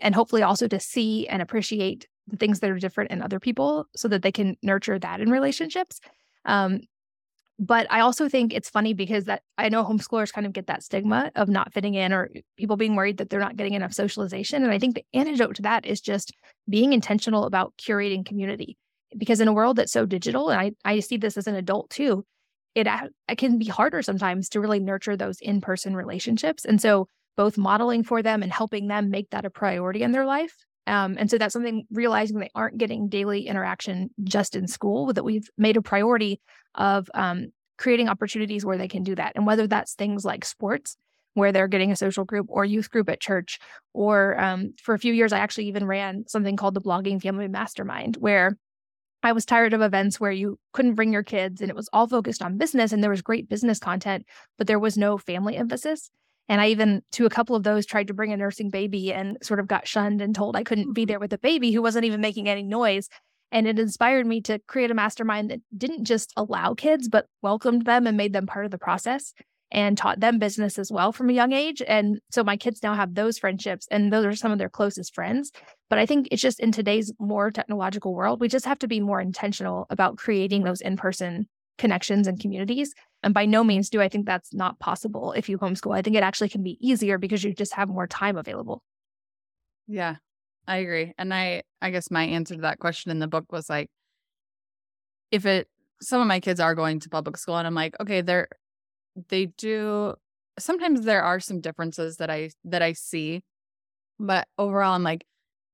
And 0.00 0.14
hopefully 0.14 0.42
also 0.42 0.66
to 0.68 0.80
see 0.80 1.28
and 1.28 1.42
appreciate 1.42 2.08
the 2.28 2.36
things 2.36 2.60
that 2.60 2.70
are 2.70 2.78
different 2.78 3.10
in 3.10 3.20
other 3.20 3.40
people 3.40 3.86
so 3.94 4.08
that 4.08 4.22
they 4.22 4.32
can 4.32 4.56
nurture 4.62 4.98
that 4.98 5.20
in 5.20 5.30
relationships. 5.30 6.00
Um, 6.46 6.80
but 7.62 7.86
I 7.90 8.00
also 8.00 8.26
think 8.26 8.54
it's 8.54 8.70
funny 8.70 8.94
because 8.94 9.26
that 9.26 9.42
I 9.58 9.68
know 9.68 9.84
homeschoolers 9.84 10.32
kind 10.32 10.46
of 10.46 10.54
get 10.54 10.66
that 10.68 10.82
stigma 10.82 11.30
of 11.36 11.50
not 11.50 11.74
fitting 11.74 11.92
in 11.92 12.10
or 12.10 12.30
people 12.56 12.78
being 12.78 12.96
worried 12.96 13.18
that 13.18 13.28
they're 13.28 13.38
not 13.38 13.58
getting 13.58 13.74
enough 13.74 13.92
socialization. 13.92 14.62
And 14.62 14.72
I 14.72 14.78
think 14.78 14.94
the 14.94 15.04
antidote 15.12 15.56
to 15.56 15.62
that 15.62 15.84
is 15.84 16.00
just 16.00 16.32
being 16.70 16.94
intentional 16.94 17.44
about 17.44 17.74
curating 17.76 18.24
community. 18.24 18.78
Because 19.16 19.42
in 19.42 19.48
a 19.48 19.52
world 19.52 19.76
that's 19.76 19.92
so 19.92 20.06
digital, 20.06 20.48
and 20.48 20.58
I, 20.58 20.72
I 20.86 21.00
see 21.00 21.18
this 21.18 21.36
as 21.36 21.46
an 21.46 21.54
adult 21.54 21.90
too, 21.90 22.24
it, 22.74 22.88
it 23.28 23.36
can 23.36 23.58
be 23.58 23.66
harder 23.66 24.00
sometimes 24.00 24.48
to 24.50 24.60
really 24.60 24.80
nurture 24.80 25.16
those 25.16 25.38
in 25.40 25.60
person 25.60 25.94
relationships. 25.94 26.64
And 26.64 26.80
so 26.80 27.08
both 27.36 27.58
modeling 27.58 28.04
for 28.04 28.22
them 28.22 28.42
and 28.42 28.50
helping 28.50 28.88
them 28.88 29.10
make 29.10 29.30
that 29.30 29.44
a 29.44 29.50
priority 29.50 30.02
in 30.02 30.12
their 30.12 30.24
life 30.24 30.56
um, 30.86 31.16
and 31.18 31.30
so 31.30 31.38
that's 31.38 31.52
something 31.52 31.84
realizing 31.90 32.38
they 32.38 32.50
aren't 32.54 32.78
getting 32.78 33.08
daily 33.08 33.46
interaction 33.46 34.10
just 34.24 34.56
in 34.56 34.66
school, 34.66 35.12
that 35.12 35.24
we've 35.24 35.48
made 35.56 35.76
a 35.76 35.82
priority 35.82 36.40
of 36.74 37.08
um, 37.14 37.48
creating 37.78 38.08
opportunities 38.08 38.64
where 38.64 38.78
they 38.78 38.88
can 38.88 39.02
do 39.02 39.14
that. 39.14 39.32
And 39.34 39.46
whether 39.46 39.66
that's 39.66 39.94
things 39.94 40.24
like 40.24 40.44
sports, 40.44 40.96
where 41.34 41.52
they're 41.52 41.68
getting 41.68 41.92
a 41.92 41.96
social 41.96 42.24
group 42.24 42.46
or 42.48 42.64
youth 42.64 42.90
group 42.90 43.08
at 43.08 43.20
church, 43.20 43.58
or 43.92 44.38
um, 44.40 44.74
for 44.82 44.94
a 44.94 44.98
few 44.98 45.12
years, 45.12 45.32
I 45.32 45.38
actually 45.38 45.68
even 45.68 45.86
ran 45.86 46.24
something 46.26 46.56
called 46.56 46.74
the 46.74 46.80
Blogging 46.80 47.22
Family 47.22 47.48
Mastermind, 47.48 48.16
where 48.16 48.56
I 49.22 49.32
was 49.32 49.44
tired 49.44 49.74
of 49.74 49.82
events 49.82 50.18
where 50.18 50.32
you 50.32 50.58
couldn't 50.72 50.94
bring 50.94 51.12
your 51.12 51.22
kids 51.22 51.60
and 51.60 51.70
it 51.70 51.76
was 51.76 51.90
all 51.92 52.08
focused 52.08 52.42
on 52.42 52.56
business 52.56 52.90
and 52.92 53.02
there 53.02 53.10
was 53.10 53.22
great 53.22 53.48
business 53.48 53.78
content, 53.78 54.24
but 54.56 54.66
there 54.66 54.78
was 54.78 54.96
no 54.96 55.18
family 55.18 55.56
emphasis. 55.56 56.10
And 56.50 56.60
I 56.60 56.66
even, 56.66 57.02
to 57.12 57.26
a 57.26 57.30
couple 57.30 57.54
of 57.54 57.62
those, 57.62 57.86
tried 57.86 58.08
to 58.08 58.14
bring 58.14 58.32
a 58.32 58.36
nursing 58.36 58.70
baby 58.70 59.12
and 59.12 59.38
sort 59.40 59.60
of 59.60 59.68
got 59.68 59.86
shunned 59.86 60.20
and 60.20 60.34
told 60.34 60.56
I 60.56 60.64
couldn't 60.64 60.94
be 60.94 61.02
mm-hmm. 61.02 61.06
there 61.06 61.20
with 61.20 61.32
a 61.32 61.38
baby 61.38 61.70
who 61.70 61.80
wasn't 61.80 62.06
even 62.06 62.20
making 62.20 62.48
any 62.48 62.64
noise. 62.64 63.08
And 63.52 63.68
it 63.68 63.78
inspired 63.78 64.26
me 64.26 64.40
to 64.42 64.58
create 64.66 64.90
a 64.90 64.94
mastermind 64.94 65.52
that 65.52 65.60
didn't 65.76 66.04
just 66.06 66.32
allow 66.36 66.74
kids, 66.74 67.08
but 67.08 67.26
welcomed 67.40 67.84
them 67.84 68.04
and 68.04 68.16
made 68.16 68.32
them 68.32 68.48
part 68.48 68.64
of 68.64 68.72
the 68.72 68.78
process 68.78 69.32
and 69.70 69.96
taught 69.96 70.18
them 70.18 70.40
business 70.40 70.76
as 70.76 70.90
well 70.90 71.12
from 71.12 71.30
a 71.30 71.32
young 71.32 71.52
age. 71.52 71.80
And 71.86 72.18
so 72.32 72.42
my 72.42 72.56
kids 72.56 72.82
now 72.82 72.94
have 72.94 73.14
those 73.14 73.38
friendships, 73.38 73.86
and 73.88 74.12
those 74.12 74.24
are 74.24 74.34
some 74.34 74.50
of 74.50 74.58
their 74.58 74.68
closest 74.68 75.14
friends. 75.14 75.52
But 75.88 76.00
I 76.00 76.06
think 76.06 76.26
it's 76.32 76.42
just 76.42 76.58
in 76.58 76.72
today's 76.72 77.12
more 77.20 77.52
technological 77.52 78.12
world, 78.12 78.40
we 78.40 78.48
just 78.48 78.66
have 78.66 78.80
to 78.80 78.88
be 78.88 78.98
more 78.98 79.20
intentional 79.20 79.86
about 79.88 80.16
creating 80.16 80.64
those 80.64 80.80
in 80.80 80.96
person 80.96 81.46
connections 81.78 82.26
and 82.26 82.38
communities. 82.38 82.92
And 83.22 83.34
by 83.34 83.44
no 83.46 83.62
means 83.62 83.90
do 83.90 84.00
I 84.00 84.08
think 84.08 84.26
that's 84.26 84.54
not 84.54 84.78
possible 84.78 85.32
if 85.32 85.48
you 85.48 85.58
homeschool. 85.58 85.94
I 85.94 86.02
think 86.02 86.16
it 86.16 86.22
actually 86.22 86.48
can 86.48 86.62
be 86.62 86.78
easier 86.80 87.18
because 87.18 87.44
you 87.44 87.52
just 87.52 87.74
have 87.74 87.88
more 87.88 88.06
time 88.06 88.36
available. 88.36 88.82
Yeah, 89.86 90.16
I 90.66 90.78
agree. 90.78 91.12
And 91.18 91.34
I 91.34 91.62
I 91.82 91.90
guess 91.90 92.10
my 92.10 92.24
answer 92.24 92.54
to 92.54 92.62
that 92.62 92.78
question 92.78 93.10
in 93.10 93.18
the 93.18 93.28
book 93.28 93.52
was 93.52 93.68
like 93.68 93.90
if 95.30 95.46
it 95.46 95.68
some 96.00 96.20
of 96.20 96.26
my 96.26 96.40
kids 96.40 96.60
are 96.60 96.74
going 96.74 97.00
to 97.00 97.10
public 97.10 97.36
school 97.36 97.56
and 97.56 97.66
I'm 97.66 97.74
like, 97.74 97.98
okay, 98.00 98.20
they're 98.22 98.48
they 99.28 99.46
do 99.46 100.14
sometimes 100.58 101.02
there 101.02 101.22
are 101.22 101.40
some 101.40 101.60
differences 101.60 102.16
that 102.18 102.30
I 102.30 102.50
that 102.64 102.82
I 102.82 102.92
see. 102.94 103.42
But 104.18 104.48
overall 104.58 104.94
I'm 104.94 105.02
like, 105.02 105.26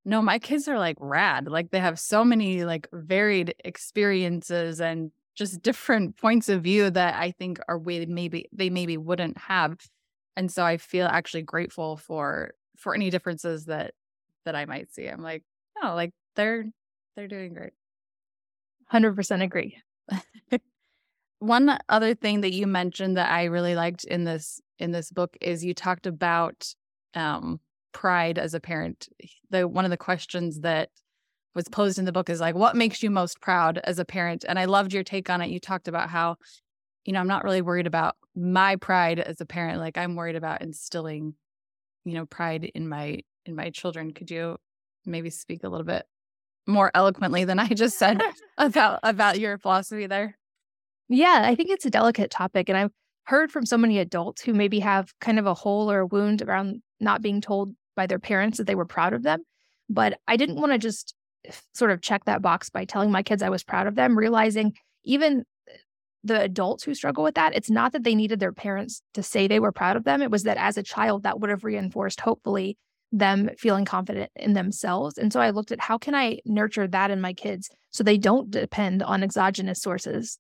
no, 0.04 0.22
my 0.22 0.38
kids 0.38 0.68
are 0.68 0.78
like 0.78 0.96
rad. 1.00 1.48
Like 1.48 1.70
they 1.70 1.80
have 1.80 1.98
so 1.98 2.24
many 2.24 2.64
like 2.64 2.88
varied 2.92 3.54
experiences 3.64 4.80
and 4.80 5.10
just 5.36 5.62
different 5.62 6.16
points 6.16 6.48
of 6.48 6.62
view 6.62 6.90
that 6.90 7.14
I 7.14 7.30
think 7.30 7.60
are 7.68 7.78
way 7.78 8.04
maybe 8.06 8.48
they 8.52 8.70
maybe 8.70 8.96
wouldn't 8.96 9.38
have. 9.38 9.78
And 10.36 10.50
so 10.50 10.64
I 10.64 10.78
feel 10.78 11.06
actually 11.06 11.42
grateful 11.42 11.96
for 11.96 12.52
for 12.76 12.94
any 12.94 13.10
differences 13.10 13.66
that 13.66 13.92
that 14.44 14.56
I 14.56 14.64
might 14.64 14.92
see. 14.92 15.06
I'm 15.06 15.22
like, 15.22 15.44
oh, 15.82 15.94
like 15.94 16.12
they're 16.34 16.64
they're 17.14 17.28
doing 17.28 17.54
great. 17.54 17.72
100% 18.92 19.42
agree. 19.42 19.78
One 21.38 21.78
other 21.88 22.14
thing 22.14 22.40
that 22.42 22.52
you 22.52 22.66
mentioned 22.66 23.16
that 23.16 23.30
I 23.30 23.44
really 23.44 23.74
liked 23.74 24.04
in 24.04 24.24
this 24.24 24.60
in 24.78 24.92
this 24.92 25.10
book 25.10 25.36
is 25.40 25.64
you 25.64 25.74
talked 25.74 26.06
about 26.06 26.74
um 27.14 27.60
pride 27.92 28.38
as 28.38 28.54
a 28.54 28.60
parent. 28.60 29.08
The 29.50 29.68
one 29.68 29.84
of 29.84 29.90
the 29.90 29.96
questions 29.96 30.60
that 30.60 30.90
was 31.56 31.68
posed 31.68 31.98
in 31.98 32.04
the 32.04 32.12
book 32.12 32.28
is 32.28 32.38
like, 32.38 32.54
what 32.54 32.76
makes 32.76 33.02
you 33.02 33.10
most 33.10 33.40
proud 33.40 33.80
as 33.82 33.98
a 33.98 34.04
parent? 34.04 34.44
And 34.46 34.58
I 34.58 34.66
loved 34.66 34.92
your 34.92 35.02
take 35.02 35.30
on 35.30 35.40
it. 35.40 35.50
You 35.50 35.58
talked 35.58 35.88
about 35.88 36.10
how, 36.10 36.36
you 37.06 37.14
know, 37.14 37.18
I'm 37.18 37.26
not 37.26 37.44
really 37.44 37.62
worried 37.62 37.86
about 37.86 38.14
my 38.36 38.76
pride 38.76 39.18
as 39.18 39.40
a 39.40 39.46
parent. 39.46 39.80
Like 39.80 39.96
I'm 39.96 40.14
worried 40.14 40.36
about 40.36 40.60
instilling, 40.60 41.34
you 42.04 42.12
know, 42.12 42.26
pride 42.26 42.70
in 42.74 42.88
my 42.88 43.20
in 43.46 43.56
my 43.56 43.70
children. 43.70 44.12
Could 44.12 44.30
you 44.30 44.58
maybe 45.06 45.30
speak 45.30 45.64
a 45.64 45.68
little 45.68 45.86
bit 45.86 46.04
more 46.66 46.90
eloquently 46.94 47.44
than 47.44 47.58
I 47.58 47.68
just 47.68 47.98
said 47.98 48.20
about 48.58 49.00
about 49.02 49.40
your 49.40 49.56
philosophy 49.56 50.06
there? 50.06 50.36
Yeah, 51.08 51.40
I 51.44 51.54
think 51.54 51.70
it's 51.70 51.86
a 51.86 51.90
delicate 51.90 52.30
topic. 52.30 52.68
And 52.68 52.76
I've 52.76 52.92
heard 53.24 53.50
from 53.50 53.64
so 53.64 53.78
many 53.78 53.98
adults 53.98 54.42
who 54.42 54.52
maybe 54.52 54.80
have 54.80 55.12
kind 55.20 55.38
of 55.38 55.46
a 55.46 55.54
hole 55.54 55.90
or 55.90 56.00
a 56.00 56.06
wound 56.06 56.42
around 56.42 56.82
not 57.00 57.22
being 57.22 57.40
told 57.40 57.74
by 57.94 58.06
their 58.06 58.18
parents 58.18 58.58
that 58.58 58.66
they 58.66 58.74
were 58.74 58.84
proud 58.84 59.14
of 59.14 59.22
them. 59.22 59.42
But 59.88 60.18
I 60.28 60.36
didn't 60.36 60.60
want 60.60 60.72
to 60.72 60.78
just 60.78 61.14
sort 61.74 61.90
of 61.90 62.00
check 62.00 62.24
that 62.24 62.42
box 62.42 62.70
by 62.70 62.84
telling 62.84 63.10
my 63.10 63.22
kids 63.22 63.42
I 63.42 63.48
was 63.48 63.64
proud 63.64 63.86
of 63.86 63.94
them, 63.94 64.18
realizing 64.18 64.74
even 65.04 65.40
uh, 65.40 65.76
the 66.24 66.40
adults 66.40 66.84
who 66.84 66.94
struggle 66.94 67.24
with 67.24 67.34
that, 67.34 67.54
it's 67.54 67.70
not 67.70 67.92
that 67.92 68.04
they 68.04 68.14
needed 68.14 68.40
their 68.40 68.52
parents 68.52 69.02
to 69.14 69.22
say 69.22 69.46
they 69.46 69.60
were 69.60 69.72
proud 69.72 69.96
of 69.96 70.04
them. 70.04 70.22
It 70.22 70.30
was 70.30 70.44
that 70.44 70.56
as 70.56 70.76
a 70.76 70.82
child, 70.82 71.22
that 71.22 71.40
would 71.40 71.50
have 71.50 71.64
reinforced, 71.64 72.20
hopefully, 72.20 72.76
them 73.12 73.50
feeling 73.58 73.84
confident 73.84 74.30
in 74.36 74.52
themselves. 74.52 75.16
And 75.18 75.32
so 75.32 75.40
I 75.40 75.50
looked 75.50 75.72
at 75.72 75.80
how 75.80 75.98
can 75.98 76.14
I 76.14 76.40
nurture 76.44 76.88
that 76.88 77.10
in 77.10 77.20
my 77.20 77.32
kids 77.32 77.70
so 77.90 78.02
they 78.02 78.18
don't 78.18 78.50
depend 78.50 79.02
on 79.02 79.22
exogenous 79.22 79.80
sources 79.80 80.38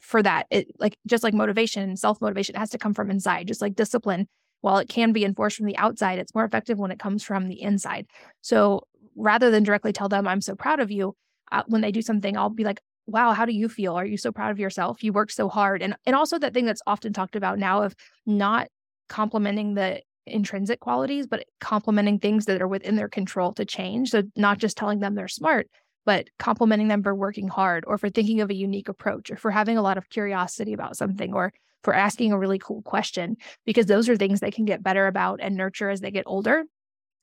for 0.00 0.22
that. 0.22 0.46
It 0.50 0.68
like 0.78 0.96
just 1.06 1.24
like 1.24 1.34
motivation, 1.34 1.96
self 1.96 2.20
motivation 2.20 2.54
has 2.54 2.70
to 2.70 2.78
come 2.78 2.94
from 2.94 3.10
inside, 3.10 3.48
just 3.48 3.60
like 3.60 3.74
discipline. 3.74 4.28
While 4.60 4.78
it 4.78 4.88
can 4.88 5.12
be 5.12 5.24
enforced 5.24 5.56
from 5.56 5.66
the 5.66 5.76
outside, 5.76 6.20
it's 6.20 6.34
more 6.34 6.44
effective 6.44 6.78
when 6.78 6.92
it 6.92 7.00
comes 7.00 7.24
from 7.24 7.48
the 7.48 7.60
inside. 7.60 8.06
So 8.42 8.86
rather 9.16 9.50
than 9.50 9.62
directly 9.62 9.92
tell 9.92 10.08
them, 10.08 10.26
I'm 10.26 10.40
so 10.40 10.54
proud 10.54 10.80
of 10.80 10.90
you, 10.90 11.14
uh, 11.50 11.62
when 11.66 11.80
they 11.80 11.92
do 11.92 12.02
something, 12.02 12.36
I'll 12.36 12.50
be 12.50 12.64
like, 12.64 12.80
wow, 13.06 13.32
how 13.32 13.44
do 13.44 13.52
you 13.52 13.68
feel? 13.68 13.94
Are 13.94 14.06
you 14.06 14.16
so 14.16 14.32
proud 14.32 14.50
of 14.50 14.58
yourself? 14.58 15.02
You 15.02 15.12
worked 15.12 15.32
so 15.32 15.48
hard. 15.48 15.82
And 15.82 15.96
and 16.06 16.14
also 16.14 16.38
that 16.38 16.54
thing 16.54 16.66
that's 16.66 16.82
often 16.86 17.12
talked 17.12 17.36
about 17.36 17.58
now 17.58 17.82
of 17.82 17.94
not 18.26 18.68
complimenting 19.08 19.74
the 19.74 20.00
intrinsic 20.26 20.78
qualities, 20.78 21.26
but 21.26 21.44
complimenting 21.60 22.18
things 22.18 22.44
that 22.44 22.62
are 22.62 22.68
within 22.68 22.94
their 22.94 23.08
control 23.08 23.52
to 23.54 23.64
change. 23.64 24.10
So 24.10 24.22
not 24.36 24.58
just 24.58 24.76
telling 24.76 25.00
them 25.00 25.14
they're 25.14 25.28
smart, 25.28 25.68
but 26.06 26.28
complimenting 26.38 26.88
them 26.88 27.02
for 27.02 27.14
working 27.14 27.48
hard 27.48 27.84
or 27.86 27.98
for 27.98 28.08
thinking 28.08 28.40
of 28.40 28.48
a 28.48 28.54
unique 28.54 28.88
approach 28.88 29.30
or 29.30 29.36
for 29.36 29.50
having 29.50 29.76
a 29.76 29.82
lot 29.82 29.98
of 29.98 30.08
curiosity 30.08 30.72
about 30.72 30.96
something 30.96 31.34
or 31.34 31.52
for 31.82 31.92
asking 31.92 32.32
a 32.32 32.38
really 32.38 32.60
cool 32.60 32.82
question, 32.82 33.36
because 33.66 33.86
those 33.86 34.08
are 34.08 34.16
things 34.16 34.38
they 34.38 34.52
can 34.52 34.64
get 34.64 34.84
better 34.84 35.08
about 35.08 35.40
and 35.42 35.56
nurture 35.56 35.90
as 35.90 36.00
they 36.00 36.12
get 36.12 36.22
older. 36.26 36.62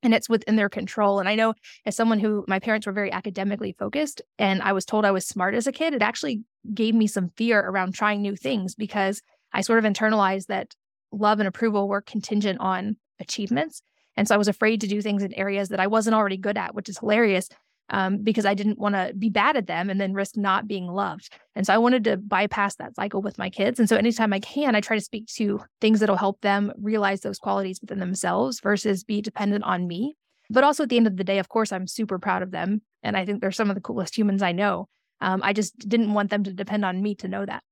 And 0.02 0.14
it's 0.14 0.30
within 0.30 0.56
their 0.56 0.70
control. 0.70 1.20
And 1.20 1.28
I 1.28 1.36
know 1.36 1.54
as 1.86 1.96
someone 1.96 2.20
who 2.20 2.46
my 2.48 2.60
parents 2.60 2.88
were 2.88 2.94
very 2.94 3.12
academically 3.12 3.76
focused 3.78 4.22
and 4.38 4.62
I 4.62 4.72
was 4.72 4.86
told 4.86 5.04
I 5.04 5.12
was 5.12 5.28
smart 5.28 5.56
as 5.56 5.68
a 5.68 5.72
kid, 5.72 5.94
it 5.94 6.02
actually 6.02 6.44
gave 6.74 6.96
me 6.96 7.08
some 7.08 7.32
fear 7.36 7.60
around 7.60 7.94
trying 7.94 8.22
new 8.22 8.36
things 8.36 8.76
because 8.76 9.22
I 9.52 9.62
sort 9.62 9.80
of 9.80 9.92
internalized 9.92 10.48
that 10.48 10.74
love 11.12 11.40
and 11.40 11.48
approval 11.48 11.88
were 11.88 12.02
contingent 12.02 12.60
on 12.60 12.98
achievements. 13.20 13.82
And 14.16 14.28
so 14.28 14.36
I 14.36 14.38
was 14.38 14.48
afraid 14.48 14.82
to 14.82 14.88
do 14.88 15.02
things 15.02 15.24
in 15.24 15.34
areas 15.34 15.70
that 15.70 15.80
I 15.80 15.88
wasn't 15.88 16.16
already 16.16 16.38
good 16.38 16.58
at, 16.58 16.76
which 16.76 16.90
is 16.90 17.00
hilarious 17.00 17.50
um, 17.90 18.20
because 18.20 18.46
I 18.46 18.54
didn't 18.54 18.80
want 18.80 18.96
to 18.96 19.14
be 19.18 19.30
bad 19.30 19.58
at 19.58 19.68
them 19.68 19.90
and 19.90 20.00
then 20.00 20.14
risk 20.14 20.38
not 20.38 20.68
being 20.68 20.88
loved. 20.88 21.34
And 21.56 21.66
so 21.66 21.74
I 21.74 21.78
wanted 21.78 22.04
to 22.06 22.18
bypass 22.18 22.76
that 22.76 22.96
cycle 22.96 23.22
with 23.22 23.38
my 23.38 23.50
kids. 23.50 23.80
And 23.80 23.90
so 23.90 23.96
anytime 23.96 24.34
I 24.34 24.40
can, 24.40 24.76
I 24.76 24.82
try 24.82 24.98
to 24.98 25.04
speak 25.04 25.28
to 25.36 25.60
things 25.82 26.00
that'll 26.00 26.16
help 26.16 26.42
them 26.42 26.72
realize 26.78 27.22
those 27.22 27.40
qualities 27.40 27.80
within 27.82 28.00
themselves 28.00 28.60
versus 28.60 29.04
be 29.04 29.22
dependent 29.22 29.64
on 29.64 29.88
me. 29.88 30.16
But 30.50 30.64
also 30.64 30.84
at 30.84 30.90
the 30.90 30.98
end 30.98 31.08
of 31.08 31.18
the 31.18 31.24
day, 31.24 31.40
of 31.40 31.50
course, 31.50 31.72
I'm 31.72 31.88
super 31.88 32.20
proud 32.20 32.42
of 32.42 32.52
them. 32.52 32.82
And 33.04 33.16
I 33.16 33.26
think 33.26 33.42
they're 33.42 33.52
some 33.52 33.70
of 33.70 33.76
the 33.76 33.82
coolest 33.82 34.18
humans 34.18 34.42
I 34.42 34.52
know. 34.52 34.88
Um, 35.22 35.42
I 35.44 35.54
just 35.54 35.78
didn't 35.78 36.14
want 36.14 36.30
them 36.30 36.44
to 36.44 36.54
depend 36.54 36.86
on 36.86 37.02
me 37.02 37.16
to 37.16 37.28
know 37.28 37.46
that. 37.46 37.64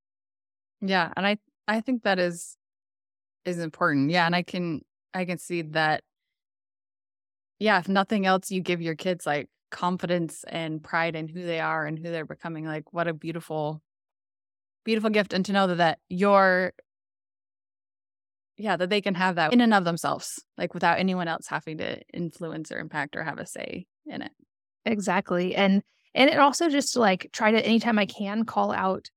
Yeah. 0.81 1.11
And 1.15 1.25
I, 1.25 1.37
I 1.67 1.81
think 1.81 2.03
that 2.03 2.19
is, 2.19 2.55
is 3.45 3.59
important. 3.59 4.11
Yeah. 4.11 4.25
And 4.25 4.35
I 4.35 4.43
can, 4.43 4.81
I 5.13 5.25
can 5.25 5.37
see 5.37 5.61
that. 5.61 6.03
Yeah. 7.59 7.79
If 7.79 7.89
nothing 7.89 8.25
else, 8.25 8.51
you 8.51 8.61
give 8.61 8.81
your 8.81 8.95
kids 8.95 9.25
like 9.25 9.49
confidence 9.69 10.43
and 10.47 10.83
pride 10.83 11.15
in 11.15 11.27
who 11.27 11.43
they 11.43 11.59
are 11.59 11.85
and 11.85 11.97
who 11.97 12.09
they're 12.11 12.25
becoming 12.25 12.65
like 12.65 12.93
what 12.93 13.07
a 13.07 13.13
beautiful 13.13 13.81
beautiful 14.85 15.09
gift 15.09 15.33
and 15.33 15.45
to 15.45 15.51
know 15.51 15.67
that, 15.67 15.77
that 15.77 15.99
you're 16.09 16.71
yeah 18.57 18.77
that 18.77 18.89
they 18.89 19.01
can 19.01 19.15
have 19.15 19.35
that 19.35 19.53
in 19.53 19.61
and 19.61 19.73
of 19.73 19.83
themselves 19.83 20.43
like 20.57 20.73
without 20.73 20.99
anyone 20.99 21.27
else 21.27 21.47
having 21.47 21.77
to 21.77 22.01
influence 22.13 22.71
or 22.71 22.79
impact 22.79 23.15
or 23.15 23.23
have 23.23 23.39
a 23.39 23.45
say 23.45 23.85
in 24.05 24.21
it. 24.21 24.31
Exactly 24.85 25.55
and 25.55 25.83
and 26.15 26.29
it 26.29 26.39
also 26.39 26.69
just 26.69 26.95
like 26.95 27.29
try 27.33 27.51
to 27.51 27.65
anytime 27.65 27.99
i 27.99 28.05
can 28.05 28.45
call 28.45 28.71
out 28.71 29.09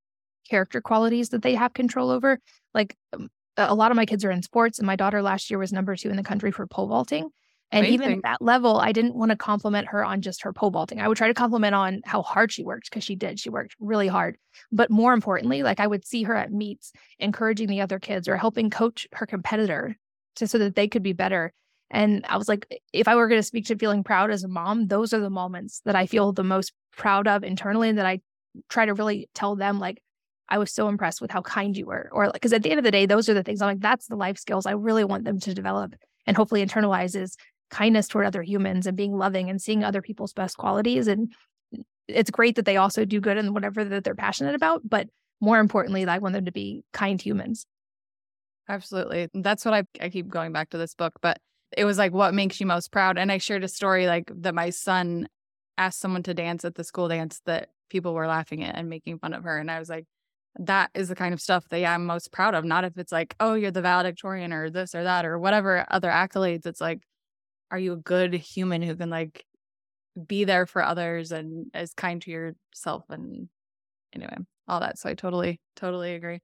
character 0.48 0.80
qualities 0.80 1.28
that 1.28 1.42
they 1.42 1.54
have 1.54 1.72
control 1.72 2.10
over 2.10 2.40
like 2.74 2.96
um, 3.12 3.28
a 3.56 3.74
lot 3.74 3.90
of 3.90 3.96
my 3.96 4.06
kids 4.06 4.24
are 4.24 4.30
in 4.30 4.42
sports 4.42 4.78
and 4.78 4.86
my 4.86 4.96
daughter 4.96 5.22
last 5.22 5.50
year 5.50 5.58
was 5.58 5.72
number 5.72 5.94
two 5.94 6.10
in 6.10 6.16
the 6.16 6.22
country 6.22 6.50
for 6.50 6.66
pole 6.66 6.88
vaulting 6.88 7.30
and 7.72 7.86
Amazing. 7.86 7.94
even 7.94 8.12
at 8.18 8.22
that 8.22 8.42
level, 8.42 8.78
I 8.78 8.90
didn't 8.90 9.14
want 9.14 9.30
to 9.30 9.36
compliment 9.36 9.88
her 9.88 10.04
on 10.04 10.22
just 10.22 10.42
her 10.42 10.52
pole 10.52 10.70
vaulting. 10.70 11.00
I 11.00 11.06
would 11.06 11.16
try 11.16 11.28
to 11.28 11.34
compliment 11.34 11.74
on 11.74 12.00
how 12.04 12.22
hard 12.22 12.50
she 12.50 12.64
worked 12.64 12.90
because 12.90 13.04
she 13.04 13.14
did. 13.14 13.38
She 13.38 13.48
worked 13.48 13.76
really 13.78 14.08
hard. 14.08 14.36
But 14.72 14.90
more 14.90 15.12
importantly, 15.12 15.62
like 15.62 15.78
I 15.78 15.86
would 15.86 16.04
see 16.04 16.24
her 16.24 16.34
at 16.34 16.52
meets 16.52 16.92
encouraging 17.20 17.68
the 17.68 17.80
other 17.80 18.00
kids 18.00 18.26
or 18.26 18.36
helping 18.36 18.70
coach 18.70 19.06
her 19.12 19.24
competitor 19.24 19.96
to, 20.36 20.48
so 20.48 20.58
that 20.58 20.74
they 20.74 20.88
could 20.88 21.04
be 21.04 21.12
better. 21.12 21.52
And 21.92 22.24
I 22.28 22.38
was 22.38 22.48
like, 22.48 22.66
if 22.92 23.06
I 23.06 23.14
were 23.14 23.28
going 23.28 23.40
to 23.40 23.46
speak 23.46 23.66
to 23.66 23.78
feeling 23.78 24.02
proud 24.02 24.32
as 24.32 24.42
a 24.42 24.48
mom, 24.48 24.88
those 24.88 25.12
are 25.12 25.20
the 25.20 25.30
moments 25.30 25.80
that 25.84 25.94
I 25.94 26.06
feel 26.06 26.32
the 26.32 26.42
most 26.42 26.72
proud 26.96 27.28
of 27.28 27.44
internally 27.44 27.88
and 27.88 27.98
that 27.98 28.06
I 28.06 28.20
try 28.68 28.84
to 28.84 28.94
really 28.94 29.28
tell 29.32 29.54
them 29.54 29.78
like, 29.78 30.02
I 30.48 30.58
was 30.58 30.72
so 30.72 30.88
impressed 30.88 31.20
with 31.20 31.30
how 31.30 31.42
kind 31.42 31.76
you 31.76 31.86
were. 31.86 32.08
Or 32.12 32.32
because 32.32 32.52
at 32.52 32.64
the 32.64 32.70
end 32.70 32.78
of 32.78 32.84
the 32.84 32.90
day, 32.90 33.06
those 33.06 33.28
are 33.28 33.34
the 33.34 33.44
things 33.44 33.62
I'm 33.62 33.68
like, 33.68 33.80
that's 33.80 34.08
the 34.08 34.16
life 34.16 34.38
skills 34.38 34.66
I 34.66 34.72
really 34.72 35.04
want 35.04 35.24
them 35.24 35.38
to 35.38 35.54
develop 35.54 35.94
and 36.26 36.36
hopefully 36.36 36.64
internalize 36.64 37.16
is 37.16 37.36
kindness 37.70 38.08
toward 38.08 38.26
other 38.26 38.42
humans 38.42 38.86
and 38.86 38.96
being 38.96 39.16
loving 39.16 39.48
and 39.48 39.60
seeing 39.60 39.84
other 39.84 40.02
people's 40.02 40.32
best 40.32 40.56
qualities. 40.56 41.06
And 41.06 41.32
it's 42.08 42.30
great 42.30 42.56
that 42.56 42.64
they 42.64 42.76
also 42.76 43.04
do 43.04 43.20
good 43.20 43.36
in 43.36 43.54
whatever 43.54 43.84
that 43.84 44.04
they're 44.04 44.14
passionate 44.14 44.54
about. 44.54 44.82
But 44.88 45.08
more 45.40 45.58
importantly, 45.58 46.04
I 46.06 46.18
want 46.18 46.34
them 46.34 46.44
to 46.44 46.52
be 46.52 46.84
kind 46.92 47.20
humans. 47.20 47.66
Absolutely. 48.68 49.28
That's 49.34 49.64
what 49.64 49.74
I, 49.74 49.84
I 50.00 50.10
keep 50.10 50.28
going 50.28 50.52
back 50.52 50.70
to 50.70 50.78
this 50.78 50.94
book. 50.94 51.14
But 51.22 51.38
it 51.76 51.84
was 51.84 51.98
like, 51.98 52.12
what 52.12 52.34
makes 52.34 52.60
you 52.60 52.66
most 52.66 52.92
proud? 52.92 53.18
And 53.18 53.30
I 53.30 53.38
shared 53.38 53.64
a 53.64 53.68
story 53.68 54.06
like 54.06 54.30
that 54.42 54.54
my 54.54 54.70
son 54.70 55.28
asked 55.78 56.00
someone 56.00 56.22
to 56.24 56.34
dance 56.34 56.64
at 56.64 56.74
the 56.74 56.84
school 56.84 57.08
dance 57.08 57.40
that 57.46 57.70
people 57.88 58.14
were 58.14 58.26
laughing 58.26 58.64
at 58.64 58.76
and 58.76 58.88
making 58.88 59.18
fun 59.18 59.32
of 59.32 59.44
her. 59.44 59.58
And 59.58 59.70
I 59.70 59.78
was 59.78 59.88
like, 59.88 60.06
that 60.58 60.90
is 60.94 61.08
the 61.08 61.14
kind 61.14 61.32
of 61.32 61.40
stuff 61.40 61.68
that 61.70 61.78
yeah, 61.78 61.94
I'm 61.94 62.06
most 62.06 62.32
proud 62.32 62.54
of. 62.54 62.64
Not 62.64 62.84
if 62.84 62.98
it's 62.98 63.12
like, 63.12 63.34
oh, 63.40 63.54
you're 63.54 63.70
the 63.70 63.82
valedictorian 63.82 64.52
or 64.52 64.68
this 64.68 64.94
or 64.94 65.04
that 65.04 65.24
or 65.24 65.38
whatever 65.38 65.86
other 65.90 66.10
accolades. 66.10 66.66
It's 66.66 66.80
like, 66.80 67.00
are 67.70 67.78
you 67.78 67.92
a 67.92 67.96
good 67.96 68.34
human 68.34 68.82
who 68.82 68.96
can 68.96 69.10
like 69.10 69.44
be 70.26 70.44
there 70.44 70.66
for 70.66 70.82
others 70.82 71.32
and 71.32 71.66
is 71.74 71.94
kind 71.94 72.20
to 72.22 72.30
yourself 72.30 73.04
and 73.10 73.48
anyway 74.12 74.36
all 74.68 74.80
that 74.80 74.98
so 74.98 75.08
i 75.08 75.14
totally 75.14 75.60
totally 75.76 76.14
agree. 76.14 76.40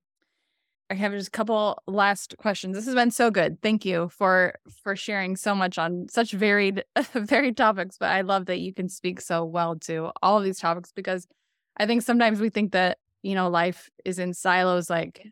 I 0.89 0.95
have 0.95 1.13
just 1.13 1.29
a 1.29 1.33
couple 1.33 1.83
last 1.89 2.37
questions. 2.39 2.77
This 2.77 2.87
has 2.87 2.95
been 2.95 3.11
so 3.11 3.31
good. 3.31 3.61
Thank 3.61 3.85
you 3.85 4.09
for 4.09 4.55
for 4.85 4.95
sharing 4.95 5.35
so 5.37 5.55
much 5.55 5.79
on 5.79 6.07
such 6.09 6.33
varied 6.33 6.85
varied 7.15 7.57
topics 7.57 7.97
but 7.99 8.11
i 8.11 8.21
love 8.21 8.47
that 8.47 8.61
you 8.61 8.73
can 8.73 8.89
speak 8.89 9.21
so 9.21 9.45
well 9.45 9.77
to 9.77 10.11
all 10.23 10.39
of 10.39 10.45
these 10.45 10.59
topics 10.59 10.93
because 10.93 11.27
i 11.77 11.87
think 11.87 12.03
sometimes 12.03 12.41
we 12.41 12.51
think 12.51 12.73
that 12.73 12.99
you 13.23 13.35
know 13.35 13.49
life 13.49 13.91
is 14.05 14.19
in 14.19 14.33
silos 14.33 14.89
like 14.89 15.27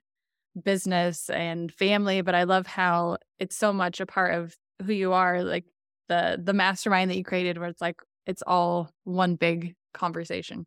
business 0.62 1.30
and 1.30 1.72
family 1.72 2.20
but 2.20 2.34
i 2.34 2.44
love 2.44 2.66
how 2.66 3.16
it's 3.38 3.56
so 3.56 3.72
much 3.72 4.00
a 4.00 4.06
part 4.06 4.34
of 4.34 4.56
who 4.84 4.92
you 4.92 5.12
are 5.12 5.42
like 5.42 5.64
the 6.08 6.40
the 6.42 6.52
mastermind 6.52 7.10
that 7.10 7.16
you 7.16 7.24
created 7.24 7.58
where 7.58 7.68
it's 7.68 7.80
like 7.80 8.00
it's 8.26 8.42
all 8.46 8.90
one 9.04 9.36
big 9.36 9.74
conversation. 9.92 10.66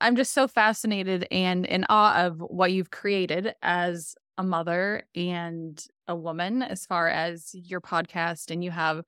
I'm 0.00 0.16
just 0.16 0.32
so 0.32 0.46
fascinated 0.46 1.26
and 1.30 1.64
in 1.64 1.86
awe 1.88 2.26
of 2.26 2.38
what 2.38 2.72
you've 2.72 2.90
created 2.90 3.54
as 3.62 4.14
a 4.36 4.42
mother 4.42 5.04
and 5.14 5.82
a 6.06 6.14
woman 6.14 6.62
as 6.62 6.84
far 6.84 7.08
as 7.08 7.50
your 7.54 7.80
podcast 7.80 8.50
and 8.50 8.62
you 8.62 8.70
have 8.70 9.02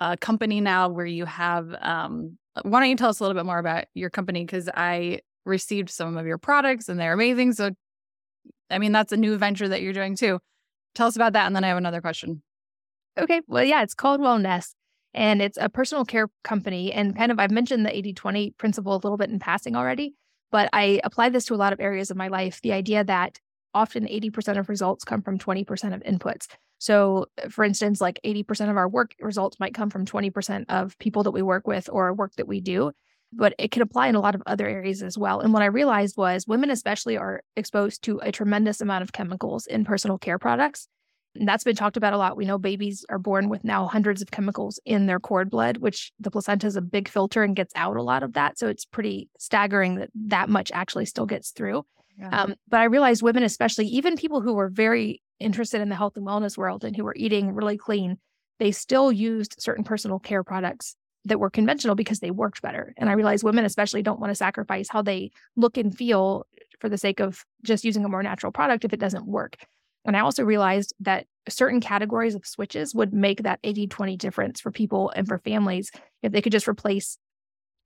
a 0.00 0.16
company 0.16 0.60
now 0.60 0.88
where 0.88 1.06
you 1.06 1.24
have 1.24 1.74
um 1.80 2.36
why 2.62 2.80
don't 2.80 2.90
you 2.90 2.96
tell 2.96 3.10
us 3.10 3.20
a 3.20 3.22
little 3.22 3.38
bit 3.38 3.46
more 3.46 3.58
about 3.58 3.84
your 3.94 4.10
company 4.10 4.44
because 4.44 4.68
I 4.74 5.20
received 5.44 5.90
some 5.90 6.16
of 6.16 6.26
your 6.26 6.38
products 6.38 6.88
and 6.88 6.98
they're 6.98 7.12
amazing 7.12 7.52
so 7.52 7.70
I 8.70 8.78
mean 8.78 8.90
that's 8.90 9.12
a 9.12 9.16
new 9.16 9.36
venture 9.36 9.68
that 9.68 9.82
you're 9.82 9.92
doing 9.92 10.16
too. 10.16 10.40
Tell 10.94 11.06
us 11.06 11.16
about 11.16 11.34
that 11.34 11.46
and 11.46 11.54
then 11.54 11.64
I 11.64 11.68
have 11.68 11.76
another 11.76 12.00
question. 12.00 12.42
Okay. 13.16 13.40
Well, 13.46 13.62
yeah, 13.62 13.82
it's 13.82 13.94
called 13.94 14.20
Wellnesse 14.20 14.74
and 15.14 15.40
it's 15.40 15.58
a 15.60 15.68
personal 15.68 16.04
care 16.04 16.28
company. 16.42 16.92
And 16.92 17.16
kind 17.16 17.32
of, 17.32 17.38
I've 17.38 17.50
mentioned 17.50 17.86
the 17.86 17.96
80 17.96 18.12
20 18.14 18.50
principle 18.58 18.94
a 18.94 19.02
little 19.02 19.16
bit 19.16 19.30
in 19.30 19.38
passing 19.38 19.76
already, 19.76 20.14
but 20.50 20.68
I 20.72 21.00
apply 21.04 21.30
this 21.30 21.44
to 21.46 21.54
a 21.54 21.56
lot 21.56 21.72
of 21.72 21.80
areas 21.80 22.10
of 22.10 22.16
my 22.16 22.28
life. 22.28 22.60
The 22.62 22.72
idea 22.72 23.04
that 23.04 23.38
often 23.74 24.06
80% 24.06 24.58
of 24.58 24.68
results 24.68 25.04
come 25.04 25.22
from 25.22 25.38
20% 25.38 25.94
of 25.94 26.02
inputs. 26.02 26.46
So, 26.78 27.26
uh, 27.42 27.48
for 27.48 27.64
instance, 27.64 28.00
like 28.00 28.20
80% 28.24 28.70
of 28.70 28.76
our 28.76 28.88
work 28.88 29.14
results 29.20 29.58
might 29.58 29.74
come 29.74 29.90
from 29.90 30.04
20% 30.04 30.64
of 30.68 30.98
people 30.98 31.22
that 31.24 31.32
we 31.32 31.42
work 31.42 31.66
with 31.66 31.88
or 31.90 32.12
work 32.12 32.34
that 32.36 32.46
we 32.46 32.60
do, 32.60 32.92
but 33.32 33.54
it 33.58 33.70
can 33.70 33.82
apply 33.82 34.08
in 34.08 34.14
a 34.14 34.20
lot 34.20 34.34
of 34.34 34.42
other 34.46 34.68
areas 34.68 35.02
as 35.02 35.18
well. 35.18 35.40
And 35.40 35.52
what 35.52 35.62
I 35.62 35.66
realized 35.66 36.16
was 36.16 36.46
women, 36.46 36.70
especially, 36.70 37.16
are 37.16 37.42
exposed 37.56 38.02
to 38.04 38.20
a 38.22 38.32
tremendous 38.32 38.80
amount 38.80 39.02
of 39.02 39.12
chemicals 39.12 39.66
in 39.66 39.84
personal 39.84 40.18
care 40.18 40.38
products. 40.38 40.88
And 41.34 41.48
that's 41.48 41.64
been 41.64 41.76
talked 41.76 41.96
about 41.96 42.12
a 42.12 42.18
lot. 42.18 42.36
We 42.36 42.44
know 42.44 42.58
babies 42.58 43.04
are 43.08 43.18
born 43.18 43.48
with 43.48 43.64
now 43.64 43.86
hundreds 43.86 44.22
of 44.22 44.30
chemicals 44.30 44.78
in 44.84 45.06
their 45.06 45.18
cord 45.18 45.50
blood, 45.50 45.78
which 45.78 46.12
the 46.20 46.30
placenta 46.30 46.66
is 46.66 46.76
a 46.76 46.82
big 46.82 47.08
filter 47.08 47.42
and 47.42 47.56
gets 47.56 47.72
out 47.76 47.96
a 47.96 48.02
lot 48.02 48.22
of 48.22 48.34
that. 48.34 48.58
So 48.58 48.68
it's 48.68 48.84
pretty 48.84 49.28
staggering 49.38 49.96
that 49.96 50.10
that 50.14 50.48
much 50.48 50.70
actually 50.72 51.06
still 51.06 51.26
gets 51.26 51.50
through. 51.50 51.84
Yeah. 52.18 52.42
Um, 52.42 52.54
but 52.68 52.80
I 52.80 52.84
realized 52.84 53.22
women, 53.22 53.42
especially 53.42 53.86
even 53.86 54.16
people 54.16 54.40
who 54.40 54.54
were 54.54 54.68
very 54.68 55.22
interested 55.40 55.80
in 55.80 55.88
the 55.88 55.96
health 55.96 56.16
and 56.16 56.26
wellness 56.26 56.56
world 56.56 56.84
and 56.84 56.94
who 56.94 57.04
were 57.04 57.16
eating 57.16 57.52
really 57.52 57.76
clean, 57.76 58.18
they 58.60 58.70
still 58.70 59.10
used 59.10 59.56
certain 59.58 59.84
personal 59.84 60.20
care 60.20 60.44
products 60.44 60.94
that 61.24 61.40
were 61.40 61.50
conventional 61.50 61.94
because 61.94 62.20
they 62.20 62.30
worked 62.30 62.62
better. 62.62 62.94
And 62.96 63.08
I 63.08 63.14
realized 63.14 63.42
women, 63.42 63.64
especially, 63.64 64.02
don't 64.02 64.20
want 64.20 64.30
to 64.30 64.36
sacrifice 64.36 64.88
how 64.88 65.02
they 65.02 65.32
look 65.56 65.76
and 65.76 65.96
feel 65.96 66.46
for 66.80 66.88
the 66.88 66.98
sake 66.98 67.20
of 67.20 67.44
just 67.62 67.84
using 67.84 68.04
a 68.04 68.08
more 68.08 68.22
natural 68.22 68.52
product 68.52 68.84
if 68.84 68.92
it 68.92 69.00
doesn't 69.00 69.26
work. 69.26 69.56
And 70.04 70.16
I 70.16 70.20
also 70.20 70.44
realized 70.44 70.94
that 71.00 71.26
certain 71.48 71.80
categories 71.80 72.34
of 72.34 72.46
switches 72.46 72.94
would 72.94 73.12
make 73.12 73.42
that 73.42 73.60
80 73.64 73.86
20 73.88 74.16
difference 74.16 74.60
for 74.60 74.70
people 74.70 75.12
and 75.14 75.26
for 75.26 75.38
families 75.38 75.90
if 76.22 76.32
they 76.32 76.40
could 76.40 76.52
just 76.52 76.68
replace 76.68 77.18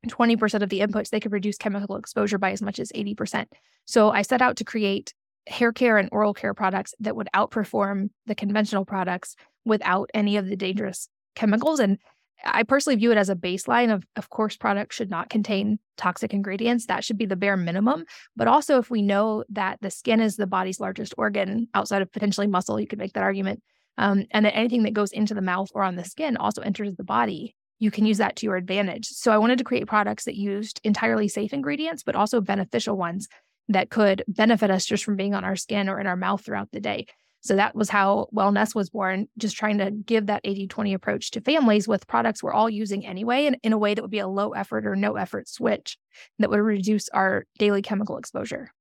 20% 0.07 0.62
of 0.62 0.69
the 0.69 0.81
inputs, 0.81 1.11
they 1.11 1.21
could 1.21 1.33
reduce 1.33 1.57
chemical 1.57 1.97
exposure 1.97 2.39
by 2.39 2.53
as 2.53 2.62
much 2.62 2.79
as 2.79 2.93
80%. 2.93 3.47
So 3.85 4.11
I 4.11 4.23
set 4.23 4.43
out 4.43 4.57
to 4.57 4.64
create 4.64 5.12
hair 5.49 5.73
care 5.73 5.99
and 5.99 6.09
oral 6.12 6.35
care 6.35 6.55
products 6.55 6.95
that 7.01 7.16
would 7.16 7.29
outperform 7.35 8.11
the 8.27 8.35
conventional 8.35 8.85
products 8.85 9.35
without 9.64 10.11
any 10.14 10.37
of 10.37 10.47
the 10.47 10.57
dangerous 10.57 11.09
chemicals. 11.35 11.81
And 11.81 11.99
I 12.45 12.62
personally 12.62 12.97
view 12.97 13.11
it 13.11 13.18
as 13.18 13.28
a 13.28 13.34
baseline 13.36 13.93
of, 13.93 14.05
of 14.16 14.30
course, 14.30 14.57
products 14.57 14.97
should 14.97 15.11
not 15.11 15.30
contain 15.30 15.78
toxic 15.97 16.32
ingredients. 16.32 16.86
That 16.86 17.05
should 17.05 17.18
be 17.18 17.26
the 17.26 17.36
bare 17.36 17.57
minimum. 17.57 18.05
But 18.36 18.49
also, 18.49 18.78
if 18.78 18.91
we 18.91 19.03
know 19.03 19.45
that 19.51 19.78
the 19.80 19.91
skin 19.91 20.20
is 20.20 20.36
the 20.36 20.47
body's 20.47 20.80
largest 20.80 21.14
organ 21.18 21.68
outside 21.74 22.03
of 22.03 22.12
potentially 22.12 22.47
muscle, 22.47 22.80
you 22.80 22.86
could 22.86 22.99
make 22.99 23.14
that 23.14 23.22
argument. 23.22 23.62
Um, 23.97 24.26
and 24.30 24.47
that 24.47 24.57
anything 24.57 24.84
that 24.84 24.93
goes 24.93 25.11
into 25.11 25.34
the 25.34 25.43
mouth 25.43 25.70
or 25.74 25.82
on 25.82 25.97
the 25.97 26.05
skin 26.05 26.36
also 26.36 26.62
enters 26.62 26.95
the 26.95 27.05
body, 27.05 27.57
you 27.80 27.91
can 27.91 28.07
use 28.07 28.18
that 28.18 28.36
to 28.36 28.47
your 28.47 28.57
advantage. 28.57 29.07
So 29.07 29.32
I 29.32 29.39
wanted 29.39 29.59
to 29.59 29.64
create 29.64 29.89
products 29.89 30.24
that 30.24 30.36
used 30.36 30.80
entirely 30.84 31.28
safe 31.28 31.53
ingredients, 31.53 32.05
but 32.05 32.14
also 32.14 32.41
beneficial 32.41 32.97
ones 32.97 33.28
that 33.68 33.91
could 33.91 34.24
benefit 34.28 34.70
us 34.70 34.86
just 34.86 35.05
from 35.05 35.16
being 35.16 35.34
on 35.34 35.45
our 35.45 35.57
skin 35.57 35.89
or 35.89 36.01
in 36.01 36.07
our 36.07 36.16
mouth 36.16 36.45
throughout 36.45 36.70
the 36.72 36.80
day. 36.80 37.07
So 37.41 37.57
that 37.57 37.74
was 37.74 37.89
how 37.89 38.28
Wellnesse 38.34 38.74
was 38.74 38.91
born, 38.91 39.28
just 39.39 39.57
trying 39.57 39.78
to 39.78 39.91
give 39.91 40.26
that 40.26 40.41
80 40.45 40.66
20 40.66 40.95
approach 40.95 41.30
to 41.32 41.41
families 41.41 41.86
with 41.86 42.07
products 42.07 42.43
we're 42.43 42.53
all 42.53 42.68
using 42.68 43.07
anyway, 43.07 43.47
and 43.47 43.57
in 43.62 43.72
a 43.72 43.78
way 43.78 43.95
that 43.95 44.03
would 44.03 44.11
be 44.11 44.18
a 44.18 44.28
low 44.28 44.51
effort 44.51 44.86
or 44.86 44.97
no 44.97 45.16
effort 45.16 45.49
switch 45.49 45.97
that 46.39 46.51
would 46.51 46.61
reduce 46.61 47.09
our 47.11 47.45
daily 47.59 47.82
chemical 47.82 48.16
exposure. 48.18 48.72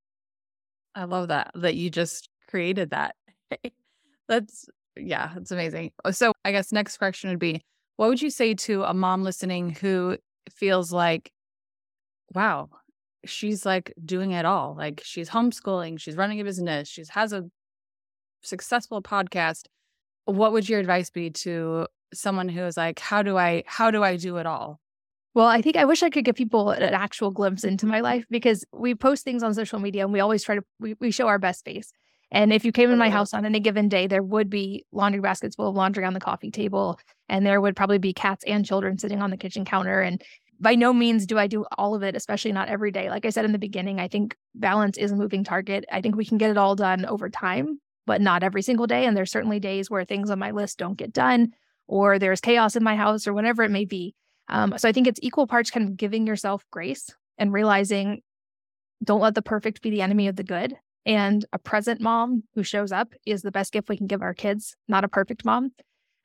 I 0.95 1.03
love 1.03 1.27
that, 1.27 1.51
that 1.53 1.75
you 1.75 1.89
just 1.89 2.29
created 2.49 2.89
that. 2.89 3.15
That's, 4.27 4.67
yeah, 4.95 5.31
it's 5.37 5.51
amazing. 5.51 5.91
Uh, 6.03 6.11
so 6.11 6.33
I 6.43 6.51
guess 6.51 6.71
next 6.71 6.97
question 6.97 7.29
would 7.29 7.39
be 7.39 7.61
what 7.97 8.09
would 8.09 8.21
you 8.21 8.29
say 8.29 8.53
to 8.53 8.83
a 8.83 8.93
mom 8.93 9.23
listening 9.23 9.71
who 9.71 10.17
feels 10.49 10.91
like, 10.91 11.31
wow, 12.33 12.69
she's 13.25 13.65
like 13.65 13.93
doing 14.03 14.31
it 14.31 14.45
all. 14.45 14.75
Like 14.75 15.01
she's 15.03 15.29
homeschooling, 15.29 15.99
she's 15.99 16.15
running 16.15 16.39
a 16.39 16.43
business, 16.43 16.87
she 16.87 17.03
has 17.09 17.33
a 17.33 17.45
successful 18.47 19.01
podcast. 19.01 19.65
What 20.25 20.51
would 20.51 20.67
your 20.67 20.79
advice 20.79 21.09
be 21.09 21.29
to 21.29 21.87
someone 22.13 22.49
who 22.49 22.63
is 22.63 22.77
like, 22.77 22.99
how 22.99 23.21
do 23.21 23.37
I 23.37 23.63
how 23.67 23.91
do 23.91 24.03
I 24.03 24.17
do 24.17 24.37
it 24.37 24.45
all? 24.45 24.79
Well, 25.33 25.47
I 25.47 25.61
think 25.61 25.75
I 25.75 25.85
wish 25.85 26.01
I 26.01 26.09
could 26.09 26.25
give 26.25 26.35
people 26.35 26.71
an 26.71 26.93
actual 26.93 27.29
glimpse 27.29 27.63
into 27.63 27.85
my 27.85 27.99
life 27.99 28.25
because 28.29 28.65
we 28.71 28.95
post 28.95 29.23
things 29.23 29.43
on 29.43 29.53
social 29.53 29.79
media 29.79 30.03
and 30.03 30.11
we 30.11 30.19
always 30.19 30.43
try 30.43 30.55
to 30.55 30.63
we, 30.79 30.95
we 30.99 31.11
show 31.11 31.27
our 31.27 31.39
best 31.39 31.63
face. 31.63 31.91
And 32.31 32.51
if 32.51 32.65
you 32.65 32.71
came 32.71 32.91
in 32.91 32.97
my 32.97 33.09
house 33.09 33.33
on 33.33 33.45
any 33.45 33.59
given 33.59 33.87
day, 33.87 34.07
there 34.07 34.23
would 34.23 34.49
be 34.49 34.85
laundry 34.91 35.21
baskets 35.21 35.55
full 35.55 35.69
of 35.69 35.75
laundry 35.75 36.03
on 36.03 36.13
the 36.13 36.19
coffee 36.19 36.51
table, 36.51 36.99
and 37.29 37.45
there 37.45 37.61
would 37.61 37.75
probably 37.75 37.99
be 37.99 38.13
cats 38.13 38.43
and 38.45 38.65
children 38.65 38.97
sitting 38.97 39.21
on 39.21 39.29
the 39.29 39.37
kitchen 39.37 39.63
counter. 39.63 40.01
And 40.01 40.21
by 40.59 40.75
no 40.75 40.91
means 40.91 41.25
do 41.25 41.37
I 41.37 41.47
do 41.47 41.65
all 41.77 41.95
of 41.95 42.03
it, 42.03 42.15
especially 42.15 42.51
not 42.51 42.67
every 42.67 42.91
day. 42.91 43.09
Like 43.09 43.25
I 43.25 43.29
said 43.29 43.45
in 43.45 43.53
the 43.53 43.59
beginning, 43.59 43.99
I 43.99 44.07
think 44.07 44.35
balance 44.55 44.97
is 44.97 45.11
a 45.11 45.15
moving 45.15 45.43
target. 45.43 45.85
I 45.91 46.01
think 46.01 46.15
we 46.15 46.25
can 46.25 46.37
get 46.37 46.49
it 46.49 46.57
all 46.57 46.75
done 46.75 47.05
over 47.05 47.29
time, 47.29 47.79
but 48.07 48.21
not 48.21 48.41
every 48.41 48.63
single 48.63 48.87
day. 48.87 49.05
And 49.05 49.15
there's 49.15 49.29
certainly 49.29 49.59
days 49.59 49.91
where 49.91 50.03
things 50.03 50.31
on 50.31 50.39
my 50.39 50.49
list 50.49 50.79
don't 50.79 50.97
get 50.97 51.13
done, 51.13 51.53
or 51.85 52.17
there's 52.17 52.41
chaos 52.41 52.75
in 52.75 52.83
my 52.83 52.95
house, 52.95 53.27
or 53.27 53.33
whatever 53.33 53.61
it 53.61 53.69
may 53.69 53.85
be. 53.85 54.15
Um, 54.49 54.73
so 54.77 54.89
I 54.89 54.93
think 54.93 55.05
it's 55.05 55.19
equal 55.21 55.45
parts 55.45 55.69
kind 55.69 55.87
of 55.87 55.97
giving 55.97 56.25
yourself 56.25 56.65
grace 56.71 57.09
and 57.37 57.53
realizing 57.53 58.21
don't 59.03 59.21
let 59.21 59.35
the 59.35 59.41
perfect 59.41 59.81
be 59.81 59.91
the 59.91 60.01
enemy 60.01 60.27
of 60.27 60.37
the 60.37 60.43
good. 60.43 60.75
And 61.05 61.45
a 61.53 61.59
present 61.59 62.01
mom 62.01 62.43
who 62.55 62.63
shows 62.63 62.91
up 62.91 63.13
is 63.25 63.41
the 63.41 63.51
best 63.51 63.71
gift 63.71 63.89
we 63.89 63.97
can 63.97 64.07
give 64.07 64.21
our 64.21 64.33
kids, 64.33 64.75
not 64.87 65.03
a 65.03 65.09
perfect 65.09 65.45
mom. 65.45 65.71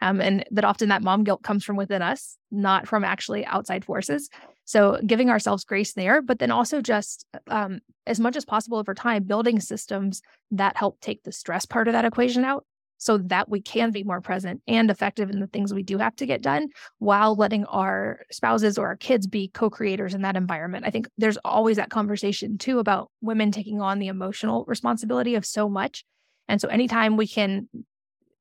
Um, 0.00 0.20
and 0.20 0.44
that 0.50 0.64
often 0.64 0.88
that 0.88 1.02
mom 1.02 1.22
guilt 1.22 1.42
comes 1.42 1.64
from 1.64 1.76
within 1.76 2.02
us, 2.02 2.36
not 2.50 2.88
from 2.88 3.04
actually 3.04 3.44
outside 3.46 3.84
forces. 3.84 4.30
So 4.64 4.98
giving 5.04 5.28
ourselves 5.28 5.64
grace 5.64 5.92
there, 5.92 6.22
but 6.22 6.38
then 6.38 6.50
also 6.50 6.80
just 6.80 7.26
um, 7.48 7.80
as 8.06 8.20
much 8.20 8.36
as 8.36 8.44
possible 8.44 8.78
over 8.78 8.94
time, 8.94 9.24
building 9.24 9.60
systems 9.60 10.22
that 10.52 10.76
help 10.76 11.00
take 11.00 11.24
the 11.24 11.32
stress 11.32 11.66
part 11.66 11.88
of 11.88 11.92
that 11.92 12.04
equation 12.04 12.44
out 12.44 12.64
so 12.98 13.18
that 13.18 13.48
we 13.48 13.60
can 13.60 13.90
be 13.90 14.04
more 14.04 14.20
present 14.20 14.62
and 14.68 14.88
effective 14.88 15.28
in 15.28 15.40
the 15.40 15.48
things 15.48 15.74
we 15.74 15.82
do 15.82 15.98
have 15.98 16.14
to 16.14 16.24
get 16.24 16.40
done 16.40 16.68
while 17.00 17.34
letting 17.34 17.64
our 17.64 18.20
spouses 18.30 18.78
or 18.78 18.86
our 18.86 18.96
kids 18.96 19.26
be 19.26 19.48
co-creators 19.48 20.14
in 20.14 20.22
that 20.22 20.36
environment. 20.36 20.86
I 20.86 20.90
think 20.90 21.08
there's 21.18 21.36
always 21.38 21.78
that 21.78 21.90
conversation 21.90 22.58
too 22.58 22.78
about 22.78 23.10
women 23.20 23.50
taking 23.50 23.80
on 23.80 23.98
the 23.98 24.06
emotional 24.06 24.64
responsibility 24.68 25.34
of 25.34 25.44
so 25.44 25.68
much. 25.68 26.04
And 26.46 26.60
so 26.60 26.68
anytime 26.68 27.16
we 27.16 27.26
can 27.26 27.68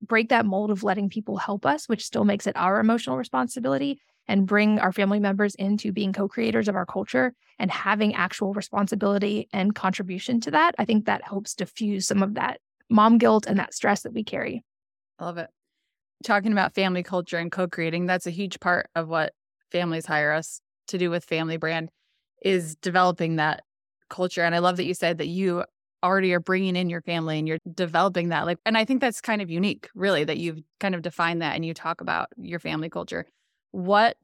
break 0.04 0.30
that 0.30 0.46
mold 0.46 0.70
of 0.70 0.84
letting 0.84 1.10
people 1.10 1.38
help 1.38 1.66
us, 1.66 1.90
which 1.90 2.06
still 2.06 2.26
makes 2.26 2.46
it 2.46 2.56
our 2.56 2.80
emotional 2.80 3.18
responsibility, 3.18 4.00
and 4.28 4.48
bring 4.48 4.80
our 4.80 4.92
family 4.92 5.20
members 5.20 5.56
into 5.56 5.92
being 5.92 6.14
co 6.14 6.28
creators 6.28 6.68
of 6.68 6.76
our 6.76 6.86
culture 6.86 7.34
and 7.60 7.72
having 7.72 8.16
actual 8.16 8.54
responsibility 8.54 9.48
and 9.54 9.76
contribution 9.76 10.40
to 10.42 10.52
that, 10.52 10.74
I 10.78 10.86
think 10.86 11.06
that 11.06 11.24
helps 11.24 11.54
diffuse 11.54 12.08
some 12.08 12.24
of 12.24 12.36
that 12.36 12.60
mom 12.90 13.18
guilt 13.18 13.46
and 13.46 13.60
that 13.60 13.74
stress 13.74 14.04
that 14.04 14.14
we 14.14 14.24
carry. 14.24 14.64
I 15.20 15.26
love 15.26 15.38
it. 15.38 15.50
Talking 16.24 16.52
about 16.52 16.76
family 16.76 17.04
culture 17.04 17.38
and 17.38 17.52
co 17.52 17.68
creating, 17.68 18.06
that's 18.06 18.28
a 18.28 18.32
huge 18.32 18.60
part 18.60 18.90
of 18.96 19.08
what 19.08 19.34
families 19.72 20.06
hire 20.06 20.32
us 20.32 20.62
to 20.88 20.98
do 20.98 21.10
with 21.10 21.24
Family 21.24 21.58
Brand 21.58 21.90
is 22.42 22.76
developing 22.76 23.38
that 23.38 23.64
culture. 24.10 24.44
And 24.44 24.54
I 24.54 24.60
love 24.60 24.78
that 24.78 24.86
you 24.86 24.94
said 24.94 25.20
that 25.20 25.28
you 25.28 25.64
already 26.04 26.34
are 26.34 26.40
bringing 26.40 26.76
in 26.76 26.90
your 26.90 27.02
family 27.02 27.40
and 27.40 27.48
you're 27.48 27.60
developing 27.76 28.30
that 28.30 28.46
like 28.46 28.58
and 28.66 28.78
i 28.78 28.84
think 28.84 29.02
that's 29.02 29.22
kind 29.22 29.42
of 29.42 29.50
unique 29.50 29.90
really 29.94 30.24
that 30.24 30.38
you've 30.38 30.60
kind 30.80 30.96
of 30.96 31.02
defined 31.02 31.42
that 31.42 31.56
and 31.56 31.66
you 31.66 31.74
talk 31.74 32.02
about 32.02 32.28
your 32.38 32.60
family 32.60 32.90
culture 32.90 33.26
what 33.72 34.18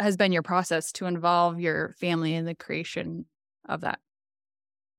has 0.00 0.16
been 0.16 0.32
your 0.32 0.42
process 0.42 0.92
to 0.92 1.06
involve 1.06 1.60
your 1.60 1.94
family 1.98 2.34
in 2.34 2.44
the 2.44 2.54
creation 2.54 3.26
of 3.68 3.82
that 3.82 3.98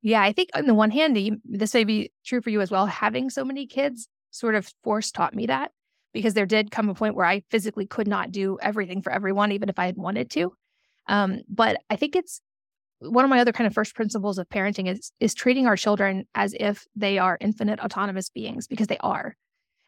yeah 0.01 0.21
i 0.21 0.31
think 0.31 0.49
on 0.53 0.65
the 0.65 0.73
one 0.73 0.91
hand 0.91 1.41
this 1.45 1.73
may 1.73 1.83
be 1.83 2.11
true 2.25 2.41
for 2.41 2.49
you 2.49 2.61
as 2.61 2.71
well 2.71 2.85
having 2.85 3.29
so 3.29 3.43
many 3.43 3.65
kids 3.65 4.07
sort 4.31 4.55
of 4.55 4.71
force 4.83 5.11
taught 5.11 5.33
me 5.33 5.47
that 5.47 5.71
because 6.13 6.33
there 6.33 6.45
did 6.45 6.71
come 6.71 6.89
a 6.89 6.93
point 6.93 7.15
where 7.15 7.25
i 7.25 7.41
physically 7.49 7.85
could 7.85 8.07
not 8.07 8.31
do 8.31 8.57
everything 8.61 9.01
for 9.01 9.11
everyone 9.11 9.51
even 9.51 9.69
if 9.69 9.79
i 9.79 9.85
had 9.85 9.97
wanted 9.97 10.29
to 10.29 10.53
um, 11.07 11.41
but 11.49 11.77
i 11.89 11.95
think 11.95 12.15
it's 12.15 12.41
one 12.99 13.23
of 13.23 13.29
my 13.29 13.39
other 13.39 13.53
kind 13.53 13.67
of 13.67 13.73
first 13.73 13.95
principles 13.95 14.37
of 14.37 14.49
parenting 14.49 14.87
is 14.87 15.11
is 15.19 15.33
treating 15.33 15.67
our 15.67 15.77
children 15.77 16.25
as 16.35 16.53
if 16.59 16.85
they 16.95 17.17
are 17.17 17.37
infinite 17.39 17.79
autonomous 17.79 18.29
beings 18.29 18.67
because 18.67 18.87
they 18.87 18.97
are. 18.99 19.35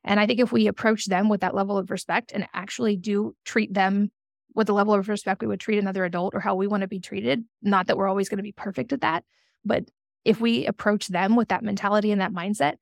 And 0.04 0.20
I 0.20 0.26
think 0.26 0.39
if 0.39 0.52
we 0.52 0.68
approach 0.68 1.06
them 1.06 1.30
with 1.30 1.41
that 1.41 1.56
level 1.56 1.78
of 1.78 1.91
respect 1.91 2.32
and 2.34 2.47
actually 2.54 2.95
do 2.95 3.36
treat 3.45 3.74
them 3.74 4.12
with 4.54 4.68
the 4.68 4.74
level 4.74 4.93
of 4.93 5.08
respect 5.08 5.41
we 5.41 5.47
would 5.47 5.60
treat 5.60 5.80
another 5.80 6.04
adult 6.04 6.36
or 6.36 6.39
how 6.39 6.56
we 6.56 6.68
want 6.68 6.82
to 6.82 6.88
be 6.88 6.99
treated, 6.99 7.43
not 7.62 7.88
that 7.88 7.97
we're 7.97 8.08
always 8.08 8.28
going 8.28 8.38
to 8.38 8.43
be 8.43 8.52
perfect 8.52 8.91
at 8.91 9.02
that, 9.02 9.24
but 9.64 9.86
if 10.26 10.39
we 10.41 10.66
approach 10.66 11.08
them 11.08 11.36
with 11.36 11.49
that 11.49 11.64
mentality 11.64 12.12
and 12.12 12.22
that 12.22 12.34
mindset, 12.34 12.76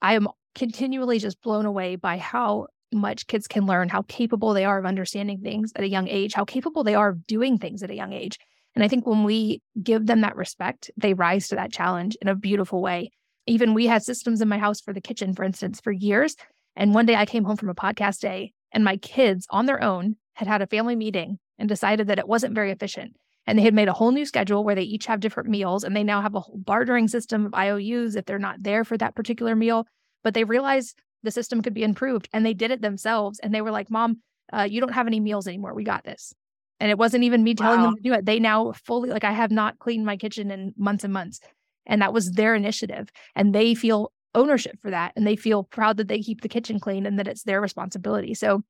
I 0.00 0.14
am 0.14 0.28
continually 0.54 1.18
just 1.18 1.40
blown 1.42 1.66
away 1.66 1.96
by 1.96 2.18
how 2.18 2.68
much 2.92 3.26
kids 3.26 3.48
can 3.48 3.66
learn, 3.66 3.88
how 3.88 4.02
capable 4.02 4.52
they 4.52 4.64
are 4.64 4.78
of 4.78 4.86
understanding 4.86 5.40
things 5.40 5.72
at 5.76 5.84
a 5.84 5.88
young 5.88 6.08
age, 6.08 6.34
how 6.34 6.44
capable 6.44 6.84
they 6.84 6.94
are 6.94 7.08
of 7.08 7.26
doing 7.26 7.58
things 7.58 7.82
at 7.82 7.90
a 7.90 7.96
young 7.96 8.12
age. 8.12 8.38
And 8.74 8.84
I 8.84 8.88
think 8.88 9.06
when 9.06 9.24
we 9.24 9.62
give 9.82 10.06
them 10.06 10.22
that 10.22 10.36
respect, 10.36 10.90
they 10.96 11.14
rise 11.14 11.48
to 11.48 11.56
that 11.56 11.72
challenge 11.72 12.16
in 12.20 12.28
a 12.28 12.34
beautiful 12.34 12.80
way. 12.80 13.10
Even 13.46 13.74
we 13.74 13.86
had 13.86 14.02
systems 14.02 14.40
in 14.40 14.48
my 14.48 14.58
house 14.58 14.80
for 14.80 14.92
the 14.92 15.00
kitchen, 15.00 15.34
for 15.34 15.44
instance, 15.44 15.80
for 15.80 15.92
years. 15.92 16.36
And 16.76 16.94
one 16.94 17.06
day 17.06 17.16
I 17.16 17.26
came 17.26 17.44
home 17.44 17.56
from 17.56 17.68
a 17.68 17.74
podcast 17.74 18.20
day 18.20 18.52
and 18.72 18.84
my 18.84 18.96
kids 18.96 19.46
on 19.50 19.66
their 19.66 19.82
own 19.82 20.16
had 20.34 20.48
had 20.48 20.62
a 20.62 20.66
family 20.66 20.96
meeting 20.96 21.38
and 21.58 21.68
decided 21.68 22.06
that 22.06 22.18
it 22.18 22.28
wasn't 22.28 22.54
very 22.54 22.70
efficient. 22.70 23.16
And 23.46 23.58
they 23.58 23.62
had 23.62 23.74
made 23.74 23.88
a 23.88 23.92
whole 23.92 24.12
new 24.12 24.24
schedule 24.24 24.64
where 24.64 24.74
they 24.74 24.82
each 24.82 25.06
have 25.06 25.20
different 25.20 25.48
meals 25.48 25.84
and 25.84 25.96
they 25.96 26.04
now 26.04 26.22
have 26.22 26.34
a 26.34 26.40
whole 26.40 26.58
bartering 26.58 27.08
system 27.08 27.44
of 27.44 27.54
IOUs 27.54 28.14
if 28.14 28.24
they're 28.24 28.38
not 28.38 28.62
there 28.62 28.84
for 28.84 28.96
that 28.98 29.14
particular 29.14 29.56
meal. 29.56 29.86
But 30.22 30.34
they 30.34 30.44
realized 30.44 30.96
the 31.24 31.32
system 31.32 31.60
could 31.62 31.74
be 31.74 31.82
improved 31.82 32.28
and 32.32 32.46
they 32.46 32.54
did 32.54 32.70
it 32.70 32.80
themselves. 32.80 33.40
And 33.40 33.52
they 33.52 33.60
were 33.60 33.72
like, 33.72 33.90
Mom, 33.90 34.22
uh, 34.52 34.68
you 34.70 34.80
don't 34.80 34.92
have 34.92 35.06
any 35.06 35.20
meals 35.20 35.48
anymore. 35.48 35.74
We 35.74 35.84
got 35.84 36.04
this. 36.04 36.32
And 36.78 36.90
it 36.90 36.98
wasn't 36.98 37.24
even 37.24 37.44
me 37.44 37.54
telling 37.54 37.80
wow. 37.80 37.86
them 37.86 37.96
to 37.96 38.02
do 38.02 38.12
it. 38.12 38.24
They 38.24 38.40
now 38.40 38.72
fully, 38.72 39.10
like, 39.10 39.24
I 39.24 39.32
have 39.32 39.50
not 39.50 39.78
cleaned 39.78 40.04
my 40.04 40.16
kitchen 40.16 40.50
in 40.50 40.74
months 40.76 41.04
and 41.04 41.12
months. 41.12 41.40
And 41.86 42.00
that 42.02 42.12
was 42.12 42.32
their 42.32 42.54
initiative. 42.54 43.10
And 43.34 43.54
they 43.54 43.74
feel 43.74 44.12
ownership 44.34 44.80
for 44.80 44.90
that. 44.90 45.12
And 45.16 45.26
they 45.26 45.36
feel 45.36 45.64
proud 45.64 45.96
that 45.98 46.08
they 46.08 46.20
keep 46.20 46.40
the 46.40 46.48
kitchen 46.48 46.80
clean 46.80 47.06
and 47.06 47.18
that 47.18 47.28
it's 47.28 47.42
their 47.42 47.60
responsibility. 47.60 48.34
So 48.34 48.62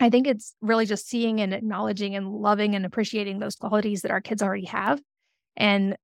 I 0.00 0.10
think 0.10 0.26
it's 0.26 0.54
really 0.60 0.86
just 0.86 1.08
seeing 1.08 1.40
and 1.40 1.54
acknowledging 1.54 2.16
and 2.16 2.28
loving 2.28 2.74
and 2.74 2.84
appreciating 2.84 3.38
those 3.38 3.56
qualities 3.56 4.02
that 4.02 4.10
our 4.10 4.20
kids 4.20 4.42
already 4.42 4.66
have 4.66 5.00
and 5.56 5.96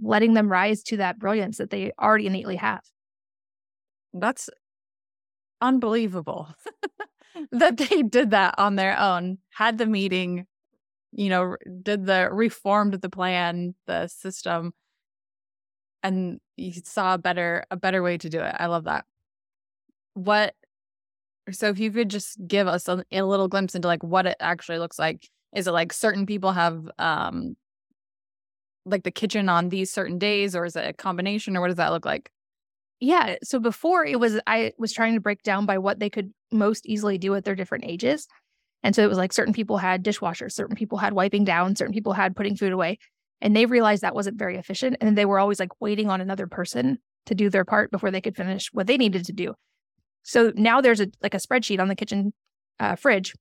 letting 0.00 0.34
them 0.34 0.50
rise 0.50 0.82
to 0.84 0.96
that 0.98 1.18
brilliance 1.18 1.58
that 1.58 1.70
they 1.70 1.92
already 2.00 2.26
innately 2.26 2.56
have. 2.56 2.82
That's 4.14 4.48
unbelievable 5.60 6.48
that 7.52 7.76
they 7.76 8.02
did 8.02 8.30
that 8.30 8.54
on 8.58 8.76
their 8.76 8.98
own, 8.98 9.38
had 9.50 9.78
the 9.78 9.86
meeting, 9.86 10.46
you 11.12 11.28
know, 11.28 11.56
did 11.82 12.06
the 12.06 12.28
reformed 12.32 12.94
the 12.94 13.10
plan, 13.10 13.74
the 13.86 14.08
system, 14.08 14.72
and 16.02 16.40
you 16.56 16.72
saw 16.84 17.14
a 17.14 17.18
better 17.18 17.64
a 17.70 17.76
better 17.76 18.02
way 18.02 18.18
to 18.18 18.28
do 18.28 18.40
it. 18.40 18.54
I 18.58 18.66
love 18.66 18.84
that. 18.84 19.04
What 20.14 20.54
so 21.50 21.68
if 21.68 21.78
you 21.78 21.90
could 21.90 22.08
just 22.08 22.38
give 22.46 22.68
us 22.68 22.88
a, 22.88 23.04
a 23.12 23.22
little 23.22 23.48
glimpse 23.48 23.74
into 23.74 23.88
like 23.88 24.02
what 24.02 24.26
it 24.26 24.36
actually 24.40 24.78
looks 24.78 24.98
like 24.98 25.28
Is 25.54 25.66
it 25.66 25.72
like 25.72 25.92
certain 25.92 26.26
people 26.26 26.52
have 26.52 26.88
um 26.98 27.56
like 28.84 29.04
the 29.04 29.10
kitchen 29.10 29.48
on 29.48 29.68
these 29.68 29.90
certain 29.92 30.18
days 30.18 30.56
or 30.56 30.64
is 30.64 30.76
it 30.76 30.86
a 30.88 30.92
combination 30.92 31.56
or 31.56 31.60
what 31.60 31.68
does 31.68 31.76
that 31.76 31.92
look 31.92 32.04
like? 32.04 32.30
Yeah. 33.00 33.36
So 33.42 33.58
before 33.58 34.04
it 34.04 34.18
was, 34.20 34.40
I 34.46 34.72
was 34.78 34.92
trying 34.92 35.14
to 35.14 35.20
break 35.20 35.42
down 35.42 35.66
by 35.66 35.78
what 35.78 35.98
they 35.98 36.10
could 36.10 36.32
most 36.52 36.86
easily 36.86 37.18
do 37.18 37.34
at 37.34 37.44
their 37.44 37.54
different 37.54 37.84
ages. 37.84 38.28
And 38.84 38.94
so 38.94 39.02
it 39.02 39.08
was 39.08 39.18
like 39.18 39.32
certain 39.32 39.54
people 39.54 39.78
had 39.78 40.04
dishwashers, 40.04 40.52
certain 40.52 40.76
people 40.76 40.98
had 40.98 41.12
wiping 41.12 41.44
down, 41.44 41.76
certain 41.76 41.94
people 41.94 42.12
had 42.12 42.36
putting 42.36 42.56
food 42.56 42.72
away. 42.72 42.98
And 43.42 43.54
they 43.54 43.66
realized 43.66 44.02
that 44.02 44.14
wasn't 44.14 44.38
very 44.38 44.56
efficient. 44.56 44.96
And 45.00 45.18
they 45.18 45.26
were 45.26 45.38
always 45.38 45.60
like 45.60 45.80
waiting 45.80 46.08
on 46.08 46.20
another 46.20 46.46
person 46.46 46.98
to 47.26 47.34
do 47.34 47.50
their 47.50 47.64
part 47.64 47.90
before 47.90 48.10
they 48.10 48.20
could 48.20 48.36
finish 48.36 48.72
what 48.72 48.86
they 48.86 48.96
needed 48.96 49.26
to 49.26 49.32
do. 49.32 49.54
So 50.22 50.52
now 50.54 50.80
there's 50.80 51.00
a 51.00 51.08
like 51.20 51.34
a 51.34 51.38
spreadsheet 51.38 51.80
on 51.80 51.88
the 51.88 51.96
kitchen 51.96 52.32
uh, 52.78 52.94
fridge 52.94 53.34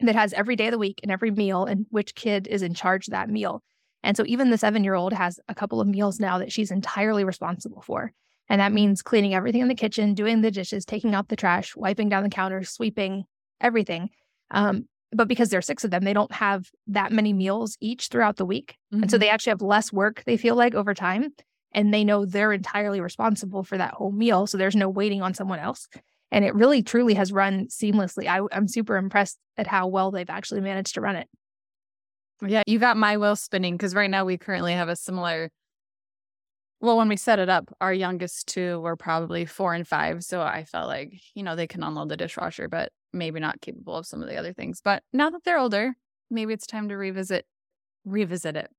that 0.00 0.16
has 0.16 0.32
every 0.32 0.56
day 0.56 0.66
of 0.66 0.72
the 0.72 0.78
week 0.78 0.98
and 1.02 1.12
every 1.12 1.30
meal 1.30 1.66
and 1.66 1.86
which 1.90 2.14
kid 2.14 2.48
is 2.48 2.62
in 2.62 2.74
charge 2.74 3.06
of 3.06 3.12
that 3.12 3.28
meal. 3.28 3.62
And 4.02 4.16
so 4.16 4.24
even 4.26 4.50
the 4.50 4.58
seven 4.58 4.82
year 4.82 4.94
old 4.94 5.12
has 5.12 5.38
a 5.48 5.54
couple 5.54 5.80
of 5.80 5.86
meals 5.86 6.18
now 6.18 6.38
that 6.38 6.50
she's 6.50 6.70
entirely 6.70 7.24
responsible 7.24 7.82
for. 7.82 8.12
And 8.48 8.60
that 8.60 8.72
means 8.72 9.02
cleaning 9.02 9.34
everything 9.34 9.60
in 9.60 9.68
the 9.68 9.74
kitchen, 9.74 10.14
doing 10.14 10.40
the 10.40 10.50
dishes, 10.50 10.84
taking 10.84 11.14
out 11.14 11.28
the 11.28 11.36
trash, 11.36 11.76
wiping 11.76 12.08
down 12.08 12.22
the 12.22 12.28
counters, 12.28 12.70
sweeping 12.70 13.24
everything. 13.60 14.10
Um, 14.50 14.86
but 15.14 15.28
because 15.28 15.50
there 15.50 15.58
are 15.58 15.62
six 15.62 15.84
of 15.84 15.90
them, 15.90 16.04
they 16.04 16.12
don't 16.12 16.32
have 16.32 16.70
that 16.88 17.12
many 17.12 17.32
meals 17.32 17.76
each 17.80 18.08
throughout 18.08 18.36
the 18.36 18.44
week. 18.44 18.76
Mm-hmm. 18.92 19.02
And 19.02 19.10
so 19.10 19.18
they 19.18 19.26
mm-hmm. 19.26 19.34
actually 19.34 19.50
have 19.52 19.62
less 19.62 19.92
work, 19.92 20.22
they 20.26 20.36
feel 20.36 20.56
like, 20.56 20.74
over 20.74 20.94
time. 20.94 21.32
And 21.72 21.92
they 21.92 22.04
know 22.04 22.24
they're 22.24 22.52
entirely 22.52 23.00
responsible 23.00 23.64
for 23.64 23.76
that 23.78 23.94
whole 23.94 24.12
meal. 24.12 24.46
So 24.46 24.58
there's 24.58 24.76
no 24.76 24.88
waiting 24.88 25.22
on 25.22 25.34
someone 25.34 25.58
else. 25.58 25.88
And 26.30 26.44
it 26.44 26.54
really, 26.54 26.82
truly 26.82 27.14
has 27.14 27.32
run 27.32 27.66
seamlessly. 27.66 28.26
I, 28.26 28.40
I'm 28.56 28.68
super 28.68 28.96
impressed 28.96 29.38
at 29.56 29.66
how 29.66 29.86
well 29.88 30.10
they've 30.10 30.30
actually 30.30 30.60
managed 30.60 30.94
to 30.94 31.00
run 31.00 31.16
it. 31.16 31.28
Yeah, 32.44 32.62
you 32.66 32.78
got 32.78 32.96
my 32.96 33.16
wheel 33.16 33.36
spinning 33.36 33.76
because 33.76 33.94
right 33.94 34.10
now 34.10 34.24
we 34.24 34.36
currently 34.36 34.72
have 34.72 34.88
a 34.88 34.96
similar. 34.96 35.50
Well, 36.84 36.98
when 36.98 37.08
we 37.08 37.16
set 37.16 37.38
it 37.38 37.48
up, 37.48 37.74
our 37.80 37.94
youngest 37.94 38.46
two 38.46 38.78
were 38.80 38.94
probably 38.94 39.46
four 39.46 39.72
and 39.72 39.88
five. 39.88 40.22
So 40.22 40.42
I 40.42 40.66
felt 40.66 40.86
like, 40.86 41.18
you 41.34 41.42
know, 41.42 41.56
they 41.56 41.66
can 41.66 41.82
unload 41.82 42.10
the 42.10 42.16
dishwasher, 42.18 42.68
but 42.68 42.92
maybe 43.10 43.40
not 43.40 43.62
capable 43.62 43.96
of 43.96 44.04
some 44.04 44.22
of 44.22 44.28
the 44.28 44.36
other 44.36 44.52
things. 44.52 44.82
But 44.84 45.02
now 45.10 45.30
that 45.30 45.44
they're 45.44 45.56
older, 45.56 45.94
maybe 46.30 46.52
it's 46.52 46.66
time 46.66 46.90
to 46.90 46.96
revisit 46.98 47.46
revisit 48.04 48.54
it. 48.54 48.70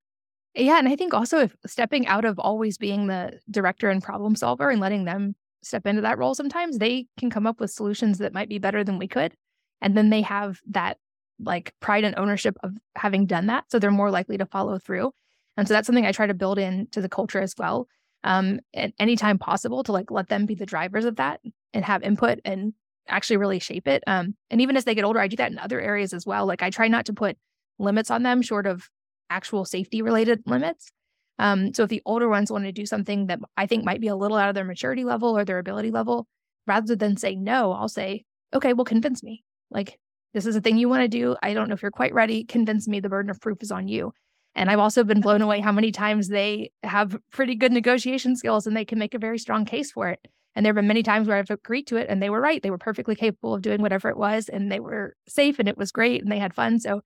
Yeah, 0.53 0.77
and 0.77 0.87
I 0.87 0.95
think 0.95 1.15
also 1.15 1.39
if 1.39 1.55
stepping 1.65 2.05
out 2.05 2.25
of 2.25 2.37
always 2.37 2.77
being 2.77 3.07
the 3.07 3.39
director 3.49 3.89
and 3.89 4.03
problem 4.03 4.35
solver 4.35 4.69
and 4.69 4.79
letting 4.79 5.05
them 5.05 5.33
step 5.63 5.87
into 5.87 6.01
that 6.01 6.19
role 6.19 6.35
sometimes, 6.35 6.77
they 6.77 7.07
can 7.17 7.31
come 7.31 7.47
up 7.47 7.59
with 7.59 7.71
solutions 7.71 8.19
that 8.19 8.33
might 8.33 8.49
be 8.49 8.59
better 8.59 8.83
than 8.83 8.99
we 8.99 9.07
could. 9.07 9.33
And 9.81 9.97
then 9.97 10.11
they 10.11 10.21
have 10.21 10.59
that 10.69 10.97
like 11.39 11.73
pride 11.79 12.03
and 12.03 12.13
ownership 12.19 12.55
of 12.61 12.77
having 12.95 13.25
done 13.25 13.47
that. 13.47 13.63
So 13.71 13.79
they're 13.79 13.89
more 13.89 14.11
likely 14.11 14.37
to 14.37 14.45
follow 14.45 14.77
through. 14.77 15.11
And 15.57 15.67
so 15.67 15.73
that's 15.73 15.85
something 15.85 16.05
I 16.05 16.11
try 16.11 16.27
to 16.27 16.33
build 16.33 16.59
into 16.59 17.01
the 17.01 17.09
culture 17.09 17.39
as 17.39 17.55
well. 17.57 17.87
Um, 18.23 18.59
at 18.73 18.91
any 18.97 19.15
time 19.15 19.37
possible 19.37 19.83
to 19.83 19.91
like 19.91 20.09
let 20.09 20.29
them 20.29 20.47
be 20.47 20.55
the 20.55 20.65
drivers 20.65 21.05
of 21.05 21.17
that 21.17 21.41
and 21.73 21.85
have 21.85 22.01
input 22.01 22.39
and 22.43 22.73
actually 23.07 23.37
really 23.37 23.59
shape 23.59 23.87
it. 23.87 24.03
Um, 24.07 24.35
and 24.49 24.61
even 24.61 24.75
as 24.77 24.83
they 24.83 24.95
get 24.95 25.05
older, 25.05 25.19
I 25.19 25.27
do 25.27 25.35
that 25.37 25.51
in 25.51 25.59
other 25.59 25.79
areas 25.79 26.13
as 26.13 26.25
well. 26.25 26.45
Like 26.47 26.63
I 26.63 26.71
try 26.71 26.87
not 26.87 27.05
to 27.05 27.13
put 27.13 27.37
limits 27.77 28.09
on 28.09 28.23
them 28.23 28.41
short 28.41 28.65
of 28.65 28.89
actual 29.29 29.65
safety 29.65 30.01
related 30.01 30.41
limits. 30.45 30.91
Um, 31.37 31.73
so 31.73 31.83
if 31.83 31.89
the 31.89 32.01
older 32.05 32.29
ones 32.29 32.51
want 32.51 32.63
to 32.63 32.71
do 32.71 32.85
something 32.85 33.27
that 33.27 33.39
I 33.57 33.67
think 33.67 33.83
might 33.83 34.01
be 34.01 34.07
a 34.07 34.15
little 34.15 34.37
out 34.37 34.49
of 34.49 34.55
their 34.55 34.63
maturity 34.63 35.03
level 35.03 35.37
or 35.37 35.45
their 35.45 35.59
ability 35.59 35.91
level, 35.91 36.27
rather 36.65 36.95
than 36.95 37.17
say 37.17 37.35
no, 37.35 37.73
I'll 37.73 37.89
say, 37.89 38.23
okay, 38.53 38.73
well, 38.73 38.85
convince 38.85 39.21
me. 39.21 39.43
Like 39.69 39.99
this 40.33 40.45
is 40.45 40.55
a 40.55 40.61
thing 40.61 40.77
you 40.77 40.89
want 40.89 41.01
to 41.01 41.07
do. 41.07 41.35
I 41.43 41.53
don't 41.53 41.67
know 41.67 41.73
if 41.73 41.81
you're 41.81 41.91
quite 41.91 42.13
ready. 42.13 42.43
Convince 42.43 42.87
me 42.87 42.99
the 42.99 43.09
burden 43.09 43.29
of 43.29 43.41
proof 43.41 43.61
is 43.61 43.71
on 43.71 43.87
you. 43.87 44.13
And 44.55 44.69
I've 44.69 44.79
also 44.79 45.03
been 45.03 45.21
blown 45.21 45.41
away 45.41 45.59
how 45.59 45.71
many 45.71 45.91
times 45.91 46.29
they 46.29 46.71
have 46.83 47.17
pretty 47.31 47.55
good 47.55 47.71
negotiation 47.71 48.35
skills 48.35 48.65
and 48.65 48.75
they 48.75 48.85
can 48.85 48.99
make 48.99 49.13
a 49.13 49.19
very 49.19 49.37
strong 49.37 49.65
case 49.65 49.91
for 49.91 50.09
it. 50.09 50.27
And 50.55 50.65
there 50.65 50.71
have 50.71 50.77
been 50.77 50.87
many 50.87 51.03
times 51.03 51.27
where 51.27 51.37
I've 51.37 51.49
agreed 51.49 51.87
to 51.87 51.97
it 51.97 52.07
and 52.09 52.21
they 52.21 52.29
were 52.29 52.39
right. 52.39 52.63
They 52.63 52.71
were 52.71 52.77
perfectly 52.77 53.15
capable 53.15 53.53
of 53.53 53.61
doing 53.61 53.81
whatever 53.81 54.09
it 54.09 54.17
was 54.17 54.47
and 54.47 54.71
they 54.71 54.79
were 54.79 55.15
safe 55.27 55.59
and 55.59 55.67
it 55.67 55.77
was 55.77 55.91
great 55.91 56.21
and 56.21 56.31
they 56.31 56.39
had 56.39 56.53
fun. 56.53 56.79
So 56.79 57.01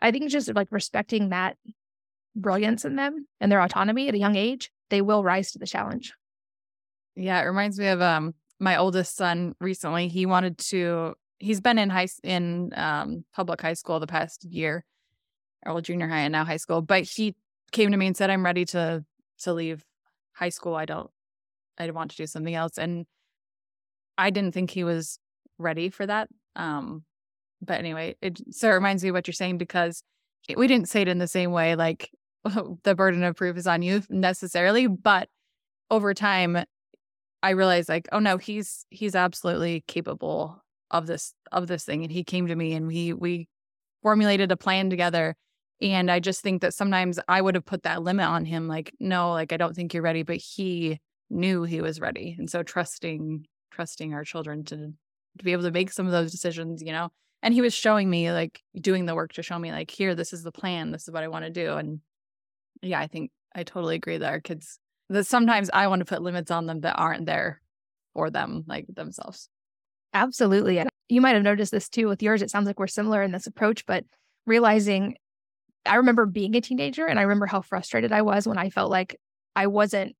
I 0.00 0.10
think 0.10 0.30
just 0.30 0.54
like 0.54 0.68
respecting 0.70 1.30
that 1.30 1.56
brilliance 2.36 2.84
in 2.84 2.96
them 2.96 3.26
and 3.40 3.50
their 3.50 3.62
autonomy 3.62 4.08
at 4.08 4.14
a 4.14 4.18
young 4.18 4.36
age, 4.36 4.70
they 4.90 5.00
will 5.00 5.24
rise 5.24 5.52
to 5.52 5.58
the 5.58 5.66
challenge. 5.66 6.12
Yeah, 7.16 7.40
it 7.40 7.44
reminds 7.44 7.78
me 7.78 7.86
of 7.86 8.02
um 8.02 8.34
my 8.58 8.76
oldest 8.76 9.16
son 9.16 9.54
recently. 9.60 10.08
He 10.08 10.26
wanted 10.26 10.58
to 10.58 11.14
he's 11.42 11.60
been 11.60 11.78
in 11.78 11.90
high 11.90 12.08
in 12.22 12.70
um, 12.74 13.24
public 13.34 13.60
high 13.60 13.72
school 13.74 14.00
the 14.00 14.06
past 14.06 14.44
year, 14.44 14.84
or 15.66 15.80
junior 15.80 16.08
high 16.08 16.20
and 16.20 16.32
now 16.32 16.44
high 16.44 16.56
school. 16.56 16.82
But 16.82 17.04
he 17.04 17.34
came 17.70 17.90
to 17.90 17.96
me 17.96 18.06
and 18.06 18.16
said, 18.16 18.30
"I'm 18.30 18.44
ready 18.44 18.64
to 18.66 19.04
to 19.40 19.52
leave 19.52 19.84
high 20.32 20.50
school. 20.50 20.74
I 20.74 20.84
don't, 20.84 21.10
I 21.78 21.90
want 21.90 22.10
to 22.12 22.16
do 22.16 22.26
something 22.26 22.54
else." 22.54 22.78
And 22.78 23.06
I 24.18 24.30
didn't 24.30 24.52
think 24.52 24.70
he 24.70 24.84
was 24.84 25.18
ready 25.58 25.88
for 25.90 26.06
that. 26.06 26.28
Um, 26.56 27.04
but 27.60 27.78
anyway, 27.78 28.16
it 28.20 28.40
so 28.50 28.70
it 28.70 28.74
reminds 28.74 29.04
me 29.04 29.10
what 29.10 29.26
you're 29.26 29.32
saying 29.32 29.58
because 29.58 30.02
it, 30.48 30.58
we 30.58 30.66
didn't 30.66 30.88
say 30.88 31.02
it 31.02 31.08
in 31.08 31.18
the 31.18 31.28
same 31.28 31.52
way, 31.52 31.76
like 31.76 32.10
the 32.82 32.94
burden 32.94 33.22
of 33.22 33.36
proof 33.36 33.56
is 33.56 33.66
on 33.66 33.82
you 33.82 34.02
necessarily, 34.10 34.86
but 34.86 35.28
over 35.90 36.14
time 36.14 36.64
I 37.42 37.50
realized 37.50 37.88
like, 37.88 38.08
oh 38.12 38.18
no, 38.18 38.36
he's 38.38 38.86
he's 38.90 39.14
absolutely 39.14 39.84
capable 39.86 40.62
of 40.90 41.06
this 41.06 41.34
of 41.50 41.66
this 41.66 41.84
thing 41.84 42.02
and 42.02 42.12
he 42.12 42.24
came 42.24 42.46
to 42.46 42.54
me 42.56 42.74
and 42.74 42.86
we 42.86 43.12
we 43.12 43.48
formulated 44.02 44.52
a 44.52 44.56
plan 44.56 44.90
together 44.90 45.36
and 45.80 46.10
i 46.10 46.20
just 46.20 46.42
think 46.42 46.62
that 46.62 46.74
sometimes 46.74 47.18
i 47.28 47.40
would 47.40 47.54
have 47.54 47.64
put 47.64 47.82
that 47.82 48.02
limit 48.02 48.26
on 48.26 48.44
him 48.44 48.68
like 48.68 48.92
no 49.00 49.30
like 49.30 49.52
i 49.52 49.56
don't 49.56 49.74
think 49.74 49.92
you're 49.92 50.02
ready 50.02 50.22
but 50.22 50.36
he 50.36 50.98
knew 51.30 51.62
he 51.62 51.80
was 51.80 52.00
ready 52.00 52.34
and 52.38 52.50
so 52.50 52.62
trusting 52.62 53.44
trusting 53.70 54.12
our 54.12 54.24
children 54.24 54.64
to 54.64 54.76
to 55.38 55.44
be 55.44 55.52
able 55.52 55.62
to 55.62 55.70
make 55.70 55.90
some 55.90 56.06
of 56.06 56.12
those 56.12 56.30
decisions 56.30 56.82
you 56.82 56.92
know 56.92 57.08
and 57.42 57.54
he 57.54 57.60
was 57.60 57.74
showing 57.74 58.08
me 58.08 58.30
like 58.30 58.60
doing 58.80 59.06
the 59.06 59.14
work 59.14 59.32
to 59.32 59.42
show 59.42 59.58
me 59.58 59.72
like 59.72 59.90
here 59.90 60.14
this 60.14 60.32
is 60.32 60.42
the 60.42 60.52
plan 60.52 60.90
this 60.90 61.02
is 61.02 61.12
what 61.12 61.22
i 61.22 61.28
want 61.28 61.44
to 61.44 61.50
do 61.50 61.74
and 61.76 62.00
yeah 62.82 63.00
i 63.00 63.06
think 63.06 63.30
i 63.54 63.62
totally 63.62 63.96
agree 63.96 64.18
that 64.18 64.30
our 64.30 64.40
kids 64.40 64.78
that 65.08 65.26
sometimes 65.26 65.70
i 65.72 65.86
want 65.86 66.00
to 66.00 66.04
put 66.04 66.22
limits 66.22 66.50
on 66.50 66.66
them 66.66 66.80
that 66.80 66.98
aren't 66.98 67.26
there 67.26 67.60
for 68.12 68.30
them 68.30 68.62
like 68.66 68.86
themselves 68.88 69.48
Absolutely. 70.14 70.78
And 70.78 70.90
you 71.08 71.20
might 71.20 71.34
have 71.34 71.42
noticed 71.42 71.72
this 71.72 71.88
too 71.88 72.08
with 72.08 72.22
yours. 72.22 72.42
It 72.42 72.50
sounds 72.50 72.66
like 72.66 72.78
we're 72.78 72.86
similar 72.86 73.22
in 73.22 73.32
this 73.32 73.46
approach, 73.46 73.86
but 73.86 74.04
realizing 74.46 75.16
I 75.84 75.96
remember 75.96 76.26
being 76.26 76.54
a 76.54 76.60
teenager 76.60 77.06
and 77.06 77.18
I 77.18 77.22
remember 77.22 77.46
how 77.46 77.60
frustrated 77.60 78.12
I 78.12 78.22
was 78.22 78.46
when 78.46 78.58
I 78.58 78.70
felt 78.70 78.90
like 78.90 79.18
I 79.56 79.66
wasn't 79.66 80.14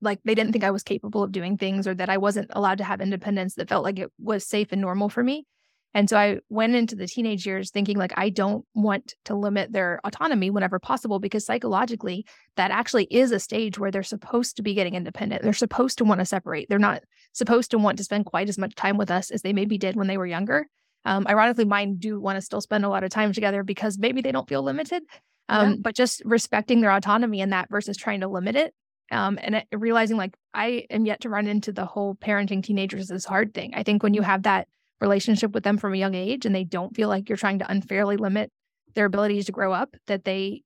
like 0.00 0.20
they 0.24 0.34
didn't 0.34 0.52
think 0.52 0.64
I 0.64 0.70
was 0.70 0.82
capable 0.82 1.22
of 1.22 1.32
doing 1.32 1.56
things 1.56 1.86
or 1.86 1.94
that 1.94 2.08
I 2.08 2.18
wasn't 2.18 2.50
allowed 2.52 2.78
to 2.78 2.84
have 2.84 3.00
independence 3.00 3.54
that 3.54 3.68
felt 3.68 3.84
like 3.84 3.98
it 3.98 4.10
was 4.18 4.46
safe 4.46 4.72
and 4.72 4.80
normal 4.80 5.08
for 5.08 5.22
me. 5.22 5.46
And 5.92 6.08
so 6.08 6.16
I 6.16 6.38
went 6.48 6.76
into 6.76 6.94
the 6.94 7.08
teenage 7.08 7.46
years 7.46 7.70
thinking 7.70 7.96
like 7.96 8.12
I 8.16 8.30
don't 8.30 8.64
want 8.74 9.14
to 9.24 9.34
limit 9.34 9.72
their 9.72 10.00
autonomy 10.04 10.48
whenever 10.48 10.78
possible 10.78 11.18
because 11.18 11.44
psychologically 11.44 12.24
that 12.56 12.70
actually 12.70 13.04
is 13.10 13.32
a 13.32 13.40
stage 13.40 13.78
where 13.78 13.90
they're 13.90 14.02
supposed 14.04 14.56
to 14.56 14.62
be 14.62 14.74
getting 14.74 14.94
independent. 14.94 15.42
They're 15.42 15.52
supposed 15.52 15.98
to 15.98 16.04
want 16.04 16.20
to 16.20 16.24
separate. 16.24 16.68
They're 16.68 16.78
not 16.78 17.02
supposed 17.32 17.72
to 17.72 17.78
want 17.78 17.98
to 17.98 18.04
spend 18.04 18.26
quite 18.26 18.48
as 18.48 18.58
much 18.58 18.74
time 18.76 18.98
with 18.98 19.10
us 19.10 19.30
as 19.30 19.42
they 19.42 19.52
maybe 19.52 19.78
did 19.78 19.96
when 19.96 20.06
they 20.06 20.16
were 20.18 20.26
younger. 20.26 20.66
Um, 21.04 21.26
ironically, 21.26 21.64
mine 21.64 21.96
do 21.98 22.20
want 22.20 22.36
to 22.36 22.42
still 22.42 22.60
spend 22.60 22.84
a 22.84 22.88
lot 22.88 23.04
of 23.04 23.10
time 23.10 23.32
together 23.32 23.62
because 23.62 23.98
maybe 23.98 24.20
they 24.20 24.32
don't 24.32 24.48
feel 24.48 24.62
limited. 24.62 25.02
Um, 25.48 25.70
yeah. 25.70 25.76
But 25.80 25.94
just 25.94 26.22
respecting 26.24 26.80
their 26.80 26.92
autonomy 26.92 27.40
in 27.40 27.50
that 27.50 27.70
versus 27.70 27.96
trying 27.96 28.20
to 28.20 28.28
limit 28.28 28.56
it 28.56 28.74
um, 29.10 29.38
and 29.42 29.64
realizing 29.72 30.16
like 30.16 30.36
I 30.54 30.86
am 30.90 31.06
yet 31.06 31.22
to 31.22 31.28
run 31.28 31.46
into 31.46 31.72
the 31.72 31.86
whole 31.86 32.14
parenting 32.14 32.62
teenagers 32.62 33.10
is 33.10 33.24
hard 33.24 33.54
thing. 33.54 33.72
I 33.74 33.82
think 33.82 34.02
when 34.02 34.14
you 34.14 34.22
have 34.22 34.44
that 34.44 34.68
relationship 35.00 35.52
with 35.52 35.64
them 35.64 35.78
from 35.78 35.94
a 35.94 35.98
young 35.98 36.14
age 36.14 36.46
and 36.46 36.54
they 36.54 36.64
don't 36.64 36.94
feel 36.94 37.08
like 37.08 37.28
you're 37.28 37.36
trying 37.36 37.58
to 37.60 37.70
unfairly 37.70 38.16
limit 38.16 38.52
their 38.94 39.06
abilities 39.06 39.46
to 39.46 39.52
grow 39.52 39.72
up, 39.72 39.96
that 40.06 40.24
they 40.24 40.62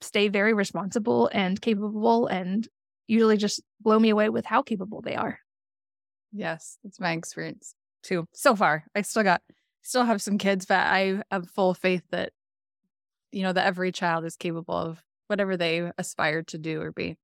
stay 0.00 0.28
very 0.28 0.54
responsible 0.54 1.30
and 1.32 1.60
capable 1.60 2.26
and 2.26 2.68
usually 3.06 3.36
just 3.36 3.62
blow 3.80 3.98
me 3.98 4.10
away 4.10 4.28
with 4.28 4.44
how 4.44 4.62
capable 4.62 5.00
they 5.00 5.14
are. 5.14 5.38
Yes, 6.32 6.78
that's 6.84 7.00
my 7.00 7.12
experience 7.12 7.74
too. 8.02 8.26
So 8.34 8.54
far, 8.54 8.84
I 8.94 9.02
still 9.02 9.22
got, 9.22 9.42
still 9.88 10.04
have 10.04 10.20
some 10.20 10.38
kids, 10.38 10.66
but 10.66 10.78
I 10.78 11.22
have 11.30 11.48
full 11.50 11.74
faith 11.74 12.02
that, 12.10 12.32
you 13.32 13.42
know, 13.42 13.52
that 13.52 13.66
every 13.66 13.90
child 13.90 14.24
is 14.24 14.36
capable 14.36 14.74
of 14.74 15.02
whatever 15.28 15.56
they 15.56 15.90
aspire 15.98 16.42
to 16.44 16.58
do 16.58 16.80
or 16.80 16.92
be. 16.92 17.16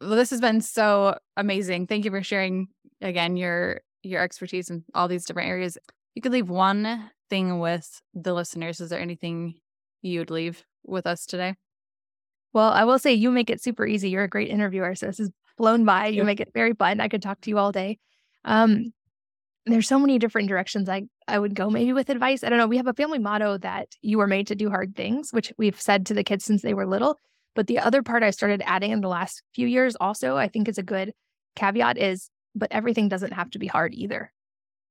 Well, 0.00 0.10
this 0.10 0.30
has 0.30 0.40
been 0.40 0.60
so 0.60 1.18
amazing. 1.36 1.86
Thank 1.86 2.04
you 2.04 2.10
for 2.10 2.22
sharing 2.22 2.68
again 3.00 3.36
your 3.36 3.82
your 4.02 4.22
expertise 4.22 4.70
in 4.70 4.84
all 4.94 5.08
these 5.08 5.24
different 5.24 5.50
areas. 5.50 5.76
You 6.14 6.22
could 6.22 6.32
leave 6.32 6.48
one 6.48 7.10
thing 7.28 7.58
with 7.58 8.00
the 8.14 8.32
listeners. 8.32 8.80
Is 8.80 8.90
there 8.90 9.00
anything 9.00 9.54
you'd 10.02 10.30
leave 10.30 10.64
with 10.84 11.06
us 11.06 11.26
today? 11.26 11.54
Well, 12.52 12.70
I 12.70 12.84
will 12.84 12.98
say 12.98 13.12
you 13.12 13.30
make 13.30 13.50
it 13.50 13.62
super 13.62 13.86
easy. 13.86 14.08
You're 14.08 14.24
a 14.24 14.28
great 14.28 14.48
interviewer. 14.48 14.94
So 14.94 15.06
this 15.06 15.20
is 15.20 15.30
blown 15.56 15.84
by. 15.84 16.06
You 16.06 16.24
make 16.24 16.40
it 16.40 16.48
very 16.54 16.72
fun. 16.72 17.00
I 17.00 17.08
could 17.08 17.22
talk 17.22 17.40
to 17.42 17.50
you 17.50 17.58
all 17.58 17.70
day. 17.70 17.98
Um, 18.44 18.92
there's 19.66 19.88
so 19.88 19.98
many 19.98 20.18
different 20.18 20.48
directions 20.48 20.88
I, 20.88 21.04
I 21.28 21.38
would 21.38 21.54
go 21.54 21.70
maybe 21.70 21.92
with 21.92 22.08
advice. 22.08 22.42
I 22.42 22.48
don't 22.48 22.58
know. 22.58 22.66
We 22.66 22.78
have 22.78 22.86
a 22.86 22.94
family 22.94 23.18
motto 23.18 23.58
that 23.58 23.88
you 24.00 24.18
were 24.18 24.26
made 24.26 24.46
to 24.48 24.54
do 24.54 24.70
hard 24.70 24.96
things, 24.96 25.30
which 25.32 25.52
we've 25.58 25.80
said 25.80 26.06
to 26.06 26.14
the 26.14 26.24
kids 26.24 26.44
since 26.44 26.62
they 26.62 26.74
were 26.74 26.86
little. 26.86 27.16
But 27.54 27.66
the 27.66 27.78
other 27.78 28.02
part 28.02 28.22
I 28.22 28.30
started 28.30 28.62
adding 28.64 28.90
in 28.90 29.00
the 29.00 29.08
last 29.08 29.42
few 29.54 29.66
years 29.66 29.96
also, 30.00 30.36
I 30.36 30.48
think 30.48 30.68
is 30.68 30.78
a 30.78 30.82
good 30.82 31.12
caveat 31.56 31.98
is, 31.98 32.30
but 32.54 32.72
everything 32.72 33.08
doesn't 33.08 33.32
have 33.32 33.50
to 33.50 33.58
be 33.58 33.66
hard 33.66 33.94
either. 33.94 34.32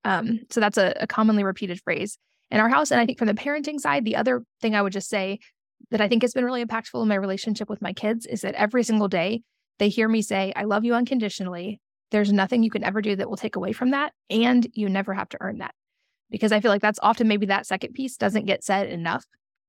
Um, 0.06 0.42
so 0.50 0.60
that's 0.60 0.78
a, 0.78 0.94
a 1.00 1.08
commonly 1.08 1.44
repeated 1.44 1.82
phrase 1.82 2.18
in 2.52 2.60
our 2.60 2.70
house. 2.70 2.92
And 2.92 3.00
I 3.00 3.06
think 3.06 3.18
from 3.18 3.28
the 3.28 3.34
parenting 3.34 3.80
side, 3.80 4.06
the 4.06 4.16
other 4.16 4.44
thing 4.62 4.76
I 4.76 4.82
would 4.82 4.94
just 4.94 5.10
say 5.10 5.40
that 5.92 6.02
I 6.02 6.08
think 6.08 6.22
has 6.22 6.34
been 6.34 6.46
really 6.46 6.64
impactful 6.64 7.02
in 7.02 7.08
my 7.08 7.16
relationship 7.16 7.70
with 7.70 7.82
my 7.82 7.94
kids 7.94 8.26
is 8.26 8.42
that 8.42 8.56
every 8.56 8.84
single 8.84 9.08
day 9.08 9.42
they 9.80 9.90
hear 9.90 10.08
me 10.08 10.22
say, 10.22 10.54
I 10.56 10.66
love 10.66 10.84
you 10.84 10.94
unconditionally. 10.94 11.80
There's 12.12 12.34
nothing 12.34 12.64
you 12.64 12.72
can 12.72 12.84
ever 12.84 13.02
do 13.02 13.16
that 13.16 13.30
will 13.30 13.38
take 13.38 13.56
away 13.56 13.72
from 13.72 13.92
that. 13.92 14.14
And 14.30 14.68
you 14.74 14.90
never 14.90 15.14
have 15.14 15.30
to 15.30 15.38
earn 15.42 15.60
that. 15.60 15.74
Because 16.30 16.52
I 16.52 16.60
feel 16.60 16.72
like 16.72 16.82
that's 16.82 17.00
often 17.02 17.28
maybe 17.28 17.48
that 17.48 17.66
second 17.66 17.94
piece 17.94 18.18
doesn't 18.18 18.46
get 18.46 18.64
said 18.64 18.90
enough 18.90 19.26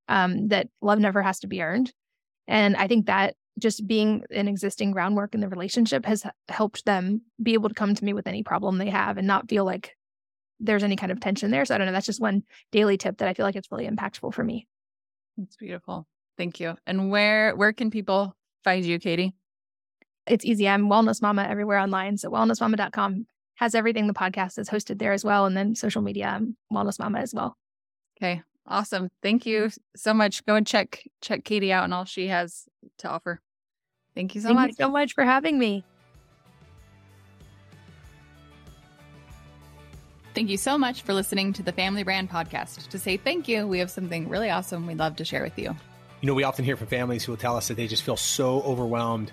um, 0.09 0.49
that 0.49 0.69
love 0.83 0.99
never 0.99 1.23
has 1.23 1.41
to 1.41 1.47
be 1.47 1.63
earned. 1.63 1.93
And 2.47 2.77
I 2.77 2.87
think 2.87 3.07
that 3.07 3.35
just 3.59 3.87
being 3.87 4.25
an 4.31 4.49
existing 4.49 4.91
groundwork 4.91 5.35
in 5.35 5.41
the 5.41 5.49
relationship 5.49 6.05
has 6.07 6.25
helped 6.49 6.85
them 6.85 7.23
be 7.43 7.55
able 7.55 7.69
to 7.69 7.75
come 7.75 7.95
to 7.95 8.05
me 8.05 8.13
with 8.13 8.27
any 8.27 8.43
problem 8.43 8.79
they 8.79 8.91
have 8.91 9.19
and 9.19 9.27
not 9.27 9.49
feel 9.49 9.65
like 9.65 9.97
there's 10.59 10.83
any 10.83 10.97
kind 10.97 11.13
of 11.13 11.21
tension 11.21 11.51
there. 11.51 11.65
So 11.65 11.75
I 11.75 11.79
don't 11.79 11.87
know. 11.87 11.93
That's 11.93 12.07
just 12.07 12.21
one 12.21 12.43
daily 12.73 12.97
tip 12.97 13.19
that 13.19 13.29
I 13.29 13.35
feel 13.35 13.47
like 13.47 13.57
it's 13.57 13.71
really 13.71 13.89
impactful 13.89 14.35
for 14.35 14.45
me. 14.45 14.67
That's 15.37 15.57
beautiful. 15.57 16.07
Thank 16.37 16.61
you. 16.61 16.77
And 16.87 17.11
where 17.11 17.55
where 17.57 17.73
can 17.73 17.91
people 17.91 18.35
find 18.65 18.85
you, 18.85 18.99
Katie? 18.99 19.35
It's 20.27 20.45
easy. 20.45 20.69
I'm 20.69 20.89
Wellness 20.89 21.23
Mama 21.23 21.47
everywhere 21.49 21.79
online. 21.79 22.17
So 22.19 22.31
wellnessmama.com 22.31 23.27
has 23.57 23.75
everything. 23.75 24.07
The 24.07 24.15
podcast 24.15 24.59
is 24.59 24.69
hosted 24.69 24.99
there 24.99 25.13
as 25.13 25.25
well. 25.25 25.47
And 25.47 25.57
then 25.57 25.75
social 25.75 26.03
media, 26.03 26.27
I'm 26.27 26.57
Wellness 26.73 26.99
Mama 26.99 27.19
as 27.19 27.35
well. 27.35 27.57
Okay. 28.17 28.43
Awesome. 28.67 29.09
Thank 29.23 29.47
you 29.47 29.71
so 29.97 30.15
much. 30.15 30.45
Go 30.47 30.55
and 30.55 30.67
check 30.67 31.03
check 31.21 31.45
Katie 31.45 31.73
out 31.73 31.85
and 31.85 31.95
all 31.95 32.05
she 32.05 32.29
has 32.29 32.67
to 32.99 33.09
offer. 33.09 33.41
Thank 34.15 34.35
you 34.35 34.41
so 34.41 34.49
Thank 34.49 34.61
much. 34.61 34.69
You 34.71 34.75
so 34.77 34.91
much 34.91 35.15
for 35.15 35.25
having 35.25 35.59
me. 35.59 35.85
Thank 40.35 40.49
you 40.49 40.57
so 40.57 40.79
much 40.79 41.03
for 41.03 41.13
listening 41.13 41.53
to 41.55 41.63
the 41.63 41.73
Family 41.73 42.05
Brand 42.05 42.31
podcast. 42.31 42.89
To 42.89 42.99
say 42.99 43.17
thank 43.17 43.49
you, 43.49 43.67
we 43.67 43.81
have 43.81 43.91
something 43.91 44.29
really 44.29 44.49
awesome 44.49 44.87
we'd 44.87 44.99
love 44.99 45.17
to 45.17 45.25
share 45.25 45.43
with 45.43 45.59
you. 45.59 45.75
You 46.21 46.27
know, 46.27 46.35
we 46.35 46.45
often 46.45 46.65
hear 46.65 46.77
from 46.77 46.87
families 46.87 47.25
who 47.25 47.33
will 47.33 47.37
tell 47.37 47.57
us 47.57 47.69
that 47.69 47.77
they 47.77 47.89
just 47.89 48.05
feel 48.05 48.17
so 48.17 48.63
overwhelmed 48.63 49.33